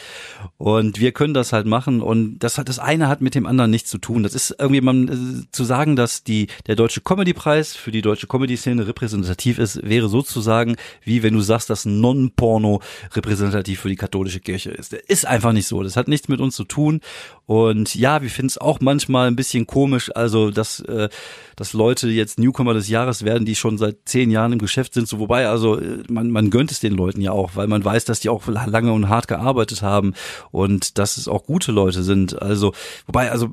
Und 0.58 1.00
wir 1.00 1.12
können 1.12 1.34
das 1.34 1.52
halt 1.52 1.66
machen 1.66 2.00
und 2.00 2.38
das 2.38 2.58
hat 2.58 2.68
das 2.68 2.78
eine 2.78 3.08
hat 3.08 3.20
mit 3.20 3.34
dem 3.34 3.46
anderen 3.46 3.70
nichts 3.70 3.90
zu 3.90 3.98
tun. 3.98 4.22
Das 4.22 4.34
ist 4.34 4.54
irgendwie 4.58 4.80
man 4.80 5.08
äh, 5.08 5.52
zu 5.52 5.64
sagen, 5.64 5.96
dass 5.96 6.24
die 6.24 6.48
der 6.66 6.76
deutsche 6.76 7.00
Comedy-Preis 7.00 7.76
für 7.76 7.90
die 7.90 8.02
deutsche 8.02 8.26
Comedy-Szene 8.26 8.86
repräsentativ 8.86 9.58
ist, 9.58 9.82
wäre 9.82 10.08
sozusagen 10.08 10.76
wie 11.02 11.22
wenn 11.22 11.34
du 11.34 11.40
sagst, 11.40 11.70
dass 11.70 11.84
Non-Porno 11.84 12.80
repräsentativ 13.14 13.80
für 13.80 13.88
die 13.88 13.96
katholische 13.96 14.40
Kirche 14.40 14.70
ist. 14.70 14.92
Der 14.92 15.08
ist 15.08 15.26
einfach 15.26 15.52
nicht 15.52 15.66
so. 15.66 15.82
Das 15.82 15.96
hat 15.96 16.08
nichts 16.08 16.28
mit 16.28 16.40
uns 16.40 16.56
zu 16.56 16.64
tun. 16.64 17.00
Und 17.46 17.94
ja, 17.94 18.22
wir 18.22 18.30
finden 18.30 18.48
es 18.48 18.58
auch 18.58 18.80
manchmal 18.80 19.28
ein 19.28 19.36
bisschen 19.36 19.66
komisch, 19.66 20.10
also 20.14 20.50
dass 20.50 20.80
äh, 20.80 21.08
dass 21.56 21.72
Leute 21.72 22.08
jetzt 22.08 22.38
Newcomer 22.38 22.74
des 22.74 22.88
Jahres 22.88 23.24
werden, 23.24 23.46
die 23.46 23.54
schon 23.54 23.78
seit 23.78 23.96
zehn 24.04 24.30
Jahren 24.30 24.52
im 24.52 24.58
Geschäft 24.58 24.92
sind. 24.92 25.08
So 25.08 25.18
wobei, 25.26 25.48
also 25.48 25.80
äh, 25.80 26.04
man, 26.08 26.30
man 26.30 26.50
gönnt 26.50 26.70
es 26.70 26.78
den 26.78 26.94
Leuten 26.94 27.20
ja 27.20 27.32
auch, 27.32 27.56
weil 27.56 27.66
man 27.66 27.84
weiß, 27.84 28.04
dass 28.04 28.20
die 28.20 28.28
auch 28.28 28.46
lange 28.46 28.92
und 28.92 29.08
hart 29.08 29.26
gearbeitet 29.26 29.82
haben 29.82 30.14
und 30.52 30.98
dass 30.98 31.16
es 31.16 31.26
auch 31.26 31.44
gute 31.44 31.72
Leute 31.72 32.04
sind. 32.04 32.40
Also 32.40 32.72
wobei, 33.06 33.32
also 33.32 33.48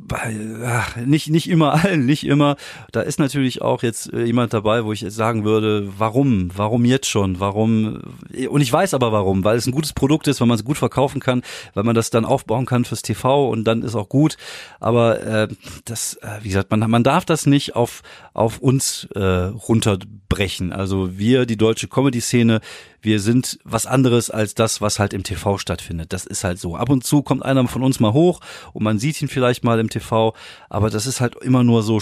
nicht 1.03 1.29
nicht 1.29 1.49
immer 1.49 1.73
allen, 1.73 2.05
nicht 2.05 2.25
immer. 2.25 2.57
Da 2.91 3.01
ist 3.01 3.17
natürlich 3.17 3.63
auch 3.63 3.81
jetzt 3.81 4.13
äh, 4.13 4.23
jemand 4.25 4.53
dabei, 4.53 4.85
wo 4.85 4.93
ich 4.93 5.01
jetzt 5.01 5.15
sagen 5.15 5.43
würde, 5.43 5.89
warum, 5.97 6.49
warum 6.55 6.85
jetzt 6.85 7.09
schon, 7.09 7.39
warum? 7.39 8.01
Und 8.49 8.61
ich 8.61 8.71
weiß 8.71 8.93
aber 8.93 9.11
warum, 9.11 9.43
weil 9.43 9.57
es 9.57 9.65
ein 9.65 9.71
gutes 9.71 9.93
Produkt 9.93 10.27
ist, 10.27 10.39
weil 10.41 10.47
man 10.47 10.57
es 10.57 10.65
gut 10.65 10.77
verkaufen 10.77 11.19
kann, 11.19 11.41
weil 11.73 11.83
man 11.83 11.95
das 11.95 12.11
dann 12.11 12.25
aufbauen 12.25 12.67
kann 12.67 12.85
fürs 12.85 13.01
TV 13.01 13.49
und 13.49 13.63
dann 13.63 13.81
ist 13.81 13.95
auch 13.95 14.09
gut. 14.09 14.37
Aber 14.79 15.21
äh, 15.21 15.47
das, 15.85 16.15
äh, 16.21 16.27
wie 16.43 16.49
gesagt, 16.49 16.69
man 16.69 16.79
man 16.89 17.03
darf 17.03 17.25
das 17.25 17.47
nicht 17.47 17.75
auf 17.75 18.03
auf 18.33 18.59
uns 18.59 19.07
äh, 19.15 19.19
runterbrechen. 19.19 20.73
Also 20.73 21.17
wir, 21.17 21.45
die 21.45 21.57
deutsche 21.63 21.87
Comedy-Szene, 21.87 22.59
wir 23.01 23.19
sind 23.19 23.59
was 23.63 23.85
anderes 23.85 24.29
als 24.29 24.53
das, 24.53 24.81
was 24.81 24.99
halt 24.99 25.13
im 25.13 25.23
TV 25.23 25.57
stattfindet. 25.57 26.11
Das 26.13 26.25
ist 26.25 26.43
halt 26.43 26.59
so. 26.59 26.75
Ab 26.75 26.89
und 26.89 27.03
zu 27.03 27.21
kommt 27.21 27.43
einer 27.43 27.67
von 27.67 27.83
uns 27.83 27.99
mal 27.99 28.13
hoch 28.13 28.41
und 28.73 28.83
man 28.83 28.99
sieht 28.99 29.21
ihn 29.21 29.29
vielleicht 29.29 29.63
mal 29.63 29.79
im 29.79 29.89
TV, 29.89 30.33
aber 30.69 30.89
das 30.89 31.05
ist 31.05 31.21
halt 31.21 31.35
immer 31.37 31.63
nur 31.63 31.81
so 31.83 31.99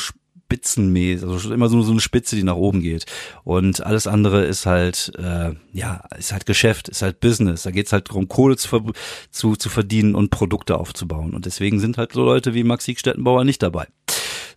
spitzenmäßig, 0.52 1.28
also 1.28 1.54
immer 1.54 1.70
so, 1.70 1.82
so 1.82 1.92
eine 1.92 2.02
Spitze, 2.02 2.36
die 2.36 2.44
nach 2.44 2.56
oben 2.56 2.82
geht. 2.82 3.06
Und 3.44 3.86
alles 3.86 4.08
andere 4.08 4.44
ist 4.44 4.66
halt, 4.66 5.12
äh, 5.18 5.52
ja, 5.72 6.04
ist 6.18 6.34
halt 6.34 6.46
Geschäft, 6.46 6.90
ist 6.90 7.02
halt 7.02 7.20
Business. 7.20 7.64
Da 7.64 7.72
geht's 7.72 7.94
halt 7.94 8.10
darum, 8.10 8.28
Kohle 8.28 8.58
zu, 8.58 8.92
zu, 9.30 9.56
zu 9.56 9.70
verdienen 9.70 10.16
und 10.16 10.30
Produkte 10.30 10.78
aufzubauen. 10.78 11.34
Und 11.34 11.46
deswegen 11.46 11.80
sind 11.80 11.98
halt 11.98 12.14
so 12.14 12.24
Leute 12.24 12.54
wie 12.54 12.64
Maxi 12.64 12.96
Stettenbauer 12.98 13.46
nicht 13.46 13.64
dabei. 13.64 13.88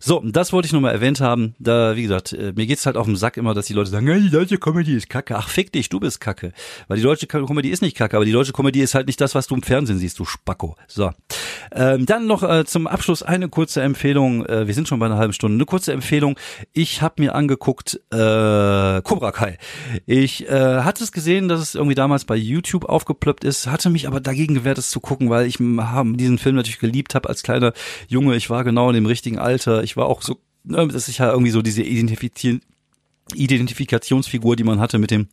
So, 0.07 0.21
das 0.23 0.53
wollte 0.53 0.67
ich 0.67 0.71
nur 0.71 0.83
mal 0.83 0.91
erwähnt 0.91 1.19
haben. 1.19 1.55
Da, 1.57 1.95
wie 1.95 2.03
gesagt, 2.03 2.31
äh, 2.31 2.53
mir 2.55 2.67
geht's 2.67 2.85
halt 2.85 2.95
auf 2.95 3.07
den 3.07 3.15
Sack 3.15 3.37
immer, 3.37 3.55
dass 3.55 3.65
die 3.65 3.73
Leute 3.73 3.89
sagen, 3.89 4.07
ja, 4.07 4.15
die 4.19 4.29
deutsche 4.29 4.59
Comedy 4.59 4.93
ist 4.93 5.09
kacke. 5.09 5.35
Ach, 5.35 5.49
fick 5.49 5.71
dich, 5.71 5.89
du 5.89 5.99
bist 5.99 6.21
kacke. 6.21 6.53
Weil 6.87 6.97
die 6.97 7.03
deutsche 7.03 7.25
Comedy 7.25 7.69
ist 7.69 7.81
nicht 7.81 7.97
kacke, 7.97 8.15
aber 8.15 8.23
die 8.23 8.31
deutsche 8.31 8.53
Comedy 8.53 8.81
ist 8.81 8.93
halt 8.93 9.07
nicht 9.07 9.19
das, 9.19 9.33
was 9.33 9.47
du 9.47 9.55
im 9.55 9.63
Fernsehen 9.63 9.97
siehst, 9.97 10.19
du 10.19 10.25
Spacko. 10.25 10.75
So. 10.87 11.09
Ähm, 11.71 12.05
dann 12.05 12.27
noch 12.27 12.43
äh, 12.43 12.65
zum 12.65 12.87
Abschluss 12.87 13.23
eine 13.23 13.49
kurze 13.49 13.81
Empfehlung. 13.81 14.45
Äh, 14.45 14.67
wir 14.67 14.73
sind 14.73 14.87
schon 14.87 14.99
bei 14.99 15.05
einer 15.05 15.17
halben 15.17 15.33
Stunde. 15.33 15.55
Eine 15.55 15.65
kurze 15.65 15.93
Empfehlung. 15.93 16.37
Ich 16.73 17.01
habe 17.01 17.21
mir 17.21 17.35
angeguckt 17.35 17.99
äh, 18.11 19.01
Cobra 19.01 19.31
Kai. 19.31 19.57
Ich 20.05 20.47
äh, 20.49 20.81
hatte 20.81 21.03
es 21.03 21.11
gesehen, 21.11 21.47
dass 21.47 21.61
es 21.61 21.75
irgendwie 21.75 21.95
damals 21.95 22.25
bei 22.25 22.35
YouTube 22.35 22.85
aufgeplöppt 22.85 23.43
ist, 23.43 23.67
hatte 23.67 23.89
mich 23.89 24.07
aber 24.07 24.19
dagegen 24.19 24.55
gewehrt, 24.55 24.77
es 24.77 24.89
zu 24.89 24.99
gucken, 24.99 25.29
weil 25.29 25.45
ich 25.47 25.59
hab 25.59 26.07
diesen 26.17 26.37
Film 26.37 26.55
natürlich 26.55 26.79
geliebt 26.79 27.15
habe 27.15 27.29
als 27.29 27.43
kleiner 27.43 27.73
Junge. 28.07 28.35
Ich 28.35 28.49
war 28.49 28.63
genau 28.63 28.89
in 28.89 28.95
dem 28.95 29.05
richtigen 29.05 29.39
Alter. 29.39 29.83
Ich 29.83 29.97
war 29.97 30.05
auch 30.07 30.21
so, 30.21 30.37
ne, 30.63 30.87
dass 30.87 31.07
ich 31.07 31.19
ja 31.19 31.31
irgendwie 31.31 31.51
so 31.51 31.61
diese 31.61 31.83
Identifiz 31.83 32.33
Identifikationsfigur, 33.33 34.55
die 34.55 34.63
man 34.63 34.79
hatte 34.79 34.99
mit 34.99 35.09
dem 35.09 35.27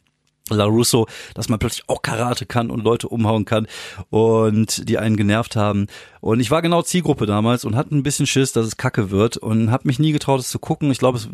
LaRusso, 0.57 1.07
dass 1.35 1.49
man 1.49 1.59
plötzlich 1.59 1.85
auch 1.89 2.03
Karate 2.03 2.47
kann 2.47 2.71
und 2.71 2.85
Leute 2.85 3.09
umhauen 3.09 3.45
kann 3.45 3.67
und 4.11 4.89
die 4.89 4.99
einen 4.99 5.17
genervt 5.17 5.57
haben. 5.57 5.87
Und 6.21 6.41
ich 6.41 6.51
war 6.51 6.63
genau 6.63 6.83
Zielgruppe 6.83 7.27
damals 7.27 7.65
und 7.65 7.75
hatte 7.75 7.95
ein 7.95 8.03
bisschen 8.03 8.27
Schiss, 8.27 8.53
dass 8.53 8.67
es 8.67 8.77
kacke 8.77 9.11
wird 9.11 9.37
und 9.37 9.71
habe 9.71 9.89
mich 9.89 9.99
nie 9.99 10.13
getraut, 10.13 10.41
es 10.41 10.49
zu 10.49 10.59
gucken. 10.59 10.91
Ich 10.91 10.99
glaube, 10.99 11.19
es 11.19 11.29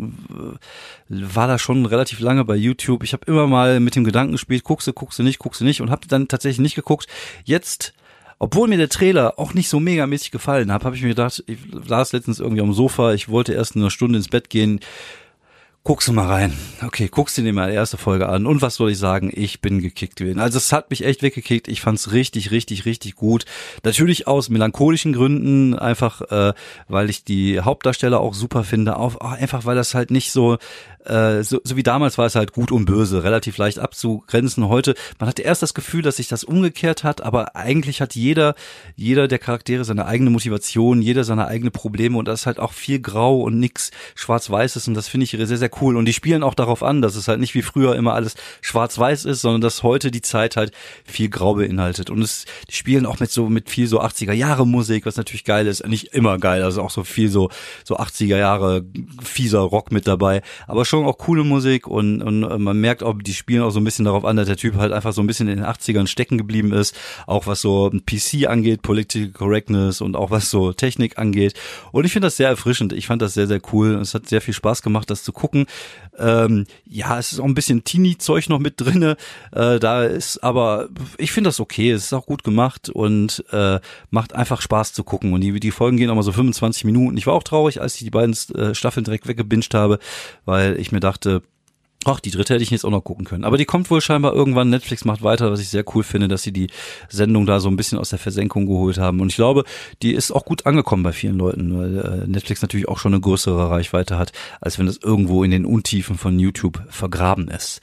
war 1.08 1.46
da 1.46 1.58
schon 1.58 1.84
relativ 1.86 2.20
lange 2.20 2.44
bei 2.44 2.56
YouTube. 2.56 3.04
Ich 3.04 3.12
habe 3.12 3.26
immer 3.26 3.46
mal 3.46 3.80
mit 3.80 3.96
dem 3.96 4.04
Gedanken 4.04 4.32
gespielt, 4.32 4.64
guckst 4.64 4.86
du, 4.86 4.92
guckst 4.92 5.18
du 5.18 5.22
nicht, 5.22 5.38
guckst 5.38 5.60
du 5.60 5.64
nicht 5.64 5.82
und 5.82 5.90
habe 5.90 6.06
dann 6.08 6.28
tatsächlich 6.28 6.60
nicht 6.60 6.74
geguckt. 6.74 7.06
Jetzt 7.44 7.92
obwohl 8.40 8.68
mir 8.68 8.78
der 8.78 8.88
Trailer 8.88 9.38
auch 9.38 9.52
nicht 9.54 9.68
so 9.68 9.80
megamäßig 9.80 10.30
gefallen 10.30 10.72
hat, 10.72 10.84
habe 10.84 10.94
ich 10.94 11.02
mir 11.02 11.08
gedacht, 11.08 11.42
ich 11.46 11.58
saß 11.88 12.12
letztens 12.12 12.38
irgendwie 12.38 12.62
am 12.62 12.72
Sofa, 12.72 13.12
ich 13.12 13.28
wollte 13.28 13.52
erst 13.52 13.74
eine 13.74 13.90
Stunde 13.90 14.18
ins 14.18 14.28
Bett 14.28 14.48
gehen, 14.48 14.80
Guckst 15.84 16.06
du 16.06 16.12
mal 16.12 16.26
rein. 16.26 16.52
Okay, 16.84 17.08
guckst 17.10 17.38
du 17.38 17.42
dir 17.42 17.52
mal 17.54 17.70
die 17.70 17.76
erste 17.76 17.96
Folge 17.96 18.28
an. 18.28 18.44
Und 18.44 18.60
was 18.60 18.74
soll 18.74 18.90
ich 18.90 18.98
sagen? 18.98 19.32
Ich 19.34 19.62
bin 19.62 19.80
gekickt 19.80 20.16
gewesen. 20.16 20.38
Also 20.38 20.58
es 20.58 20.70
hat 20.70 20.90
mich 20.90 21.02
echt 21.02 21.22
weggekickt. 21.22 21.66
Ich 21.66 21.80
fand's 21.80 22.12
richtig, 22.12 22.50
richtig, 22.50 22.84
richtig 22.84 23.16
gut. 23.16 23.46
Natürlich 23.84 24.26
aus 24.26 24.50
melancholischen 24.50 25.14
Gründen, 25.14 25.78
einfach 25.78 26.20
äh, 26.30 26.52
weil 26.88 27.08
ich 27.08 27.24
die 27.24 27.60
Hauptdarsteller 27.60 28.20
auch 28.20 28.34
super 28.34 28.64
finde. 28.64 28.98
Auch, 28.98 29.16
einfach 29.16 29.64
weil 29.64 29.76
das 29.76 29.94
halt 29.94 30.10
nicht 30.10 30.30
so 30.30 30.58
äh, 31.08 31.42
so, 31.42 31.60
so 31.64 31.76
wie 31.76 31.82
damals 31.82 32.18
war 32.18 32.26
es 32.26 32.34
halt 32.34 32.52
gut 32.52 32.70
und 32.70 32.84
böse, 32.84 33.24
relativ 33.24 33.56
leicht 33.56 33.78
abzugrenzen. 33.78 34.68
Heute, 34.68 34.94
man 35.18 35.28
hatte 35.28 35.42
erst 35.42 35.62
das 35.62 35.74
Gefühl, 35.74 36.02
dass 36.02 36.16
sich 36.16 36.28
das 36.28 36.44
umgekehrt 36.44 37.04
hat, 37.04 37.22
aber 37.22 37.56
eigentlich 37.56 38.00
hat 38.00 38.14
jeder, 38.14 38.54
jeder 38.94 39.28
der 39.28 39.38
Charaktere 39.38 39.84
seine 39.84 40.06
eigene 40.06 40.30
Motivation, 40.30 41.00
jeder 41.00 41.24
seine 41.24 41.46
eigene 41.46 41.70
Probleme 41.70 42.18
und 42.18 42.28
das 42.28 42.40
ist 42.40 42.46
halt 42.46 42.60
auch 42.60 42.72
viel 42.72 43.00
grau 43.00 43.40
und 43.40 43.58
nix 43.58 43.90
schwarz-weiß 44.14 44.76
ist 44.76 44.88
und 44.88 44.94
das 44.94 45.08
finde 45.08 45.24
ich 45.24 45.30
sehr, 45.30 45.46
sehr 45.46 45.67
cool. 45.80 45.96
Und 45.96 46.04
die 46.04 46.12
spielen 46.12 46.42
auch 46.42 46.54
darauf 46.54 46.82
an, 46.82 47.00
dass 47.00 47.16
es 47.16 47.28
halt 47.28 47.40
nicht 47.40 47.54
wie 47.54 47.62
früher 47.62 47.96
immer 47.96 48.14
alles 48.14 48.34
schwarz-weiß 48.60 49.24
ist, 49.24 49.40
sondern 49.40 49.62
dass 49.62 49.82
heute 49.82 50.10
die 50.10 50.22
Zeit 50.22 50.56
halt 50.56 50.72
viel 51.04 51.30
grau 51.30 51.54
beinhaltet. 51.54 52.10
Und 52.10 52.20
es, 52.20 52.44
die 52.68 52.74
spielen 52.74 53.06
auch 53.06 53.18
mit 53.18 53.30
so, 53.30 53.48
mit 53.48 53.70
viel 53.70 53.86
so 53.86 54.02
80er 54.02 54.32
Jahre 54.32 54.66
Musik, 54.66 55.06
was 55.06 55.16
natürlich 55.16 55.44
geil 55.44 55.66
ist. 55.66 55.86
Nicht 55.86 56.12
immer 56.14 56.38
geil, 56.38 56.62
also 56.62 56.82
auch 56.82 56.90
so 56.90 57.02
viel 57.02 57.30
so, 57.30 57.48
so 57.84 57.96
80er 57.96 58.36
Jahre 58.36 58.84
fieser 59.22 59.60
Rock 59.60 59.90
mit 59.90 60.06
dabei, 60.06 60.42
aber 60.66 60.84
schon 60.84 60.98
schon 60.98 61.06
auch 61.06 61.18
coole 61.18 61.44
Musik 61.44 61.86
und, 61.86 62.22
und 62.22 62.42
äh, 62.42 62.58
man 62.58 62.80
merkt 62.80 63.02
auch, 63.02 63.14
die 63.20 63.34
spielen 63.34 63.62
auch 63.62 63.70
so 63.70 63.80
ein 63.80 63.84
bisschen 63.84 64.04
darauf 64.04 64.24
an, 64.24 64.36
dass 64.36 64.46
der 64.46 64.56
Typ 64.56 64.76
halt 64.76 64.92
einfach 64.92 65.12
so 65.12 65.20
ein 65.20 65.26
bisschen 65.26 65.48
in 65.48 65.58
den 65.58 65.66
80ern 65.66 66.06
stecken 66.06 66.38
geblieben 66.38 66.72
ist, 66.72 66.96
auch 67.26 67.46
was 67.46 67.60
so 67.60 67.90
PC 67.90 68.48
angeht, 68.48 68.82
Political 68.82 69.30
Correctness 69.30 70.00
und 70.00 70.16
auch 70.16 70.30
was 70.30 70.50
so 70.50 70.72
Technik 70.72 71.18
angeht. 71.18 71.54
Und 71.92 72.04
ich 72.04 72.12
finde 72.12 72.26
das 72.26 72.36
sehr 72.36 72.48
erfrischend. 72.48 72.92
Ich 72.92 73.06
fand 73.06 73.22
das 73.22 73.34
sehr, 73.34 73.46
sehr 73.46 73.60
cool. 73.72 73.94
Es 73.94 74.14
hat 74.14 74.28
sehr 74.28 74.40
viel 74.40 74.54
Spaß 74.54 74.82
gemacht, 74.82 75.10
das 75.10 75.22
zu 75.22 75.32
gucken. 75.32 75.57
Ähm, 76.18 76.66
ja, 76.84 77.18
es 77.18 77.32
ist 77.32 77.40
auch 77.40 77.44
ein 77.44 77.54
bisschen 77.54 77.84
Teenie-Zeug 77.84 78.48
noch 78.48 78.58
mit 78.58 78.80
drinne. 78.80 79.16
Äh, 79.52 79.78
da 79.78 80.04
ist 80.04 80.42
aber, 80.42 80.88
ich 81.16 81.32
finde 81.32 81.48
das 81.48 81.60
okay. 81.60 81.92
Es 81.92 82.04
ist 82.04 82.12
auch 82.12 82.26
gut 82.26 82.44
gemacht 82.44 82.88
und 82.88 83.44
äh, 83.52 83.78
macht 84.10 84.34
einfach 84.34 84.60
Spaß 84.60 84.92
zu 84.92 85.04
gucken. 85.04 85.32
Und 85.32 85.40
die, 85.42 85.60
die 85.60 85.70
Folgen 85.70 85.96
gehen 85.96 86.10
auch 86.10 86.16
mal 86.16 86.22
so 86.22 86.32
25 86.32 86.84
Minuten. 86.84 87.16
Ich 87.16 87.26
war 87.26 87.34
auch 87.34 87.44
traurig, 87.44 87.80
als 87.80 87.94
ich 87.94 88.02
die 88.02 88.10
beiden 88.10 88.36
äh, 88.54 88.74
Staffeln 88.74 89.04
direkt 89.04 89.28
weggebinged 89.28 89.74
habe, 89.74 89.98
weil 90.44 90.78
ich 90.78 90.92
mir 90.92 91.00
dachte, 91.00 91.42
Ach, 92.04 92.20
die 92.20 92.30
dritte 92.30 92.54
hätte 92.54 92.62
ich 92.62 92.70
jetzt 92.70 92.84
auch 92.84 92.90
noch 92.90 93.02
gucken 93.02 93.24
können. 93.24 93.44
Aber 93.44 93.56
die 93.56 93.64
kommt 93.64 93.90
wohl 93.90 94.00
scheinbar 94.00 94.32
irgendwann. 94.32 94.70
Netflix 94.70 95.04
macht 95.04 95.22
weiter, 95.22 95.50
was 95.50 95.60
ich 95.60 95.68
sehr 95.68 95.84
cool 95.94 96.04
finde, 96.04 96.28
dass 96.28 96.42
sie 96.42 96.52
die 96.52 96.68
Sendung 97.08 97.44
da 97.44 97.58
so 97.58 97.68
ein 97.68 97.76
bisschen 97.76 97.98
aus 97.98 98.10
der 98.10 98.20
Versenkung 98.20 98.66
geholt 98.66 98.98
haben. 98.98 99.20
Und 99.20 99.30
ich 99.30 99.36
glaube, 99.36 99.64
die 100.02 100.14
ist 100.14 100.30
auch 100.30 100.44
gut 100.44 100.64
angekommen 100.64 101.02
bei 101.02 101.12
vielen 101.12 101.36
Leuten, 101.36 101.76
weil 101.76 101.98
äh, 101.98 102.26
Netflix 102.28 102.62
natürlich 102.62 102.88
auch 102.88 102.98
schon 102.98 103.14
eine 103.14 103.20
größere 103.20 103.68
Reichweite 103.68 104.16
hat, 104.16 104.32
als 104.60 104.78
wenn 104.78 104.86
es 104.86 105.00
irgendwo 105.02 105.42
in 105.42 105.50
den 105.50 105.66
Untiefen 105.66 106.16
von 106.16 106.38
YouTube 106.38 106.80
vergraben 106.88 107.48
ist. 107.48 107.80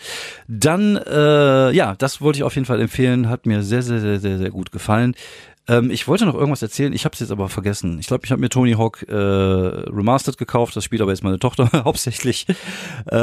Dann, 0.47 0.95
äh, 0.95 1.71
ja, 1.71 1.95
das 1.95 2.21
wollte 2.21 2.37
ich 2.37 2.43
auf 2.43 2.55
jeden 2.55 2.65
Fall 2.65 2.79
empfehlen. 2.79 3.27
Hat 3.27 3.45
mir 3.45 3.63
sehr, 3.63 3.83
sehr, 3.83 3.99
sehr, 3.99 4.21
sehr, 4.21 4.37
sehr 4.37 4.49
gut 4.49 4.71
gefallen. 4.71 5.13
Ähm, 5.67 5.89
ich 5.89 6.07
wollte 6.07 6.25
noch 6.25 6.35
irgendwas 6.35 6.61
erzählen, 6.61 6.93
ich 6.93 7.05
habe 7.05 7.13
es 7.13 7.19
jetzt 7.19 7.31
aber 7.31 7.49
vergessen. 7.49 7.97
Ich 7.99 8.07
glaube, 8.07 8.25
ich 8.25 8.31
habe 8.31 8.41
mir 8.41 8.49
Tony 8.49 8.73
Hawk 8.73 9.03
äh, 9.07 9.13
Remastered 9.13 10.37
gekauft, 10.37 10.75
das 10.75 10.83
spielt 10.83 11.01
aber 11.01 11.11
jetzt 11.11 11.23
meine 11.23 11.39
Tochter 11.39 11.69
hauptsächlich. 11.85 12.45
Äh, 13.11 13.15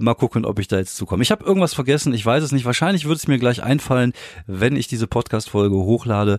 mal 0.00 0.14
gucken, 0.14 0.44
ob 0.44 0.58
ich 0.58 0.68
da 0.68 0.78
jetzt 0.78 0.96
zukomme. 0.96 1.22
Ich 1.22 1.30
habe 1.30 1.44
irgendwas 1.44 1.74
vergessen, 1.74 2.14
ich 2.14 2.24
weiß 2.24 2.42
es 2.42 2.52
nicht. 2.52 2.64
Wahrscheinlich 2.64 3.04
würde 3.04 3.16
es 3.16 3.28
mir 3.28 3.38
gleich 3.38 3.62
einfallen, 3.62 4.12
wenn 4.46 4.76
ich 4.76 4.88
diese 4.88 5.06
Podcast-Folge 5.06 5.76
hochlade. 5.76 6.38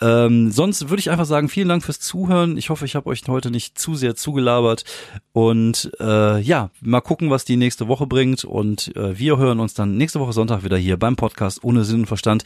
Ähm, 0.00 0.50
sonst 0.50 0.88
würde 0.88 1.00
ich 1.00 1.10
einfach 1.10 1.24
sagen, 1.24 1.48
vielen 1.48 1.68
Dank 1.68 1.82
fürs 1.82 2.00
Zuhören. 2.00 2.56
Ich 2.56 2.70
hoffe, 2.70 2.84
ich 2.84 2.94
habe 2.94 3.08
euch 3.08 3.22
heute 3.28 3.50
nicht 3.50 3.78
zu 3.78 3.94
sehr 3.94 4.14
zugelabert. 4.14 4.84
Und 5.32 5.90
äh, 6.00 6.40
ja, 6.40 6.70
mal 6.80 7.00
gucken, 7.00 7.30
was 7.30 7.44
die 7.44 7.56
nächste 7.56 7.88
Woche 7.88 8.06
bringt. 8.06 8.44
Und 8.44 8.94
äh, 8.96 9.18
wir 9.18 9.38
hören 9.38 9.60
uns 9.60 9.74
dann 9.74 9.96
nächste 9.96 10.20
Woche 10.20 10.32
Sonntag 10.32 10.64
wieder 10.64 10.76
hier 10.76 10.98
beim 10.98 11.16
Podcast 11.16 11.64
ohne 11.64 11.84
Sinn 11.84 12.00
und 12.00 12.06
Verstand. 12.06 12.44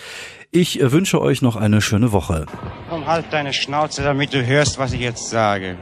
Ich 0.50 0.80
äh, 0.80 0.92
wünsche 0.92 1.20
euch 1.20 1.42
noch 1.42 1.56
eine 1.56 1.80
schöne 1.80 2.12
Woche. 2.12 2.46
Komm, 2.88 3.06
halt 3.06 3.26
deine 3.30 3.52
Schnauze, 3.52 4.02
damit 4.02 4.32
du 4.32 4.44
hörst, 4.44 4.78
was 4.78 4.92
ich 4.92 5.00
jetzt 5.00 5.28
sage. 5.28 5.76